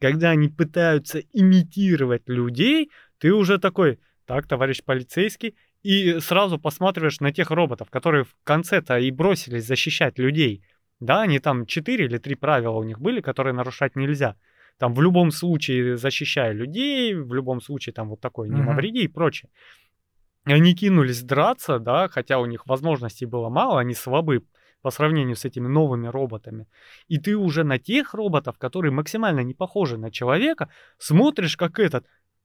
когда 0.03 0.31
они 0.31 0.49
пытаются 0.49 1.21
имитировать 1.33 2.29
людей, 2.29 2.91
ты 3.19 3.33
уже 3.33 3.59
такой, 3.59 4.01
так, 4.27 4.49
товарищ 4.49 4.83
полицейский, 4.83 5.55
и 5.85 6.19
сразу 6.19 6.59
посматриваешь 6.59 7.21
на 7.21 7.33
тех 7.33 7.53
роботов, 7.53 7.89
которые 7.89 8.25
в 8.25 8.35
конце-то 8.43 8.99
и 8.99 9.13
бросились 9.13 9.65
защищать 9.65 10.19
людей. 10.19 10.65
Да, 10.99 11.23
они 11.23 11.39
там 11.39 11.67
4 11.67 12.05
или 12.05 12.19
3 12.19 12.35
правила 12.35 12.79
у 12.79 12.83
них 12.83 12.99
были, 13.01 13.21
которые 13.21 13.55
нарушать 13.55 13.95
нельзя. 13.95 14.35
Там 14.77 14.93
в 14.93 15.01
любом 15.01 15.31
случае 15.31 15.97
защищай 15.97 16.53
людей, 16.53 17.15
в 17.15 17.33
любом 17.33 17.61
случае 17.61 17.93
там 17.93 18.09
вот 18.09 18.21
такой 18.21 18.49
не 18.49 18.61
навреди 18.61 19.05
и 19.05 19.09
прочее. 19.09 19.51
Они 20.43 20.75
кинулись 20.75 21.23
драться, 21.23 21.79
да, 21.79 22.09
хотя 22.09 22.41
у 22.41 22.47
них 22.47 22.67
возможностей 22.67 23.27
было 23.27 23.49
мало, 23.51 23.79
они 23.79 23.95
слабы 23.95 24.43
по 24.83 24.91
сравнению 24.91 25.37
с 25.37 25.45
этими 25.45 25.69
новыми 25.69 26.09
роботами. 26.09 26.67
И 27.09 27.19
ты 27.19 27.37
уже 27.37 27.65
на 27.65 27.79
тех 27.79 28.15
роботов, 28.15 28.57
которые 28.59 28.93
максимально 28.93 29.41
не 29.41 29.55
похожи 29.55 29.97
на 29.97 30.11
человека, 30.11 30.69
смотришь 30.99 31.57
как 31.57 31.79
этот, 31.79 32.05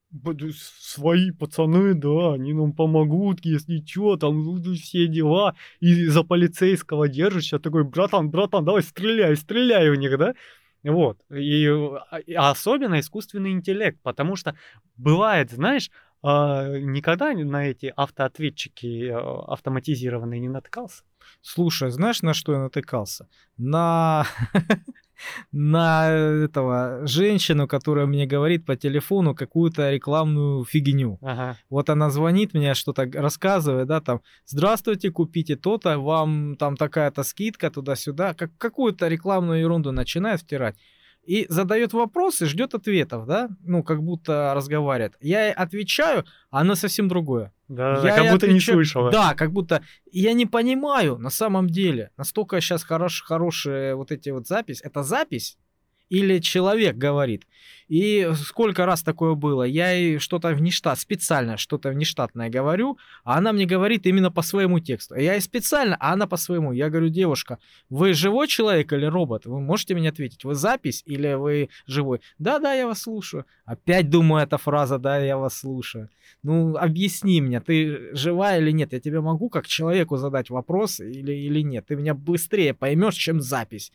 «Б- 0.09 0.33
д- 0.33 0.51
с- 0.51 0.93
свои 0.93 1.31
пацаны, 1.31 1.93
да, 1.93 2.33
они 2.33 2.53
нам 2.53 2.71
помогут, 2.73 3.43
если 3.45 3.83
что, 3.85 4.15
там 4.15 4.61
все 4.75 5.07
дела. 5.07 5.55
И 5.81 6.05
за 6.05 6.23
полицейского 6.23 7.09
держишься, 7.09 7.59
такой, 7.59 7.83
братан, 7.83 8.29
братан, 8.29 8.63
давай 8.63 8.83
стреляй, 8.83 9.35
стреляй 9.35 9.89
в 9.89 9.95
них, 9.95 10.17
да? 10.17 10.33
Вот. 10.83 11.19
И, 11.31 11.67
а- 11.67 12.19
и 12.19 12.33
особенно 12.33 12.99
искусственный 12.99 13.51
интеллект, 13.51 13.99
потому 14.03 14.35
что 14.37 14.55
бывает, 14.95 15.51
знаешь, 15.51 15.89
а, 15.89 16.06
никогда 16.79 17.31
на 17.31 17.67
эти 17.67 17.93
автоответчики 17.95 19.09
а, 19.09 19.45
автоматизированные 19.53 20.39
не 20.39 20.49
натыкался? 20.49 21.03
Слушай, 21.41 21.91
знаешь, 21.91 22.21
на 22.21 22.33
что 22.33 22.53
я 22.53 22.59
натыкался? 22.59 23.27
На 23.57 24.25
на 25.51 26.09
этого 26.09 27.05
женщину, 27.07 27.67
которая 27.67 28.05
мне 28.05 28.25
говорит 28.25 28.65
по 28.65 28.75
телефону 28.75 29.35
какую-то 29.35 29.91
рекламную 29.91 30.63
фигню. 30.65 31.17
Ага. 31.21 31.57
Вот 31.69 31.89
она 31.89 32.09
звонит 32.09 32.53
мне, 32.53 32.73
что-то 32.73 33.09
рассказывает, 33.13 33.87
да, 33.87 34.01
там, 34.01 34.21
здравствуйте, 34.45 35.11
купите 35.11 35.55
то-то, 35.55 35.97
вам 35.97 36.55
там 36.57 36.75
такая-то 36.77 37.23
скидка 37.23 37.69
туда-сюда, 37.71 38.33
как 38.33 38.51
какую-то 38.57 39.07
рекламную 39.07 39.61
ерунду 39.61 39.91
начинает 39.91 40.41
втирать. 40.41 40.77
И 41.27 41.45
задает 41.49 41.91
вопросы, 41.91 42.45
ждет 42.45 42.73
ответов, 42.73 43.25
да, 43.27 43.49
ну, 43.65 43.83
как 43.83 44.01
будто 44.01 44.53
разговаривает. 44.55 45.15
Я 45.19 45.47
ей 45.47 45.53
отвечаю, 45.53 46.23
а 46.51 46.61
она 46.61 46.75
совсем 46.75 47.09
другое. 47.09 47.51
Да, 47.67 48.01
Я 48.01 48.15
как 48.15 48.31
будто 48.31 48.47
не 48.47 48.53
отвечаю- 48.53 48.77
слышала. 48.77 49.11
Да, 49.11 49.33
как 49.35 49.51
будто 49.51 49.81
я 50.11 50.31
не 50.31 50.45
понимаю 50.45 51.17
на 51.17 51.29
самом 51.29 51.67
деле, 51.67 52.11
настолько 52.17 52.61
сейчас 52.61 52.83
хорош, 52.83 53.23
хорошие 53.23 53.95
вот 53.95 54.11
эти 54.11 54.29
вот 54.29 54.47
запись. 54.47 54.81
Это 54.81 55.03
запись 55.03 55.57
или 56.09 56.39
человек 56.39 56.95
говорит? 56.97 57.45
И 57.87 58.29
сколько 58.35 58.85
раз 58.85 59.01
такое 59.01 59.33
было? 59.35 59.63
Я 59.63 59.91
ей 59.91 60.19
что-то 60.19 60.49
внештат, 60.49 60.99
специально 60.99 61.55
что-то 61.55 61.89
внештатное 61.89 62.49
говорю, 62.49 62.97
а 63.23 63.37
она 63.37 63.53
мне 63.53 63.65
говорит 63.65 64.05
именно 64.05 64.29
по 64.29 64.41
своему 64.41 64.79
тексту. 64.79 65.15
Я 65.15 65.33
ей 65.33 65.41
специально, 65.41 65.95
а 65.99 66.13
она 66.13 66.27
по 66.27 66.37
своему. 66.37 66.73
Я 66.73 66.89
говорю, 66.89 67.09
девушка, 67.09 67.59
вы 67.89 68.13
живой 68.13 68.47
человек 68.47 68.91
или 68.91 69.05
робот? 69.05 69.45
Вы 69.45 69.61
можете 69.61 69.95
мне 69.95 70.09
ответить? 70.09 70.43
Вы 70.43 70.55
запись 70.55 71.01
или 71.05 71.33
вы 71.33 71.69
живой? 71.85 72.19
Да-да, 72.39 72.73
я 72.73 72.87
вас 72.87 73.03
слушаю. 73.03 73.45
Опять 73.65 74.09
думаю 74.09 74.43
эта 74.43 74.57
фраза, 74.57 74.97
да, 74.97 75.17
я 75.19 75.37
вас 75.37 75.59
слушаю. 75.59 76.09
Ну, 76.43 76.75
объясни 76.75 77.41
мне, 77.41 77.61
ты 77.61 78.13
живая 78.13 78.59
или 78.59 78.71
нет? 78.71 78.91
Я 78.91 78.99
тебе 78.99 79.21
могу 79.21 79.49
как 79.49 79.65
человеку 79.65 80.17
задать 80.17 80.49
вопрос 80.49 80.99
или, 80.99 81.31
или 81.31 81.61
нет? 81.61 81.85
Ты 81.87 81.95
меня 81.95 82.13
быстрее 82.13 82.73
поймешь, 82.73 83.15
чем 83.15 83.39
запись. 83.39 83.93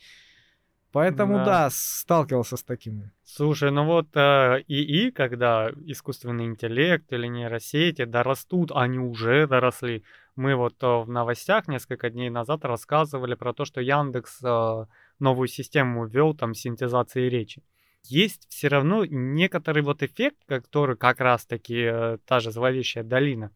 Поэтому, 0.93 1.39
Да. 1.39 1.45
да, 1.45 1.71
сталкивался 1.71 2.57
с 2.59 2.63
таким. 2.63 3.11
Слушай, 3.25 3.71
ну 3.71 3.87
вот 3.87 4.09
э, 4.15 4.63
ИИ, 4.69 5.11
когда 5.11 5.71
искусственный 5.87 6.45
интеллект 6.45 7.11
или 7.13 7.27
нейросети 7.29 8.05
дорастут, 8.05 8.71
они 8.75 8.99
уже 8.99 9.47
доросли. 9.47 10.05
Мы 10.37 10.55
вот 10.55 10.75
э, 10.83 10.87
в 10.87 11.09
новостях 11.09 11.67
несколько 11.67 12.11
дней 12.11 12.29
назад 12.29 12.67
рассказывали 12.67 13.35
про 13.35 13.55
то, 13.55 13.65
что 13.65 13.81
Яндекс 13.81 14.41
э, 14.45 14.87
новую 15.19 15.49
систему 15.49 16.07
ввел 16.07 16.35
там 16.35 16.53
синтезации 16.53 17.31
речи. 17.31 17.63
Есть 18.05 18.47
все 18.51 18.69
равно 18.69 19.07
некоторый 19.07 19.83
вот 19.83 20.03
эффект, 20.03 20.39
который 20.47 20.97
как 20.97 21.21
раз-таки 21.21 21.85
э, 21.85 22.19
та 22.27 22.41
же 22.41 22.51
зловещая 22.51 23.03
долина. 23.03 23.51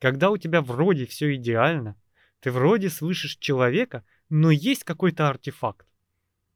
Когда 0.00 0.30
у 0.30 0.36
тебя 0.36 0.60
вроде 0.60 1.06
все 1.06 1.34
идеально, 1.34 1.96
ты 2.40 2.50
вроде 2.50 2.90
слышишь 2.90 3.38
человека, 3.38 4.04
но 4.28 4.50
есть 4.50 4.84
какой-то 4.84 5.30
артефакт 5.30 5.86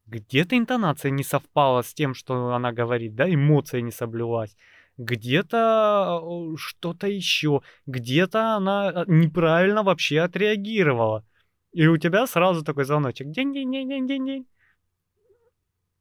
где-то 0.08 0.56
интонация 0.56 1.10
не 1.10 1.24
совпала 1.24 1.82
с 1.82 1.94
тем, 1.94 2.14
что 2.14 2.54
она 2.54 2.72
говорит, 2.72 3.14
да, 3.14 3.32
эмоция 3.32 3.80
не 3.82 3.92
соблюлась, 3.92 4.56
где-то 4.96 6.20
э, 6.22 6.56
что-то 6.56 7.06
еще, 7.06 7.60
где-то 7.86 8.56
она 8.56 8.90
э, 8.90 9.04
неправильно 9.06 9.82
вообще 9.82 10.20
отреагировала. 10.20 11.24
И 11.72 11.86
у 11.86 11.98
тебя 11.98 12.26
сразу 12.26 12.64
такой 12.64 12.84
звоночек. 12.84 13.30
День-день-день-день-день. 13.30 14.46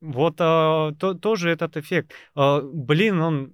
Вот 0.01 0.35
а, 0.39 0.91
то, 0.99 1.13
тоже 1.13 1.49
этот 1.49 1.77
эффект. 1.77 2.11
А, 2.35 2.61
блин, 2.61 3.19
он, 3.21 3.53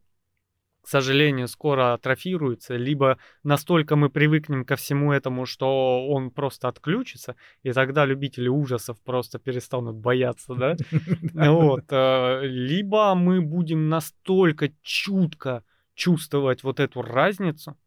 к 0.83 0.87
сожалению, 0.87 1.47
скоро 1.47 1.93
атрофируется, 1.93 2.75
либо 2.75 3.17
настолько 3.43 3.95
мы 3.95 4.09
привыкнем 4.09 4.65
ко 4.65 4.75
всему 4.75 5.13
этому, 5.13 5.45
что 5.45 6.07
он 6.09 6.29
просто 6.29 6.67
отключится, 6.67 7.37
и 7.63 7.71
тогда 7.71 8.05
любители 8.05 8.49
ужасов 8.49 9.01
просто 9.01 9.39
перестанут 9.39 9.95
бояться, 9.95 10.53
да? 10.55 10.75
Вот. 11.33 11.85
э, 11.89 12.41
Либо 12.43 13.15
мы 13.15 13.39
будем 13.41 13.87
настолько 13.87 14.71
чутко 14.81 15.63
чувствовать 15.95 16.63
вот 16.63 16.81
эту 16.81 17.01
разницу, 17.01 17.77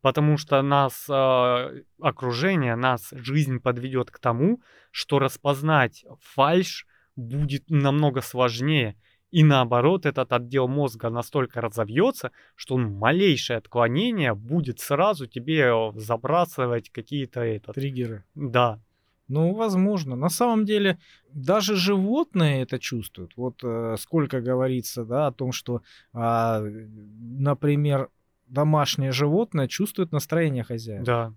потому 0.00 0.38
что 0.38 0.62
нас 0.62 1.06
э, 1.06 1.82
окружение, 2.00 2.76
нас 2.76 3.10
жизнь 3.12 3.60
подведет 3.60 4.10
к 4.10 4.18
тому, 4.18 4.62
что 4.90 5.18
распознать 5.18 6.06
фальш 6.22 6.86
будет 7.14 7.68
намного 7.68 8.22
сложнее. 8.22 8.96
И 9.30 9.44
наоборот, 9.44 10.06
этот 10.06 10.32
отдел 10.32 10.68
мозга 10.68 11.10
настолько 11.10 11.60
разовьется, 11.60 12.30
что 12.56 12.76
он 12.76 12.92
малейшее 12.92 13.58
отклонение 13.58 14.34
будет 14.34 14.80
сразу 14.80 15.26
тебе 15.26 15.66
э, 15.66 15.92
забрасывать 15.94 16.90
какие-то 16.90 17.40
этот. 17.40 17.74
Триггеры. 17.74 18.24
Да. 18.34 18.80
Ну, 19.28 19.54
возможно. 19.54 20.16
На 20.16 20.30
самом 20.30 20.64
деле, 20.64 20.98
даже 21.30 21.76
животные 21.76 22.62
это 22.62 22.78
чувствуют. 22.78 23.32
Вот 23.36 23.60
э, 23.62 23.96
сколько 23.98 24.40
говорится, 24.40 25.04
да, 25.04 25.26
о 25.26 25.32
том, 25.32 25.52
что, 25.52 25.82
а, 26.14 26.62
например, 26.62 28.08
домашнее 28.46 29.12
животное 29.12 29.68
чувствует 29.68 30.12
настроение 30.12 30.64
хозяина. 30.64 31.04
Да. 31.04 31.34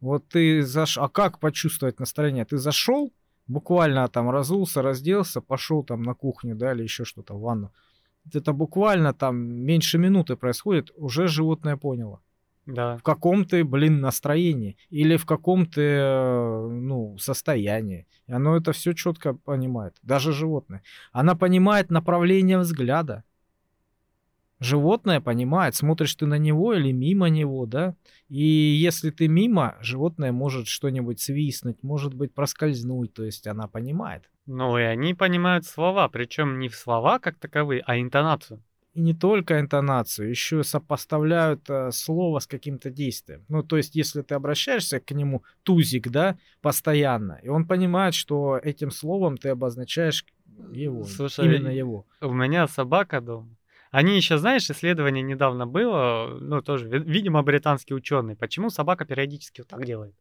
Вот 0.00 0.26
ты 0.28 0.62
заш... 0.62 0.96
А 0.96 1.08
как 1.08 1.38
почувствовать 1.40 2.00
настроение? 2.00 2.46
Ты 2.46 2.56
зашел, 2.56 3.12
буквально 3.48 4.08
там 4.08 4.30
разулся, 4.30 4.82
разделся, 4.82 5.40
пошел 5.40 5.82
там 5.82 6.02
на 6.02 6.14
кухню, 6.14 6.54
да, 6.54 6.72
или 6.72 6.82
еще 6.82 7.04
что-то, 7.04 7.34
в 7.34 7.40
ванну. 7.40 7.72
Это 8.34 8.52
буквально 8.52 9.14
там 9.14 9.36
меньше 9.36 9.98
минуты 9.98 10.36
происходит, 10.36 10.90
уже 10.96 11.28
животное 11.28 11.76
поняло. 11.76 12.20
Да. 12.66 12.98
В 12.98 13.02
каком 13.02 13.46
ты, 13.46 13.64
блин, 13.64 14.00
настроении 14.00 14.76
или 14.90 15.16
в 15.16 15.24
каком 15.24 15.64
ты, 15.64 15.98
ну, 16.68 17.16
состоянии. 17.18 18.06
И 18.26 18.32
оно 18.32 18.58
это 18.58 18.72
все 18.72 18.92
четко 18.92 19.32
понимает. 19.32 19.96
Даже 20.02 20.32
животное. 20.32 20.82
Она 21.12 21.34
понимает 21.34 21.90
направление 21.90 22.58
взгляда. 22.58 23.24
Животное 24.60 25.20
понимает, 25.20 25.76
смотришь 25.76 26.14
ты 26.14 26.26
на 26.26 26.38
него 26.38 26.74
или 26.74 26.90
мимо 26.90 27.28
него, 27.28 27.64
да? 27.66 27.94
И 28.28 28.44
если 28.44 29.10
ты 29.10 29.28
мимо, 29.28 29.76
животное 29.80 30.32
может 30.32 30.66
что-нибудь 30.66 31.20
свистнуть, 31.20 31.82
может 31.82 32.14
быть 32.14 32.34
проскользнуть, 32.34 33.14
то 33.14 33.24
есть 33.24 33.46
она 33.46 33.68
понимает. 33.68 34.28
Ну 34.46 34.76
и 34.78 34.82
они 34.82 35.14
понимают 35.14 35.64
слова, 35.66 36.08
причем 36.08 36.58
не 36.58 36.68
в 36.68 36.74
слова 36.74 37.18
как 37.18 37.38
таковые, 37.38 37.82
а 37.86 38.00
интонацию. 38.00 38.62
И 38.94 39.00
не 39.00 39.14
только 39.14 39.60
интонацию, 39.60 40.30
еще 40.30 40.64
сопоставляют 40.64 41.70
э, 41.70 41.92
слово 41.92 42.40
с 42.40 42.48
каким-то 42.48 42.90
действием. 42.90 43.44
Ну, 43.48 43.62
то 43.62 43.76
есть, 43.76 43.94
если 43.94 44.22
ты 44.22 44.34
обращаешься 44.34 44.98
к 44.98 45.12
нему 45.12 45.44
тузик, 45.62 46.08
да, 46.08 46.36
постоянно, 46.62 47.38
и 47.42 47.48
он 47.48 47.66
понимает, 47.66 48.14
что 48.14 48.58
этим 48.60 48.90
словом 48.90 49.36
ты 49.36 49.50
обозначаешь 49.50 50.24
его, 50.72 51.04
Слушай, 51.04 51.44
именно 51.44 51.68
его. 51.68 52.06
У 52.20 52.32
меня 52.32 52.66
собака 52.66 53.20
дома. 53.20 53.57
Они 53.90 54.16
еще, 54.16 54.38
знаешь, 54.38 54.70
исследование 54.70 55.22
недавно 55.22 55.66
было, 55.66 56.36
ну, 56.40 56.62
тоже, 56.62 56.88
ви- 56.88 57.04
видимо, 57.04 57.42
британские 57.42 57.96
ученые. 57.96 58.36
Почему 58.36 58.70
собака 58.70 59.04
периодически 59.04 59.62
вот 59.62 59.68
так 59.68 59.84
делает? 59.84 60.14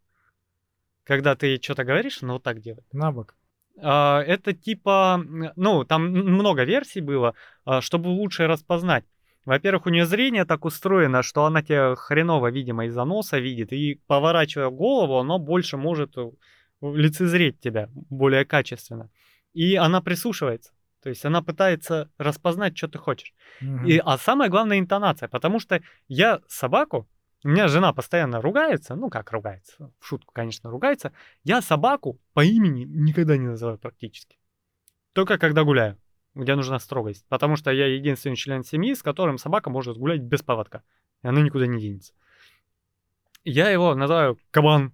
Когда 1.03 1.35
ты 1.35 1.59
что-то 1.61 1.83
говоришь, 1.83 2.23
она 2.23 2.33
вот 2.33 2.43
так 2.43 2.59
делает. 2.59 2.85
На 2.93 3.11
бок. 3.11 3.35
А, 3.81 4.21
это 4.21 4.53
типа, 4.53 5.21
ну, 5.55 5.83
там 5.83 6.09
много 6.09 6.63
версий 6.63 7.01
было, 7.01 7.33
а, 7.65 7.81
чтобы 7.81 8.07
лучше 8.07 8.47
распознать. 8.47 9.05
Во-первых, 9.45 9.85
у 9.85 9.89
нее 9.89 10.05
зрение 10.05 10.43
так 10.43 10.65
устроено, 10.65 11.23
что 11.23 11.45
она 11.45 11.61
тебя 11.61 11.95
хреново, 11.95 12.51
видимо, 12.51 12.85
из-за 12.85 13.05
носа 13.05 13.37
видит, 13.39 13.71
и 13.71 14.01
поворачивая 14.07 14.69
голову, 14.69 15.19
оно 15.19 15.39
больше 15.39 15.77
может 15.77 16.17
э, 16.17 16.31
лицезреть 16.81 17.59
тебя 17.61 17.89
более 17.93 18.43
качественно. 18.43 19.09
И 19.53 19.75
она 19.75 20.01
прислушивается. 20.01 20.73
То 21.07 21.11
есть 21.11 21.23
она 21.23 21.41
пытается 21.41 22.11
распознать, 22.17 22.77
что 22.77 22.89
ты 22.89 22.97
хочешь. 22.97 23.33
Мгм. 23.61 23.85
И, 23.85 23.97
а 23.97 24.17
самое 24.17 24.49
главное 24.49 24.77
интонация, 24.77 25.29
потому 25.29 25.57
что 25.57 25.81
я 26.09 26.41
собаку, 26.49 27.07
у 27.45 27.47
меня 27.47 27.69
жена 27.69 27.93
постоянно 27.93 28.41
ругается, 28.41 28.93
ну 28.95 29.09
как 29.09 29.31
ругается, 29.31 29.89
в 30.01 30.05
шутку, 30.05 30.33
конечно, 30.33 30.69
ругается. 30.69 31.13
Я 31.45 31.61
собаку 31.61 32.19
по 32.33 32.43
имени 32.43 32.83
никогда 32.83 33.37
не 33.37 33.47
называю 33.47 33.77
практически. 33.77 34.37
Только 35.13 35.37
когда 35.37 35.63
гуляю, 35.63 35.97
где 36.35 36.55
нужна 36.55 36.77
строгость. 36.77 37.25
Потому 37.29 37.55
что 37.55 37.71
я 37.71 37.87
единственный 37.87 38.35
член 38.35 38.65
семьи, 38.65 38.93
с 38.93 39.01
которым 39.01 39.37
собака 39.37 39.69
может 39.69 39.95
гулять 39.95 40.19
без 40.19 40.43
поводка. 40.43 40.83
И 41.23 41.27
она 41.29 41.39
никуда 41.39 41.67
не 41.67 41.79
денется. 41.79 42.11
Я 43.45 43.69
его 43.69 43.95
называю 43.95 44.37
кабан. 44.51 44.91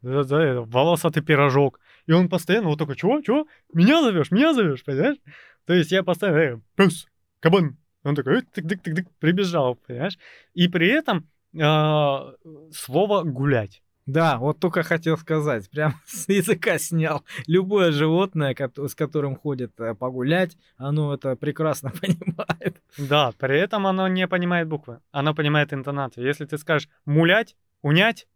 Да, 0.00 0.24
да, 0.24 0.42
это 0.42 0.62
волосатый 0.62 1.22
пирожок. 1.22 1.80
И 2.06 2.12
он 2.12 2.28
постоянно 2.28 2.68
вот 2.68 2.78
такой, 2.78 2.96
чего, 2.96 3.20
чего? 3.20 3.46
Меня 3.72 4.02
зовешь, 4.02 4.30
меня 4.30 4.54
зовешь, 4.54 4.84
понимаешь? 4.84 5.18
То 5.64 5.74
есть 5.74 5.90
я 5.90 6.02
постоянно, 6.02 6.38
э, 6.38 6.60
пес, 6.76 7.06
кабан. 7.40 7.76
Он 8.04 8.14
такой, 8.14 8.42
тык-тык-тык-тык, 8.42 9.08
прибежал, 9.18 9.74
понимаешь? 9.74 10.18
И 10.54 10.68
при 10.68 10.88
этом 10.88 11.28
а, 11.60 12.34
слово 12.72 13.22
гулять. 13.22 13.82
Да, 14.06 14.38
вот 14.38 14.60
только 14.60 14.84
хотел 14.84 15.18
сказать, 15.18 15.68
прям 15.68 15.94
с 16.06 16.28
языка 16.28 16.78
снял. 16.78 17.24
Любое 17.48 17.90
животное, 17.90 18.56
с 18.76 18.94
которым 18.94 19.34
ходит 19.34 19.72
э, 19.80 19.94
погулять, 19.96 20.56
оно 20.76 21.12
это 21.12 21.34
прекрасно 21.34 21.90
понимает. 22.00 22.80
Да, 22.96 23.32
при 23.36 23.58
этом 23.58 23.86
оно 23.88 24.06
не 24.06 24.28
понимает 24.28 24.68
буквы, 24.68 25.00
оно 25.10 25.34
понимает 25.34 25.72
интонацию. 25.72 26.24
Если 26.24 26.44
ты 26.44 26.56
скажешь 26.56 26.88
мулять, 27.04 27.56
унять, 27.82 28.28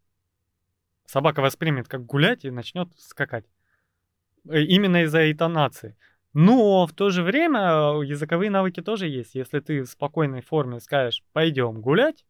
собака 1.06 1.40
воспримет 1.40 1.86
как 1.86 2.04
гулять 2.04 2.44
и 2.44 2.50
начнет 2.50 2.88
скакать. 2.98 3.44
Э, 4.50 4.62
Именно 4.62 5.04
из-за 5.04 5.30
интонации. 5.30 5.96
Но 6.32 6.86
в 6.86 6.92
то 6.92 7.10
же 7.10 7.22
время 7.22 7.60
э, 7.60 8.06
языковые 8.06 8.50
навыки 8.50 8.82
тоже 8.82 9.08
есть. 9.08 9.34
Если 9.34 9.60
ты 9.60 9.82
в 9.82 9.86
спокойной 9.86 10.42
форме 10.42 10.80
скажешь 10.80 11.24
«пойдем 11.32 11.80
гулять», 11.80 12.24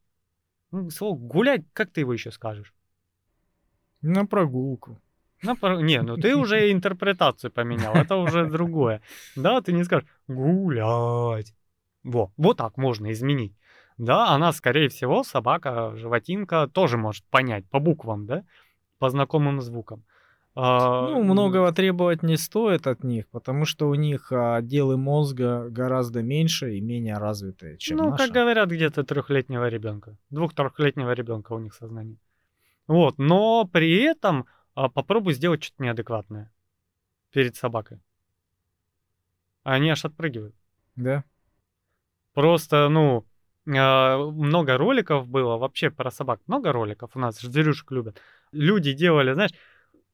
ну, 0.71 0.91
слово 0.91 1.19
«гулять», 1.19 1.65
как 1.73 1.91
ты 1.91 2.01
его 2.01 2.13
еще 2.13 2.31
скажешь? 2.31 2.75
На 4.03 4.27
прогулку. 4.27 4.99
Ну, 5.43 5.57
про- 5.57 5.81
не, 5.81 6.03
ну 6.03 6.17
ты 6.17 6.37
уже 6.37 6.73
интерпретацию 6.73 7.51
поменял, 7.51 7.95
это 7.95 8.17
уже 8.17 8.47
другое. 8.47 9.01
Да, 9.37 9.61
ты 9.61 9.73
не 9.73 9.85
скажешь 9.85 10.09
гулять. 10.29 11.55
Во, 12.03 12.33
вот 12.37 12.57
так 12.57 12.77
можно 12.77 13.11
изменить. 13.13 13.55
Да, 13.99 14.29
она, 14.29 14.53
скорее 14.53 14.89
всего, 14.89 15.23
собака, 15.25 15.95
животинка, 15.97 16.69
тоже 16.69 16.97
может 16.97 17.25
понять 17.27 17.69
по 17.69 17.79
буквам, 17.81 18.25
да, 18.27 18.45
по 18.99 19.11
знакомым 19.11 19.61
звукам. 19.61 20.05
А, 20.57 21.09
Ну, 21.11 21.23
многого 21.23 21.73
требовать 21.73 22.23
не 22.23 22.37
стоит 22.37 22.87
от 22.87 23.05
них, 23.05 23.29
потому 23.29 23.65
что 23.65 23.89
у 23.89 23.95
них 23.95 24.33
отделы 24.33 24.97
мозга 24.97 25.69
гораздо 25.71 26.23
меньше 26.23 26.77
и 26.77 26.81
менее 26.81 27.19
развитые, 27.19 27.79
чем 27.79 27.99
Ну, 27.99 28.11
наши. 28.11 28.25
как 28.25 28.35
говорят, 28.35 28.69
где-то 28.69 29.05
трехлетнего 29.05 29.69
ребенка. 29.69 30.17
Двух-трехлетнего 30.31 31.13
ребенка 31.13 31.53
у 31.53 31.59
них 31.61 31.75
сознание. 31.75 32.17
Вот, 32.89 33.19
но 33.19 33.65
при 33.73 34.03
этом 34.03 34.47
а, 34.75 34.89
попробуй 34.89 35.35
сделать 35.35 35.63
что-то 35.63 35.85
неадекватное 35.85 36.51
перед 37.33 37.55
собакой. 37.55 38.01
Они 39.63 39.91
аж 39.91 40.05
отпрыгивают. 40.05 40.55
Да? 40.97 41.23
Просто, 42.35 42.89
ну, 42.89 43.25
а, 43.69 44.19
много 44.19 44.77
роликов 44.77 45.29
было 45.29 45.57
вообще 45.57 45.91
про 45.91 46.11
собак. 46.11 46.41
Много 46.47 46.73
роликов 46.73 47.11
у 47.15 47.19
нас, 47.21 47.39
зверюшек 47.41 47.91
любят. 47.93 48.21
Люди 48.53 48.93
делали, 48.93 49.33
знаешь, 49.35 49.53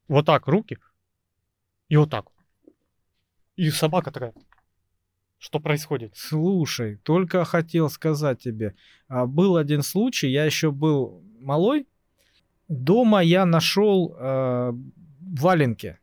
вот 0.07 0.25
так 0.25 0.47
руки 0.47 0.77
и 1.89 1.97
вот 1.97 2.09
так. 2.09 2.27
И 3.55 3.69
собака 3.71 4.11
такая. 4.11 4.33
Что 5.39 5.59
происходит? 5.59 6.13
Слушай, 6.15 6.97
только 6.97 7.45
хотел 7.45 7.89
сказать 7.89 8.39
тебе. 8.39 8.75
а, 9.07 9.25
Был 9.27 9.55
один 9.57 9.83
случай, 9.83 10.29
я 10.29 10.45
еще 10.45 10.71
был 10.71 11.23
малой. 11.39 11.87
Дома 12.67 13.21
я 13.23 13.45
нашел 13.45 14.15
э, 14.19 14.73
валенки. 15.21 15.99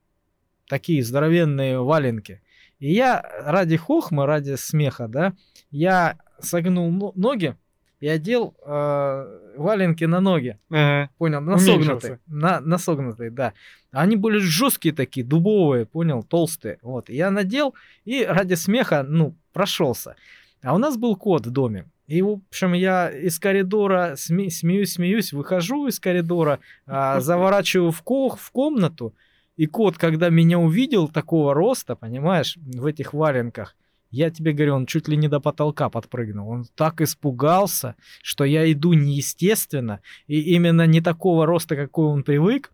Такие 0.66 1.02
здоровенные 1.04 1.80
валенки. 1.80 2.40
И 2.78 2.92
я 2.92 3.20
ради 3.44 3.76
хохмы, 3.76 4.24
ради 4.24 4.54
смеха, 4.56 5.06
да, 5.08 5.34
я 5.70 6.18
согнул 6.40 6.90
но- 6.90 7.12
ноги 7.16 7.56
и 8.04 8.08
одел 8.16 8.54
э, 8.66 9.54
валенки 9.56 10.04
на 10.04 10.20
ноги. 10.20 10.58
Э, 10.70 11.06
Понял, 11.16 11.40
на 11.40 11.56
согнутые. 11.58 12.18
На, 12.26 12.60
на 12.60 12.76
согнутые, 12.78 13.30
да. 13.30 13.52
Они 13.92 14.16
были 14.16 14.38
жесткие 14.38 14.94
такие, 14.94 15.24
дубовые, 15.24 15.86
понял, 15.86 16.22
толстые. 16.22 16.76
Вот. 16.82 17.08
Я 17.08 17.30
надел 17.30 17.74
и 18.04 18.22
ради 18.22 18.54
смеха, 18.54 19.02
ну, 19.08 19.34
прошелся. 19.54 20.16
А 20.62 20.74
у 20.74 20.78
нас 20.78 20.98
был 20.98 21.16
кот 21.16 21.46
в 21.46 21.50
доме. 21.50 21.86
И, 22.06 22.20
в 22.20 22.28
общем, 22.28 22.74
я 22.74 23.08
из 23.10 23.38
коридора 23.38 24.16
сме- 24.16 24.50
смеюсь, 24.50 24.92
смеюсь, 24.92 25.32
выхожу 25.32 25.86
из 25.86 25.98
коридора, 25.98 26.58
а, 26.86 27.20
заворачиваю 27.20 27.90
в, 27.90 28.02
ко- 28.02 28.36
в 28.36 28.50
комнату. 28.50 29.14
И 29.56 29.64
кот, 29.66 29.96
когда 29.96 30.28
меня 30.28 30.58
увидел 30.58 31.08
такого 31.08 31.54
роста, 31.54 31.96
понимаешь, 31.96 32.58
в 32.58 32.84
этих 32.84 33.14
валенках, 33.14 33.74
я 34.14 34.30
тебе 34.30 34.52
говорю, 34.52 34.74
он 34.74 34.86
чуть 34.86 35.08
ли 35.08 35.16
не 35.16 35.28
до 35.28 35.40
потолка 35.40 35.90
подпрыгнул. 35.90 36.48
Он 36.48 36.64
так 36.74 37.00
испугался, 37.00 37.96
что 38.22 38.44
я 38.44 38.70
иду 38.70 38.92
неестественно, 38.92 40.00
и 40.26 40.40
именно 40.54 40.86
не 40.86 41.00
такого 41.00 41.46
роста, 41.46 41.76
какой 41.76 42.06
он 42.06 42.22
привык, 42.22 42.70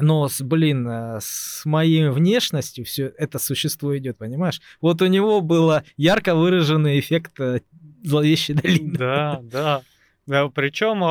но 0.00 0.28
с, 0.28 0.42
блин, 0.42 0.86
э, 0.88 1.18
с 1.20 1.64
моей 1.64 2.08
внешностью 2.08 2.84
все 2.84 3.12
это 3.16 3.38
существо 3.38 3.96
идет, 3.96 4.18
понимаешь? 4.18 4.60
Вот 4.80 5.00
у 5.02 5.06
него 5.06 5.40
был 5.40 5.72
ярко 5.96 6.34
выраженный 6.34 6.98
эффект 6.98 7.40
э, 7.40 7.60
зловещей 8.04 8.54
долины. 8.54 8.96
Да, 8.98 9.40
да. 9.42 9.82
Причем 10.54 11.02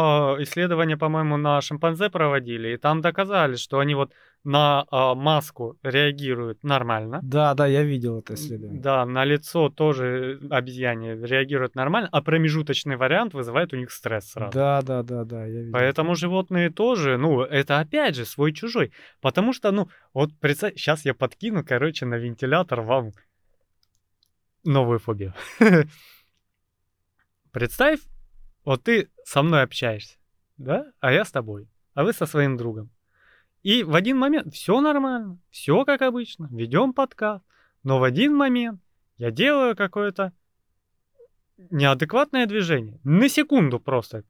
исследования, 0.43 0.95
по-моему, 0.95 1.38
на 1.38 1.59
шимпанзе 1.61 2.09
проводили, 2.09 2.73
и 2.73 2.77
там 2.77 3.01
доказали, 3.01 3.55
что 3.55 3.79
они 3.79 3.95
вот 3.95 4.11
на 4.48 4.86
а, 4.91 5.14
маску 5.14 5.78
реагируют 5.84 6.64
нормально. 6.64 7.20
Да, 7.22 7.54
да, 7.54 7.68
я 7.68 7.84
видел 7.84 8.20
это 8.20 8.36
исследование. 8.36 8.82
Да, 8.82 9.06
на 9.06 9.26
лицо 9.26 9.68
тоже 9.68 10.39
обезьяне 10.50 11.16
реагируют 11.16 11.76
нормально, 11.76 12.08
а 12.14 12.22
промежуточный 12.22 12.95
вариант 12.95 13.34
вызывает 13.34 13.74
у 13.74 13.76
них 13.76 13.91
стресс 13.91 14.32
сразу. 14.32 14.54
Да, 14.54 14.82
да, 14.82 15.04
да, 15.04 15.26
да, 15.26 15.45
я 15.45 15.60
видел. 15.60 15.74
Поэтому 15.74 16.16
животные 16.16 16.70
тоже, 16.70 17.18
ну, 17.18 17.41
это 17.41 17.80
опять 17.80 18.16
же 18.16 18.24
свой-чужой. 18.24 18.93
Потому 19.20 19.52
что, 19.52 19.70
ну, 19.72 19.89
вот 20.14 20.32
представь, 20.39 20.76
сейчас 20.76 21.04
я 21.04 21.14
подкину, 21.14 21.66
короче, 21.66 22.06
на 22.06 22.16
вентилятор 22.16 22.80
вам 22.80 23.12
новую 24.64 25.00
фобию. 25.00 25.34
Представь, 27.52 28.00
вот 28.64 28.84
ты 28.84 29.10
со 29.26 29.41
мной 29.41 29.64
общаешься, 29.64 30.18
да, 30.58 30.86
а 31.02 31.12
я 31.12 31.26
с 31.26 31.32
тобой. 31.32 31.68
а 31.95 32.04
вы 32.04 32.14
со 32.14 32.26
своим 32.26 32.56
другом. 32.56 32.91
И 33.64 33.84
в 33.84 33.95
один 33.95 34.18
момент 34.18 34.53
все 34.53 34.80
нормально, 34.80 35.39
все 35.49 35.84
как 35.86 36.01
обычно, 36.01 36.47
ведем 36.51 36.93
подкаст. 36.93 37.43
Но 37.84 37.99
в 37.99 38.03
один 38.03 38.36
момент 38.36 38.82
я 39.18 39.32
делаю 39.32 39.76
какое-то 39.76 40.34
неадекватное 41.58 42.45
движение. 42.45 42.99
На 43.03 43.30
секунду 43.30 43.80
просто. 43.80 44.24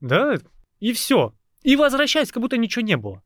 Да, 0.00 0.36
и 0.80 0.92
все. 0.92 1.34
И 1.62 1.76
возвращаюсь, 1.76 2.32
как 2.32 2.42
будто 2.42 2.56
ничего 2.56 2.84
не 2.84 2.96
было. 2.96 3.22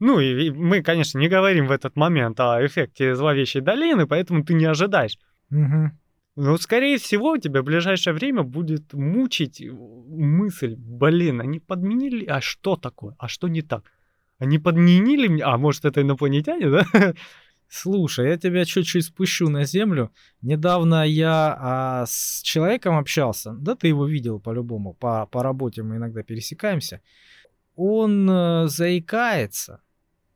Ну, 0.00 0.18
и, 0.20 0.46
и 0.46 0.50
мы, 0.50 0.82
конечно, 0.82 1.18
не 1.18 1.28
говорим 1.28 1.66
в 1.66 1.70
этот 1.70 1.96
момент 1.96 2.38
о 2.40 2.64
эффекте 2.64 3.14
зловещей 3.14 3.60
долины, 3.60 4.06
поэтому 4.06 4.44
ты 4.44 4.54
не 4.54 4.64
ожидаешь. 4.64 5.18
Угу. 5.50 5.92
Но, 6.36 6.56
скорее 6.58 6.98
всего, 6.98 7.38
тебя 7.38 7.62
в 7.62 7.64
ближайшее 7.64 8.12
время 8.12 8.42
будет 8.42 8.92
мучить 8.92 9.62
мысль, 9.62 10.74
блин, 10.76 11.40
они 11.40 11.60
подменили, 11.60 12.26
а 12.26 12.40
что 12.40 12.76
такое, 12.76 13.14
а 13.18 13.28
что 13.28 13.46
не 13.46 13.62
так? 13.62 13.84
Они 14.38 14.58
подменили 14.58 15.28
мне, 15.28 15.42
а 15.44 15.56
может 15.58 15.84
это 15.84 16.02
инопланетяне, 16.02 16.70
да? 16.70 16.84
Слушай, 17.68 18.28
я 18.28 18.36
тебя 18.36 18.64
чуть-чуть 18.64 19.04
спущу 19.06 19.48
на 19.48 19.64
землю. 19.64 20.12
Недавно 20.42 21.06
я 21.06 21.56
а, 21.58 22.04
с 22.06 22.40
человеком 22.42 22.96
общался, 22.98 23.52
да 23.52 23.74
ты 23.74 23.88
его 23.88 24.06
видел 24.06 24.38
по-любому, 24.38 24.94
по, 24.94 25.26
по 25.26 25.42
работе 25.42 25.82
мы 25.82 25.96
иногда 25.96 26.22
пересекаемся. 26.22 27.00
Он 27.76 28.28
э, 28.30 28.68
заикается, 28.68 29.80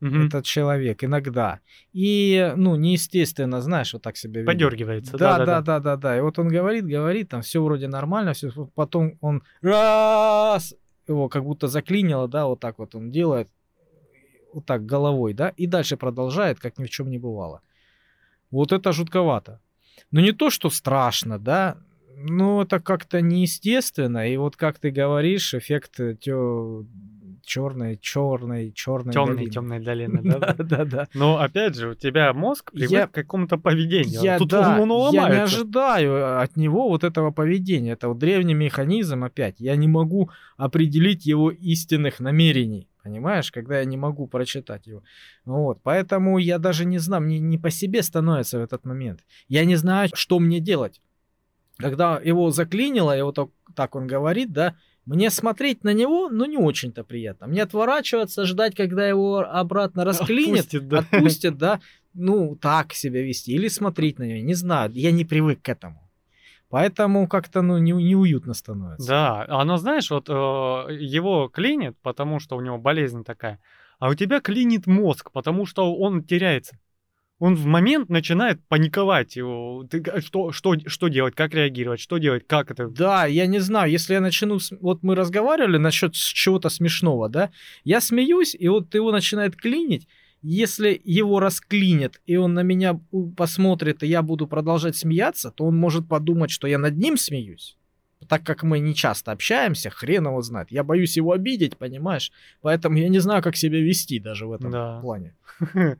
Мгм. 0.01 0.27
этот 0.27 0.45
человек, 0.45 1.03
иногда. 1.03 1.59
И, 1.91 2.53
ну, 2.55 2.75
неестественно, 2.75 3.61
знаешь, 3.61 3.91
вот 3.93 4.01
так 4.01 4.15
себя 4.15 4.41
ведет. 4.41 4.47
Подергивается, 4.53 5.17
Да, 5.17 5.37
да, 5.39 5.45
да-да-да. 5.45 5.61
да, 5.61 5.79
да, 5.79 5.97
да. 5.97 6.17
И 6.17 6.21
вот 6.21 6.39
он 6.39 6.47
говорит, 6.47 6.85
говорит, 6.85 7.29
там 7.29 7.41
все 7.41 7.61
вроде 7.61 7.89
нормально, 7.89 8.31
все. 8.33 8.49
Потом 8.75 9.17
он 9.19 9.43
раз 9.61 10.73
его 11.07 11.27
как 11.27 11.43
будто 11.43 11.67
заклинило, 11.67 12.27
да, 12.29 12.47
вот 12.47 12.61
так 12.61 12.79
вот 12.79 12.95
он 12.95 13.11
делает, 13.11 13.49
вот 14.53 14.65
так 14.65 14.85
головой, 14.85 15.33
да, 15.33 15.49
и 15.49 15.67
дальше 15.67 15.97
продолжает, 15.97 16.59
как 16.59 16.77
ни 16.79 16.85
в 16.85 16.89
чем 16.89 17.09
не 17.09 17.17
бывало. 17.19 17.61
Вот 18.51 18.71
это 18.71 18.91
жутковато. 18.91 19.59
Ну 20.11 20.21
не 20.21 20.31
то, 20.31 20.49
что 20.49 20.69
страшно, 20.69 21.37
да, 21.39 21.77
но 22.15 22.61
это 22.63 22.79
как-то 22.79 23.21
неестественно. 23.21 24.27
И 24.29 24.37
вот 24.37 24.55
как 24.55 24.79
ты 24.79 24.91
говоришь, 24.91 25.53
эффект 25.53 25.99
черной, 27.43 27.97
черной, 28.01 28.71
черной. 28.73 29.13
Темные, 29.13 29.47
темные 29.49 29.79
долины, 29.79 30.21
да? 30.23 30.39
Да, 30.39 30.53
да? 30.53 30.63
да, 30.63 30.85
да. 30.85 31.07
Но 31.13 31.37
опять 31.39 31.75
же, 31.75 31.89
у 31.89 31.95
тебя 31.95 32.33
мозг 32.33 32.71
привык 32.71 32.91
Я- 32.91 33.07
к 33.07 33.11
какому-то 33.11 33.57
поведению. 33.57 34.21
Я, 34.21 34.37
Тут 34.37 34.49
да, 34.49 34.79
он 34.79 34.89
я 34.89 35.11
не 35.11 35.19
ломается. 35.19 35.43
ожидаю 35.55 36.41
от 36.41 36.57
него 36.57 36.89
вот 36.89 37.03
этого 37.03 37.31
поведения. 37.31 37.91
Это 37.93 38.09
вот 38.09 38.17
древний 38.19 38.53
механизм 38.53 39.23
опять. 39.23 39.59
Я 39.59 39.75
не 39.75 39.87
могу 39.87 40.29
определить 40.57 41.25
его 41.25 41.51
истинных 41.51 42.19
намерений. 42.19 42.88
Понимаешь, 43.03 43.51
когда 43.51 43.79
я 43.79 43.85
не 43.85 43.97
могу 43.97 44.27
прочитать 44.27 44.87
его. 44.87 45.03
Вот. 45.45 45.79
Поэтому 45.83 46.37
я 46.37 46.59
даже 46.59 46.85
не 46.85 46.99
знаю, 46.99 47.23
мне 47.23 47.39
не 47.39 47.57
по 47.57 47.69
себе 47.69 48.03
становится 48.03 48.59
в 48.59 48.63
этот 48.63 48.85
момент. 48.85 49.21
Я 49.47 49.65
не 49.65 49.75
знаю, 49.75 50.09
что 50.13 50.39
мне 50.39 50.59
делать. 50.59 51.01
Когда 51.77 52.19
его 52.19 52.51
заклинило, 52.51 53.17
и 53.17 53.21
вот 53.21 53.35
так, 53.35 53.49
так 53.73 53.95
он 53.95 54.05
говорит, 54.05 54.51
да, 54.51 54.75
мне 55.05 55.29
смотреть 55.29 55.83
на 55.83 55.93
него, 55.93 56.29
ну, 56.29 56.45
не 56.45 56.57
очень-то 56.57 57.03
приятно. 57.05 57.47
Мне 57.47 57.63
отворачиваться, 57.63 58.45
ждать, 58.45 58.75
когда 58.75 59.07
его 59.07 59.39
обратно 59.39 60.03
расклинит, 60.05 60.65
Отпустит, 60.65 60.87
да. 60.89 60.99
отпустят, 60.99 61.57
да, 61.57 61.81
ну, 62.13 62.55
так 62.55 62.93
себя 62.93 63.23
вести, 63.23 63.53
или 63.53 63.69
смотреть 63.69 64.19
на 64.19 64.23
него, 64.23 64.45
не 64.45 64.55
знаю, 64.55 64.91
я 64.93 65.11
не 65.11 65.23
привык 65.23 65.61
к 65.61 65.69
этому. 65.69 66.08
Поэтому 66.69 67.27
как-то, 67.27 67.61
ну, 67.61 67.77
не, 67.79 67.91
неуютно 67.91 68.53
становится. 68.53 69.07
Да, 69.07 69.45
оно, 69.49 69.77
знаешь, 69.77 70.11
вот 70.11 70.29
э, 70.29 70.33
его 70.33 71.49
клинит, 71.49 71.97
потому 72.01 72.39
что 72.39 72.55
у 72.55 72.61
него 72.61 72.77
болезнь 72.77 73.23
такая, 73.23 73.59
а 73.97 74.09
у 74.09 74.13
тебя 74.13 74.39
клинит 74.39 74.85
мозг, 74.85 75.31
потому 75.31 75.65
что 75.65 75.95
он 75.95 76.23
теряется. 76.23 76.77
Он 77.39 77.55
в 77.55 77.65
момент 77.65 78.09
начинает 78.09 78.59
паниковать. 78.67 79.35
Ты 79.89 80.21
что, 80.21 80.51
что, 80.51 80.75
что 80.85 81.07
делать, 81.07 81.35
как 81.35 81.53
реагировать, 81.53 82.01
что 82.01 82.17
делать, 82.17 82.45
как 82.45 82.69
это. 82.69 82.89
Да, 82.89 83.25
я 83.25 83.47
не 83.47 83.59
знаю, 83.59 83.89
если 83.89 84.13
я 84.13 84.19
начну... 84.19 84.59
Вот 84.81 85.03
мы 85.03 85.15
разговаривали 85.15 85.77
насчет 85.77 86.13
чего-то 86.13 86.67
смешного, 86.67 87.29
да? 87.29 87.49
Я 87.85 88.01
смеюсь, 88.01 88.55
и 88.59 88.67
вот 88.67 88.93
его 88.93 89.13
начинает 89.13 89.55
клинить. 89.55 90.05
Если 90.41 90.99
его 91.03 91.39
расклинит, 91.39 92.21
и 92.25 92.37
он 92.37 92.53
на 92.53 92.63
меня 92.63 92.99
посмотрит, 93.35 94.03
и 94.03 94.07
я 94.07 94.21
буду 94.21 94.47
продолжать 94.47 94.95
смеяться, 94.95 95.51
то 95.51 95.65
он 95.65 95.75
может 95.77 96.07
подумать, 96.07 96.49
что 96.51 96.67
я 96.67 96.77
над 96.77 96.97
ним 96.97 97.17
смеюсь. 97.17 97.75
Так 98.27 98.43
как 98.43 98.63
мы 98.63 98.79
не 98.79 98.93
часто 98.95 99.31
общаемся, 99.31 99.89
хрен 99.89 100.27
его 100.27 100.41
знает. 100.41 100.71
Я 100.71 100.83
боюсь 100.83 101.17
его 101.17 101.31
обидеть, 101.33 101.77
понимаешь? 101.77 102.31
Поэтому 102.61 102.97
я 102.97 103.09
не 103.09 103.19
знаю, 103.19 103.41
как 103.43 103.55
себя 103.55 103.79
вести 103.79 104.19
даже 104.19 104.45
в 104.45 104.53
этом 104.53 104.71
Да. 104.71 104.99
плане. 105.01 105.35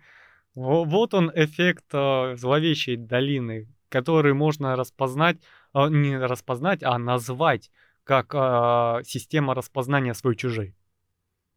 Во- 0.55 0.83
Вот 0.83 1.13
он 1.13 1.31
эффект 1.35 1.85
э, 1.93 2.35
зловещей 2.37 2.97
долины, 2.97 3.67
который 3.89 4.33
можно 4.33 4.75
распознать, 4.75 5.37
а, 5.73 5.89
не 5.89 6.17
распознать, 6.17 6.83
а 6.83 6.97
назвать 6.97 7.71
как 8.03 8.33
а, 8.35 9.01
система 9.03 9.53
распознания 9.53 10.13
свой-чужой. 10.13 10.73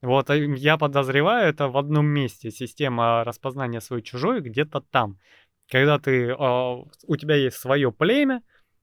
Вот 0.02 0.30
а 0.30 0.36
я 0.36 0.76
подозреваю, 0.76 1.48
это 1.48 1.68
в 1.68 1.76
одном 1.78 2.06
месте 2.06 2.50
система 2.50 3.22
распознания 3.24 3.80
свой-чужой 3.80 4.40
где-то 4.40 4.80
там. 4.80 5.18
Когда 5.70 5.98
ты, 5.98 6.34
а, 6.36 6.82
у 7.06 7.16
тебя 7.16 7.36
есть 7.36 7.56
свое 7.56 7.92
племя 7.92 8.42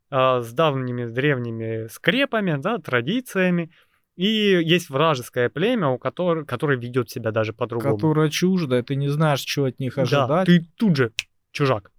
а, 0.10 0.42
с 0.42 0.52
давними 0.54 1.06
древними 1.06 1.88
скрепами, 1.88 2.56
да, 2.58 2.78
традициями, 2.78 3.70
и 4.16 4.26
есть 4.26 4.90
вражеское 4.90 5.50
племя, 5.50 5.90
у 5.90 5.98
которого, 5.98 6.46
которое 6.46 6.78
ведет 6.78 7.10
себя 7.10 7.32
даже 7.32 7.54
по-другому. 7.54 7.96
Которая 7.96 8.30
чуждая, 8.30 8.82
ты 8.82 8.96
не 8.96 9.10
знаешь, 9.10 9.46
что 9.46 9.66
от 9.66 9.80
них 9.80 9.96
Да, 9.96 10.02
ожидать. 10.02 10.46
ты 10.46 10.66
тут 10.78 10.96
же 10.96 11.14
чужак. 11.52 11.92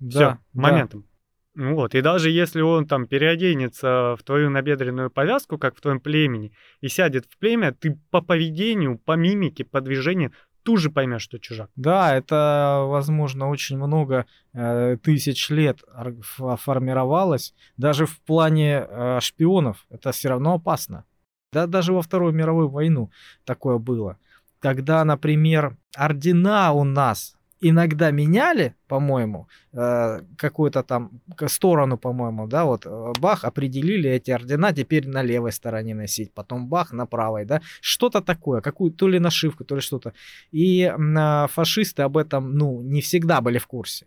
Да, 0.00 0.08
Все, 0.08 0.18
да. 0.18 0.38
моментом. 0.52 1.06
Ну 1.54 1.74
Вот, 1.74 1.94
и 1.94 2.00
даже 2.00 2.30
если 2.30 2.60
он 2.60 2.86
там 2.86 3.06
переоденется 3.06 4.16
в 4.18 4.22
твою 4.22 4.50
набедренную 4.50 5.10
повязку, 5.10 5.58
как 5.58 5.76
в 5.76 5.80
твоем 5.80 6.00
племени, 6.00 6.52
и 6.80 6.88
сядет 6.88 7.26
в 7.26 7.36
племя, 7.38 7.72
ты 7.72 7.98
по 8.10 8.20
поведению, 8.20 8.98
по 8.98 9.16
мимике, 9.16 9.64
по 9.64 9.80
движению 9.80 10.32
тут 10.62 10.78
же 10.78 10.90
поймешь, 10.90 11.22
что 11.22 11.38
чужак. 11.38 11.70
Да, 11.74 12.14
это, 12.16 12.84
возможно, 12.86 13.48
очень 13.48 13.76
много 13.78 14.26
э, 14.52 14.96
тысяч 15.02 15.50
лет 15.50 15.82
ф- 15.92 16.60
формировалось. 16.60 17.54
Даже 17.76 18.06
в 18.06 18.20
плане 18.20 18.86
э, 18.88 19.18
шпионов 19.20 19.86
это 19.90 20.12
все 20.12 20.28
равно 20.28 20.54
опасно. 20.54 21.04
Да, 21.52 21.66
даже 21.66 21.92
во 21.92 22.02
Вторую 22.02 22.32
мировую 22.32 22.68
войну 22.68 23.10
такое 23.44 23.78
было. 23.78 24.18
Когда, 24.60 25.04
например, 25.04 25.76
ордена 25.96 26.72
у 26.72 26.84
нас 26.84 27.36
иногда 27.60 28.10
меняли, 28.10 28.74
по-моему, 28.88 29.48
э, 29.72 30.20
какую-то 30.36 30.82
там 30.82 31.10
сторону, 31.46 31.98
по-моему, 31.98 32.46
да, 32.46 32.64
вот 32.64 32.86
э, 32.86 33.12
бах, 33.20 33.44
определили 33.44 34.10
эти 34.10 34.30
ордена 34.30 34.72
теперь 34.72 35.08
на 35.08 35.22
левой 35.22 35.52
стороне 35.52 35.94
носить, 35.94 36.32
потом 36.32 36.68
бах 36.68 36.92
на 36.92 37.06
правой, 37.06 37.44
да, 37.44 37.60
что-то 37.80 38.20
такое, 38.20 38.60
какую 38.60 38.90
то 38.90 39.08
ли 39.08 39.18
нашивку, 39.18 39.64
то 39.64 39.74
ли 39.74 39.80
что-то. 39.80 40.12
И 40.52 40.84
а, 40.84 41.46
фашисты 41.46 42.02
об 42.02 42.16
этом, 42.16 42.54
ну, 42.54 42.80
не 42.82 43.00
всегда 43.00 43.40
были 43.40 43.58
в 43.58 43.66
курсе. 43.66 44.06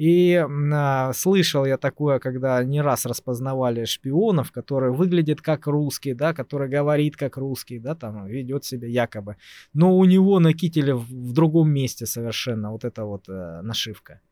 И 0.00 0.34
а, 0.72 1.12
слышал 1.12 1.66
я 1.66 1.76
такое, 1.76 2.20
когда 2.20 2.64
не 2.64 2.80
раз 2.80 3.04
распознавали 3.04 3.84
шпионов, 3.84 4.50
который 4.50 4.92
выглядит 4.92 5.42
как 5.42 5.66
русский, 5.66 6.14
да, 6.14 6.32
который 6.32 6.70
говорит 6.70 7.18
как 7.18 7.36
русский, 7.36 7.78
да, 7.78 7.94
там 7.94 8.26
ведет 8.26 8.64
себя 8.64 8.88
якобы. 8.88 9.36
Но 9.74 9.94
у 9.98 10.06
него 10.06 10.40
на 10.40 10.54
кителе 10.54 10.94
в, 10.94 11.04
в 11.04 11.32
другом 11.34 11.70
месте 11.70 12.06
совершенно 12.06 12.70
вот 12.70 12.86
эта 12.86 13.04
вот 13.04 13.28
э, 13.28 13.60
нашивка. 13.60 14.22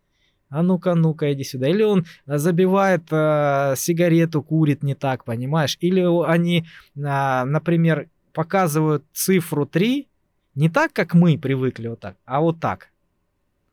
А 0.48 0.62
ну-ка, 0.62 0.94
ну-ка, 0.94 1.34
иди 1.34 1.44
сюда. 1.44 1.68
Или 1.68 1.82
он 1.82 2.06
э, 2.26 2.38
забивает 2.38 3.02
э, 3.10 3.74
сигарету, 3.76 4.42
курит 4.42 4.82
не 4.82 4.94
так, 4.94 5.24
понимаешь? 5.24 5.76
Или 5.80 6.00
они, 6.26 6.64
а, 7.04 7.44
например, 7.44 8.08
показывают 8.32 9.04
цифру 9.12 9.66
3 9.66 10.08
не 10.54 10.70
так, 10.70 10.94
как 10.94 11.12
мы 11.12 11.36
привыкли 11.36 11.88
вот 11.88 12.00
так, 12.00 12.16
а 12.24 12.40
вот 12.40 12.58
так. 12.58 12.88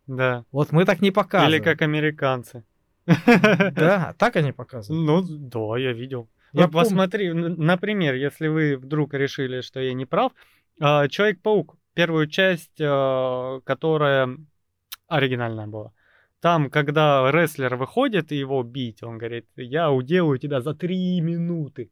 Да. 0.07 0.45
Вот 0.51 0.71
мы 0.71 0.85
так 0.85 1.01
не 1.01 1.11
показываем. 1.11 1.55
Или 1.55 1.63
как 1.63 1.81
американцы. 1.81 2.63
Да, 3.05 4.13
так 4.17 4.35
они 4.35 4.51
показывают. 4.51 5.05
Ну, 5.05 5.21
да, 5.21 5.77
я 5.77 5.93
видел. 5.93 6.27
Я 6.53 6.63
Вот 6.63 6.71
помню. 6.71 6.83
посмотри, 6.85 7.33
например, 7.33 8.15
если 8.15 8.47
вы 8.47 8.77
вдруг 8.77 9.13
решили, 9.13 9.61
что 9.61 9.79
я 9.79 9.93
не 9.93 10.05
прав, 10.05 10.31
а, 10.79 11.07
Человек-паук, 11.07 11.75
первую 11.93 12.27
часть, 12.27 12.79
а, 12.81 13.59
которая 13.63 14.37
оригинальная 15.07 15.67
была. 15.67 15.91
Там, 16.39 16.69
когда 16.69 17.31
рестлер 17.31 17.75
выходит 17.75 18.31
и 18.31 18.35
его 18.37 18.63
бить, 18.63 19.03
он 19.03 19.17
говорит, 19.17 19.47
я 19.55 19.91
уделаю 19.91 20.37
тебя 20.37 20.61
за 20.61 20.73
три 20.75 21.19
минуты. 21.21 21.89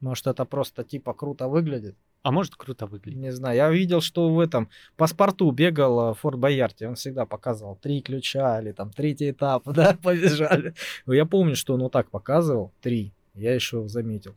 Может, 0.00 0.26
это 0.26 0.44
просто 0.44 0.84
типа 0.84 1.14
круто 1.14 1.48
выглядит? 1.48 1.96
А 2.22 2.30
может, 2.30 2.54
круто 2.54 2.86
выглядит. 2.86 3.20
Не 3.20 3.32
знаю. 3.32 3.56
Я 3.56 3.70
видел, 3.70 4.00
что 4.00 4.28
в 4.32 4.38
этом 4.38 4.68
паспорту 4.96 5.50
бегал 5.50 6.10
э, 6.10 6.14
в 6.14 6.18
Форт 6.20 6.38
Боярте. 6.38 6.88
Он 6.88 6.94
всегда 6.94 7.26
показывал 7.26 7.76
три 7.76 8.00
ключа 8.00 8.60
или 8.60 8.70
там 8.72 8.90
третий 8.90 9.30
этап, 9.30 9.64
да, 9.66 9.96
побежали. 10.00 10.74
Я 11.06 11.26
помню, 11.26 11.56
что 11.56 11.74
он 11.74 11.82
вот 11.82 11.92
так 11.92 12.10
показывал. 12.10 12.72
Три. 12.80 13.12
Я 13.34 13.54
еще 13.54 13.88
заметил. 13.88 14.34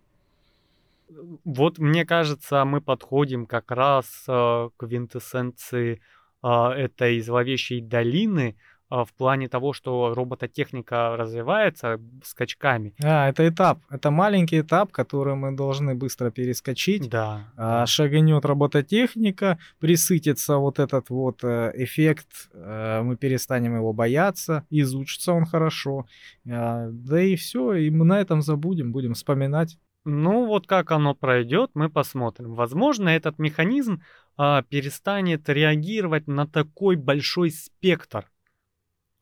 Вот 1.43 1.77
мне 1.77 2.05
кажется, 2.05 2.65
мы 2.65 2.81
подходим 2.81 3.45
как 3.45 3.69
раз 3.69 4.05
э, 4.27 4.31
к 4.31 4.71
квинтэссенции 4.79 6.01
э, 6.41 6.47
этой 6.47 7.21
зловещей 7.21 7.81
долины, 7.81 8.55
в 8.89 9.07
плане 9.17 9.49
того, 9.49 9.73
что 9.73 10.13
робототехника 10.13 11.17
развивается 11.17 11.99
скачками. 12.23 12.93
А, 13.03 13.29
это 13.29 13.47
этап. 13.47 13.79
Это 13.89 14.11
маленький 14.11 14.61
этап, 14.61 14.91
который 14.91 15.35
мы 15.35 15.55
должны 15.55 15.95
быстро 15.95 16.29
перескочить. 16.29 17.09
Да. 17.09 17.51
А, 17.57 17.85
шагнет 17.85 18.45
робототехника, 18.45 19.57
присытится 19.79 20.57
вот 20.57 20.79
этот 20.79 21.09
вот 21.09 21.43
э, 21.43 21.71
эффект, 21.75 22.49
э, 22.53 23.01
мы 23.01 23.17
перестанем 23.17 23.75
его 23.75 23.93
бояться, 23.93 24.65
изучится 24.69 25.33
он 25.33 25.45
хорошо. 25.45 26.05
А, 26.49 26.87
да 26.91 27.21
и 27.21 27.35
все, 27.35 27.73
и 27.73 27.89
мы 27.89 28.05
на 28.05 28.19
этом 28.19 28.41
забудем, 28.41 28.91
будем 28.91 29.13
вспоминать. 29.13 29.77
Ну 30.05 30.45
вот 30.45 30.67
как 30.67 30.91
оно 30.91 31.15
пройдет, 31.15 31.71
мы 31.73 31.89
посмотрим. 31.89 32.53
Возможно, 32.53 33.09
этот 33.09 33.39
механизм 33.39 34.03
а, 34.37 34.61
перестанет 34.61 35.49
реагировать 35.49 36.27
на 36.27 36.45
такой 36.45 36.95
большой 36.95 37.49
спектр 37.49 38.29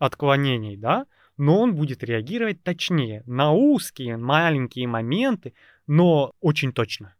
отклонений, 0.03 0.75
да, 0.75 1.05
но 1.37 1.61
он 1.61 1.75
будет 1.75 2.03
реагировать 2.03 2.61
точнее 2.61 3.23
на 3.25 3.53
узкие 3.53 4.17
маленькие 4.17 4.87
моменты, 4.87 5.53
но 5.87 6.33
очень 6.41 6.73
точно. 6.73 7.15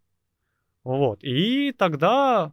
Вот. 0.84 1.24
И 1.24 1.72
тогда, 1.72 2.52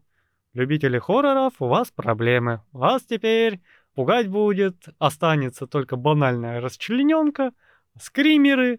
любители 0.55 0.99
хорроров, 0.99 1.61
у 1.61 1.67
вас 1.67 1.91
проблемы. 1.91 2.63
Вас 2.71 3.03
теперь 3.03 3.61
пугать 3.95 4.29
будет, 4.29 4.89
останется 4.99 5.67
только 5.67 5.97
банальная 5.97 6.61
расчлененка, 6.61 7.53
скримеры 8.01 8.79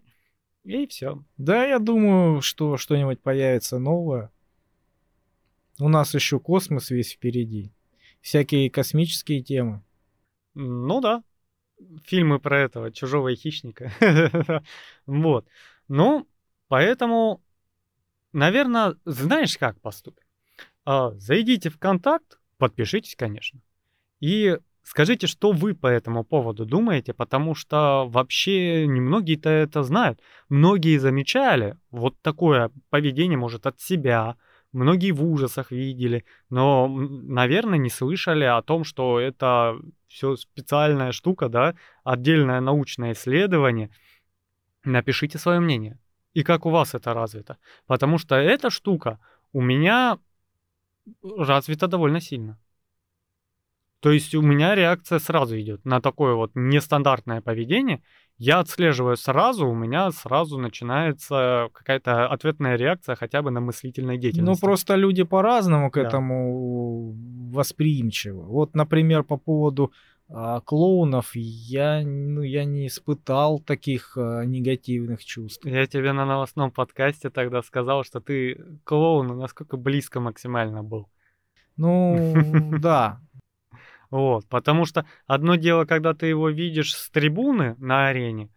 и 0.64 0.86
все. 0.86 1.22
Да, 1.36 1.66
я 1.66 1.78
думаю, 1.78 2.40
что 2.40 2.78
что-нибудь 2.78 3.20
появится 3.20 3.78
новое. 3.78 4.30
У 5.78 5.88
нас 5.88 6.14
еще 6.14 6.40
космос 6.40 6.90
весь 6.90 7.12
впереди. 7.12 7.72
Всякие 8.22 8.70
космические 8.70 9.42
темы. 9.42 9.82
Ну 10.54 11.00
да, 11.00 11.22
фильмы 12.04 12.38
про 12.38 12.60
этого 12.60 12.92
чужого 12.92 13.34
хищника. 13.34 13.92
вот. 15.06 15.46
Ну, 15.88 16.28
поэтому, 16.68 17.42
наверное, 18.32 18.96
знаешь, 19.04 19.56
как 19.58 19.80
поступим? 19.80 20.22
А, 20.84 21.12
зайдите 21.12 21.70
в 21.70 21.78
контакт, 21.78 22.40
подпишитесь, 22.58 23.16
конечно, 23.16 23.60
и 24.20 24.58
скажите, 24.82 25.26
что 25.26 25.52
вы 25.52 25.74
по 25.74 25.86
этому 25.86 26.24
поводу 26.24 26.64
думаете, 26.64 27.12
потому 27.14 27.54
что 27.54 28.06
вообще 28.08 28.86
немногие-то 28.86 29.48
это 29.50 29.82
знают. 29.82 30.20
Многие 30.48 30.98
замечали 30.98 31.76
вот 31.90 32.14
такое 32.20 32.70
поведение, 32.90 33.38
может, 33.38 33.66
от 33.66 33.80
себя, 33.80 34.36
многие 34.72 35.12
в 35.12 35.24
ужасах 35.24 35.70
видели, 35.70 36.24
но, 36.50 36.88
наверное, 36.88 37.78
не 37.78 37.90
слышали 37.90 38.44
о 38.44 38.62
том, 38.62 38.84
что 38.84 39.20
это 39.20 39.76
все 40.12 40.36
специальная 40.36 41.12
штука, 41.12 41.48
да, 41.48 41.74
отдельное 42.04 42.60
научное 42.60 43.12
исследование. 43.12 43.90
Напишите 44.84 45.38
свое 45.38 45.58
мнение. 45.58 45.98
И 46.34 46.42
как 46.42 46.66
у 46.66 46.70
вас 46.70 46.94
это 46.94 47.14
развито. 47.14 47.56
Потому 47.86 48.18
что 48.18 48.34
эта 48.34 48.70
штука 48.70 49.18
у 49.52 49.60
меня 49.60 50.18
развита 51.22 51.86
довольно 51.88 52.20
сильно. 52.20 52.58
То 54.02 54.10
есть 54.10 54.34
у 54.34 54.42
меня 54.42 54.74
реакция 54.74 55.20
сразу 55.20 55.58
идет 55.60 55.84
на 55.84 56.00
такое 56.00 56.34
вот 56.34 56.50
нестандартное 56.56 57.40
поведение. 57.40 58.02
Я 58.36 58.58
отслеживаю 58.58 59.16
сразу, 59.16 59.68
у 59.68 59.74
меня 59.74 60.10
сразу 60.10 60.58
начинается 60.58 61.68
какая-то 61.72 62.26
ответная 62.26 62.74
реакция 62.74 63.14
хотя 63.14 63.42
бы 63.42 63.52
на 63.52 63.60
мыслительной 63.60 64.18
деятельности. 64.18 64.60
Ну, 64.64 64.68
просто 64.68 64.96
люди 64.96 65.22
по-разному 65.22 65.88
к 65.92 65.94
да. 65.94 66.02
этому 66.02 67.14
восприимчивы. 67.52 68.42
Вот, 68.44 68.74
например, 68.74 69.22
по 69.22 69.36
поводу 69.36 69.92
а, 70.28 70.60
клоунов 70.62 71.36
я, 71.36 72.02
ну, 72.04 72.42
я 72.42 72.64
не 72.64 72.88
испытал 72.88 73.60
таких 73.60 74.16
а, 74.16 74.42
негативных 74.42 75.24
чувств. 75.24 75.64
Я 75.64 75.86
тебе 75.86 76.12
на 76.12 76.26
новостном 76.26 76.72
подкасте 76.72 77.30
тогда 77.30 77.62
сказал, 77.62 78.02
что 78.02 78.18
ты 78.18 78.60
клоун 78.82 79.38
насколько 79.38 79.76
близко 79.76 80.18
максимально 80.18 80.82
был. 80.82 81.08
Ну, 81.76 82.34
да, 82.80 83.20
вот, 84.12 84.46
потому 84.48 84.84
что 84.84 85.06
одно 85.26 85.56
дело, 85.56 85.86
когда 85.86 86.12
ты 86.12 86.26
его 86.26 86.50
видишь 86.50 86.94
с 86.94 87.10
трибуны 87.10 87.76
на 87.78 88.08
арене, 88.08 88.50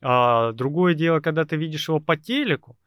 а 0.00 0.52
другое 0.52 0.94
дело, 0.94 1.20
когда 1.20 1.44
ты 1.44 1.56
видишь 1.56 1.88
его 1.88 2.00
по 2.00 2.16
телеку, 2.16 2.78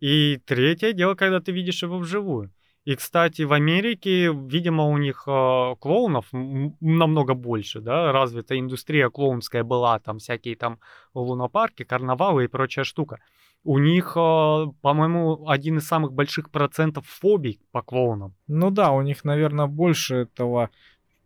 и 0.00 0.40
третье 0.46 0.92
дело, 0.92 1.14
когда 1.14 1.40
ты 1.40 1.52
видишь 1.52 1.82
его 1.82 1.98
вживую. 1.98 2.50
И, 2.86 2.96
кстати, 2.96 3.42
в 3.42 3.52
Америке, 3.52 4.32
видимо, 4.32 4.84
у 4.84 4.96
них 4.96 5.24
э, 5.26 5.74
клоунов 5.78 6.26
намного 6.32 7.34
больше, 7.34 7.80
да, 7.80 8.12
развита 8.12 8.58
индустрия 8.58 9.10
клоунская 9.10 9.62
была, 9.62 9.98
там 9.98 10.18
всякие 10.18 10.56
там 10.56 10.80
лунопарки, 11.14 11.82
карнавалы 11.84 12.44
и 12.44 12.48
прочая 12.48 12.84
штука. 12.84 13.20
У 13.62 13.78
них, 13.78 14.12
э, 14.16 14.66
по-моему, 14.82 15.48
один 15.48 15.78
из 15.78 15.86
самых 15.86 16.12
больших 16.12 16.50
процентов 16.50 17.06
фобий 17.06 17.60
по 17.72 17.80
клоунам. 17.80 18.34
Ну 18.46 18.70
да, 18.70 18.90
у 18.92 19.00
них, 19.00 19.24
наверное, 19.24 19.66
больше 19.66 20.14
этого 20.16 20.68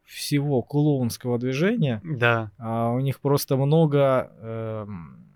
всего 0.09 0.63
клоунского 0.63 1.39
движения. 1.39 2.01
Да. 2.03 2.51
А 2.59 2.91
у 2.91 3.01
них 3.01 3.21
просто 3.21 3.57
много... 3.57 4.33
Э, 4.41 4.87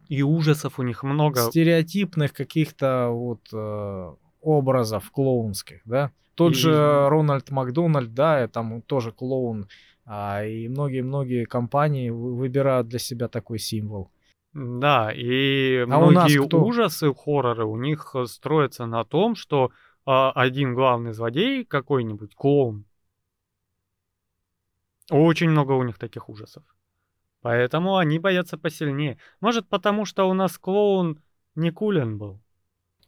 и 0.08 0.22
ужасов 0.22 0.78
у 0.78 0.82
них 0.82 1.02
много. 1.02 1.40
Стереотипных 1.40 2.32
каких-то 2.32 3.08
вот 3.10 3.40
э, 3.52 4.14
образов 4.40 5.10
клоунских, 5.10 5.82
да. 5.84 6.10
Тот 6.34 6.52
и... 6.52 6.54
же 6.54 7.08
Рональд 7.08 7.50
Макдональд, 7.50 8.14
да, 8.14 8.48
там 8.48 8.80
тоже 8.82 9.12
клоун. 9.12 9.68
А, 10.04 10.44
и 10.44 10.68
многие-многие 10.68 11.44
компании 11.44 12.10
выбирают 12.10 12.88
для 12.88 12.98
себя 12.98 13.28
такой 13.28 13.58
символ. 13.58 14.10
Да, 14.54 15.12
и 15.14 15.78
а 15.78 15.86
многие 15.86 16.40
ужасы, 16.40 17.12
хорроры 17.14 17.64
у 17.64 17.76
них 17.76 18.14
строятся 18.26 18.86
на 18.86 19.04
том, 19.04 19.34
что 19.34 19.70
а, 20.04 20.32
один 20.32 20.74
главный 20.74 21.12
злодей 21.12 21.64
какой-нибудь, 21.64 22.34
клоун, 22.34 22.84
очень 25.12 25.50
много 25.50 25.72
у 25.72 25.82
них 25.82 25.98
таких 25.98 26.28
ужасов. 26.28 26.62
Поэтому 27.42 27.96
они 27.96 28.18
боятся 28.18 28.56
посильнее. 28.56 29.18
Может, 29.40 29.68
потому 29.68 30.04
что 30.04 30.28
у 30.28 30.34
нас 30.34 30.58
клоун 30.58 31.18
Никулин 31.56 32.18
был. 32.18 32.40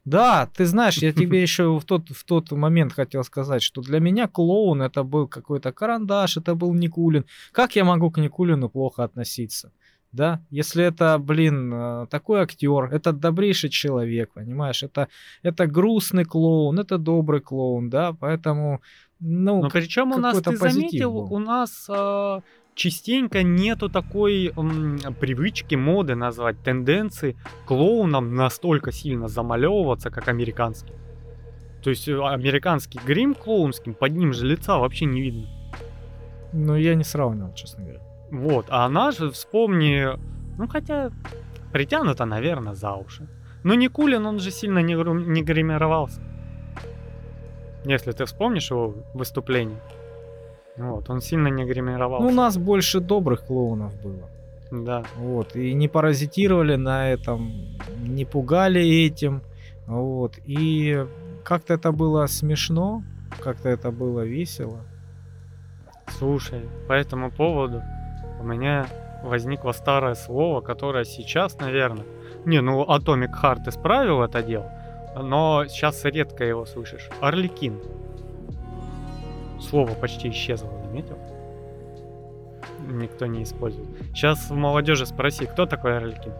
Да, 0.05 0.51
ты 0.55 0.67
знаешь, 0.67 0.99
я 0.99 1.13
тебе 1.13 1.41
еще 1.41 1.79
в 1.79 1.85
тот, 1.85 2.11
в 2.11 2.25
тот 2.25 2.51
момент 2.51 2.93
хотел 2.93 3.25
сказать, 3.25 3.63
что 3.63 3.81
для 3.81 4.01
меня 4.01 4.29
клоун 4.29 4.83
это 4.83 5.03
был 5.03 5.29
какой-то 5.29 5.73
карандаш, 5.73 6.37
это 6.37 6.55
был 6.55 6.75
Никулин. 6.75 7.25
Как 7.53 7.75
я 7.75 7.85
могу 7.85 8.11
к 8.11 8.19
Никулину 8.19 8.69
плохо 8.69 9.05
относиться? 9.05 9.73
Да, 10.13 10.41
если 10.51 10.85
это, 10.85 11.19
блин, 11.19 11.73
э, 11.75 12.07
такой 12.09 12.43
актер, 12.43 12.85
это 12.93 13.13
добрейший 13.13 13.69
человек, 13.69 14.31
понимаешь, 14.33 14.85
это, 14.85 15.09
это 15.43 15.67
грустный 15.67 16.25
клоун, 16.25 16.79
это 16.79 16.99
добрый 16.99 17.41
клоун, 17.41 17.91
да, 17.91 18.13
поэтому 18.13 18.81
ну, 19.27 19.63
Но 19.63 19.71
причем 19.71 20.13
у 20.13 20.19
нас, 20.19 20.39
ты 20.43 20.55
заметил, 20.55 21.13
был. 21.13 21.33
у 21.33 21.39
нас 21.39 21.87
э, 21.89 22.41
частенько 22.75 23.43
нету 23.43 23.89
такой 23.89 24.53
м, 24.55 24.99
привычки, 25.19 25.77
моды 25.77 26.15
назвать, 26.15 26.63
тенденции 26.63 27.35
клоунам 27.65 28.35
настолько 28.35 28.93
сильно 28.93 29.27
замалевываться, 29.29 30.11
как 30.11 30.29
американский. 30.29 30.93
То 31.83 31.89
есть 31.89 32.07
э, 32.07 32.21
американский 32.23 33.01
грим 33.07 33.35
клоунским, 33.35 33.95
под 33.95 34.13
ним 34.13 34.35
же 34.35 34.47
лица 34.47 34.77
вообще 34.77 35.07
не 35.07 35.23
видно. 35.23 35.49
Ну, 36.53 36.77
я 36.77 36.95
не 36.95 37.05
сравнивал, 37.05 37.55
честно 37.55 37.83
говоря. 37.83 38.01
Вот, 38.31 38.67
а 38.69 38.85
она 38.85 39.11
же, 39.11 39.31
вспомни, 39.31 40.07
ну 40.59 40.69
хотя 40.69 41.11
притянута, 41.73 42.27
наверное, 42.27 42.75
за 42.75 42.93
уши. 42.93 43.27
Но 43.63 43.73
Никулин, 43.73 44.27
он 44.27 44.39
же 44.39 44.51
сильно 44.51 44.81
не, 44.81 44.95
не 44.95 45.43
гримировался. 45.43 46.21
Если 47.85 48.13
ты 48.13 48.25
вспомнишь 48.25 48.71
его 48.71 48.95
выступление. 49.15 49.79
Вот, 50.77 51.11
он 51.11 51.21
сильно 51.21 51.49
не 51.49 51.65
гримировался. 51.65 52.25
Ну, 52.25 52.33
у 52.33 52.35
нас 52.35 52.57
больше 52.57 53.01
добрых 53.01 53.45
клоунов 53.47 53.93
было. 54.03 54.29
Да. 54.71 55.05
Вот, 55.17 55.55
и 55.57 55.73
не 55.75 55.89
паразитировали 55.89 56.77
на 56.77 57.11
этом, 57.11 57.53
не 57.99 58.25
пугали 58.25 58.81
этим. 59.07 59.43
Вот, 59.87 60.39
и 60.47 61.07
как-то 61.45 61.75
это 61.75 61.93
было 61.93 62.27
смешно, 62.27 63.03
как-то 63.41 63.69
это 63.69 63.91
было 63.91 64.23
весело. 64.23 64.81
Слушай, 66.09 66.63
по 66.89 66.93
этому 66.93 67.31
поводу 67.31 67.83
у 68.41 68.45
меня 68.45 68.87
возникло 69.23 69.73
старое 69.73 70.15
слово, 70.15 70.61
которое 70.61 71.05
сейчас, 71.05 71.59
наверное... 71.61 72.05
Не, 72.45 72.61
ну 72.61 72.85
Atomic 72.85 73.31
Heart 73.43 73.69
исправил 73.69 74.23
это 74.23 74.43
дело, 74.43 74.71
но 75.17 75.67
сейчас 75.69 76.05
редко 76.05 76.45
его 76.45 76.67
слышишь. 76.67 77.09
Орликин. 77.21 77.81
Слово 79.61 79.95
почти 79.95 80.31
исчезло, 80.31 80.71
заметил? 80.85 81.19
Никто 82.89 83.27
не 83.27 83.43
использует. 83.43 83.89
Сейчас 84.15 84.51
в 84.51 84.55
молодежи 84.55 85.07
спроси, 85.07 85.47
кто 85.47 85.67
такой 85.67 85.97
Орликин? 85.97 86.33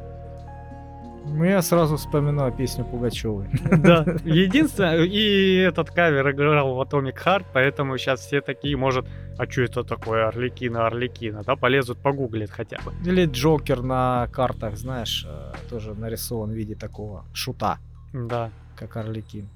Ну, 1.27 1.45
я 1.45 1.63
сразу 1.63 1.97
вспоминаю 1.97 2.53
песню 2.53 2.85
Пугачевой. 2.85 3.49
Да, 3.79 4.05
единственное, 4.25 5.05
и 5.05 5.57
этот 5.57 5.91
кавер 5.91 6.31
играл 6.31 6.75
в 6.75 6.81
Atomic 6.83 7.17
Heart, 7.25 7.45
поэтому 7.53 7.97
сейчас 7.97 8.21
все 8.21 8.43
такие, 8.43 8.77
может, 8.77 9.07
а 9.39 9.51
что 9.51 9.63
это 9.63 9.85
такое, 9.85 10.29
Орликина, 10.29 10.87
Орликина, 10.87 11.43
да, 11.43 11.57
полезут 11.57 11.99
погуглить 11.99 12.51
хотя 12.51 12.79
бы. 12.85 12.93
Или 13.11 13.25
Джокер 13.25 13.83
на 13.83 14.29
картах, 14.33 14.77
знаешь, 14.77 15.27
э, 15.27 15.53
тоже 15.71 15.95
нарисован 15.95 16.51
в 16.51 16.55
виде 16.55 16.75
такого 16.75 17.25
шута, 17.33 17.79
Да. 18.13 18.51
Как 18.75 18.97
Орликин. 18.97 19.49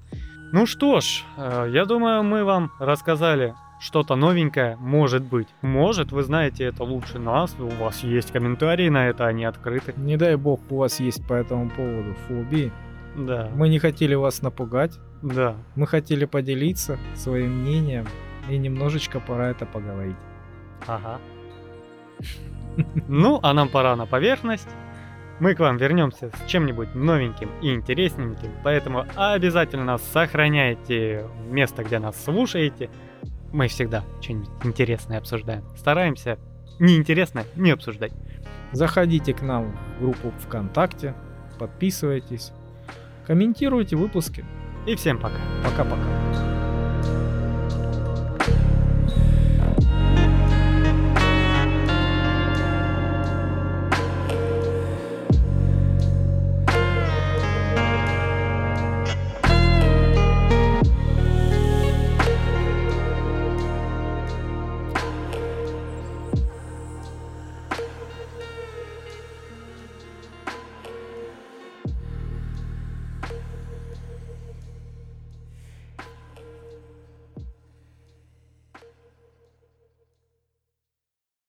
Ну 0.51 0.65
что 0.65 0.99
ж, 0.99 1.23
э, 1.37 1.69
я 1.71 1.85
думаю, 1.85 2.23
мы 2.23 2.43
вам 2.43 2.71
рассказали 2.79 3.53
что-то 3.79 4.15
новенькое, 4.15 4.75
может 4.77 5.23
быть. 5.23 5.47
Может, 5.61 6.11
вы 6.11 6.23
знаете 6.23 6.65
это 6.65 6.83
лучше 6.83 7.19
нас, 7.19 7.55
у 7.59 7.67
вас 7.67 8.03
есть 8.03 8.31
комментарии 8.31 8.89
на 8.89 9.07
это, 9.07 9.25
они 9.27 9.45
открыты. 9.45 9.93
Не 9.95 10.17
дай 10.17 10.35
бог 10.35 10.59
у 10.69 10.77
вас 10.77 10.99
есть 10.99 11.25
по 11.27 11.33
этому 11.33 11.69
поводу 11.69 12.15
фобии. 12.27 12.71
Да, 13.15 13.49
Мы 13.55 13.69
не 13.69 13.79
хотели 13.79 14.15
вас 14.15 14.41
напугать, 14.41 14.99
да. 15.21 15.55
мы 15.75 15.87
хотели 15.87 16.25
поделиться 16.25 16.97
своим 17.15 17.61
мнением 17.61 18.05
и 18.49 18.57
немножечко 18.57 19.19
пора 19.19 19.49
это 19.49 19.65
поговорить. 19.65 20.15
Ага. 20.87 21.19
Ну, 23.07 23.39
а 23.43 23.53
нам 23.53 23.69
пора 23.69 23.95
на 23.95 24.05
поверхность. 24.05 24.69
Мы 25.39 25.55
к 25.55 25.59
вам 25.59 25.77
вернемся 25.77 26.31
с 26.35 26.49
чем-нибудь 26.49 26.95
новеньким 26.95 27.49
и 27.61 27.73
интересненьким, 27.73 28.51
поэтому 28.63 29.05
обязательно 29.15 29.97
сохраняйте 29.97 31.25
место, 31.49 31.83
где 31.83 31.99
нас 31.99 32.21
слушаете. 32.21 32.89
Мы 33.53 33.69
всегда 33.69 34.03
что-нибудь 34.21 34.49
интересное 34.63 35.17
обсуждаем. 35.17 35.63
Стараемся 35.77 36.37
неинтересное 36.79 37.45
не 37.55 37.71
обсуждать. 37.71 38.11
Заходите 38.73 39.33
к 39.33 39.41
нам 39.41 39.77
в 39.97 40.01
группу 40.01 40.31
ВКонтакте, 40.39 41.15
подписывайтесь, 41.57 42.51
комментируйте 43.25 43.95
выпуски. 43.95 44.45
И 44.85 44.95
всем 44.95 45.19
пока. 45.19 45.37
Пока-пока. 45.63 46.48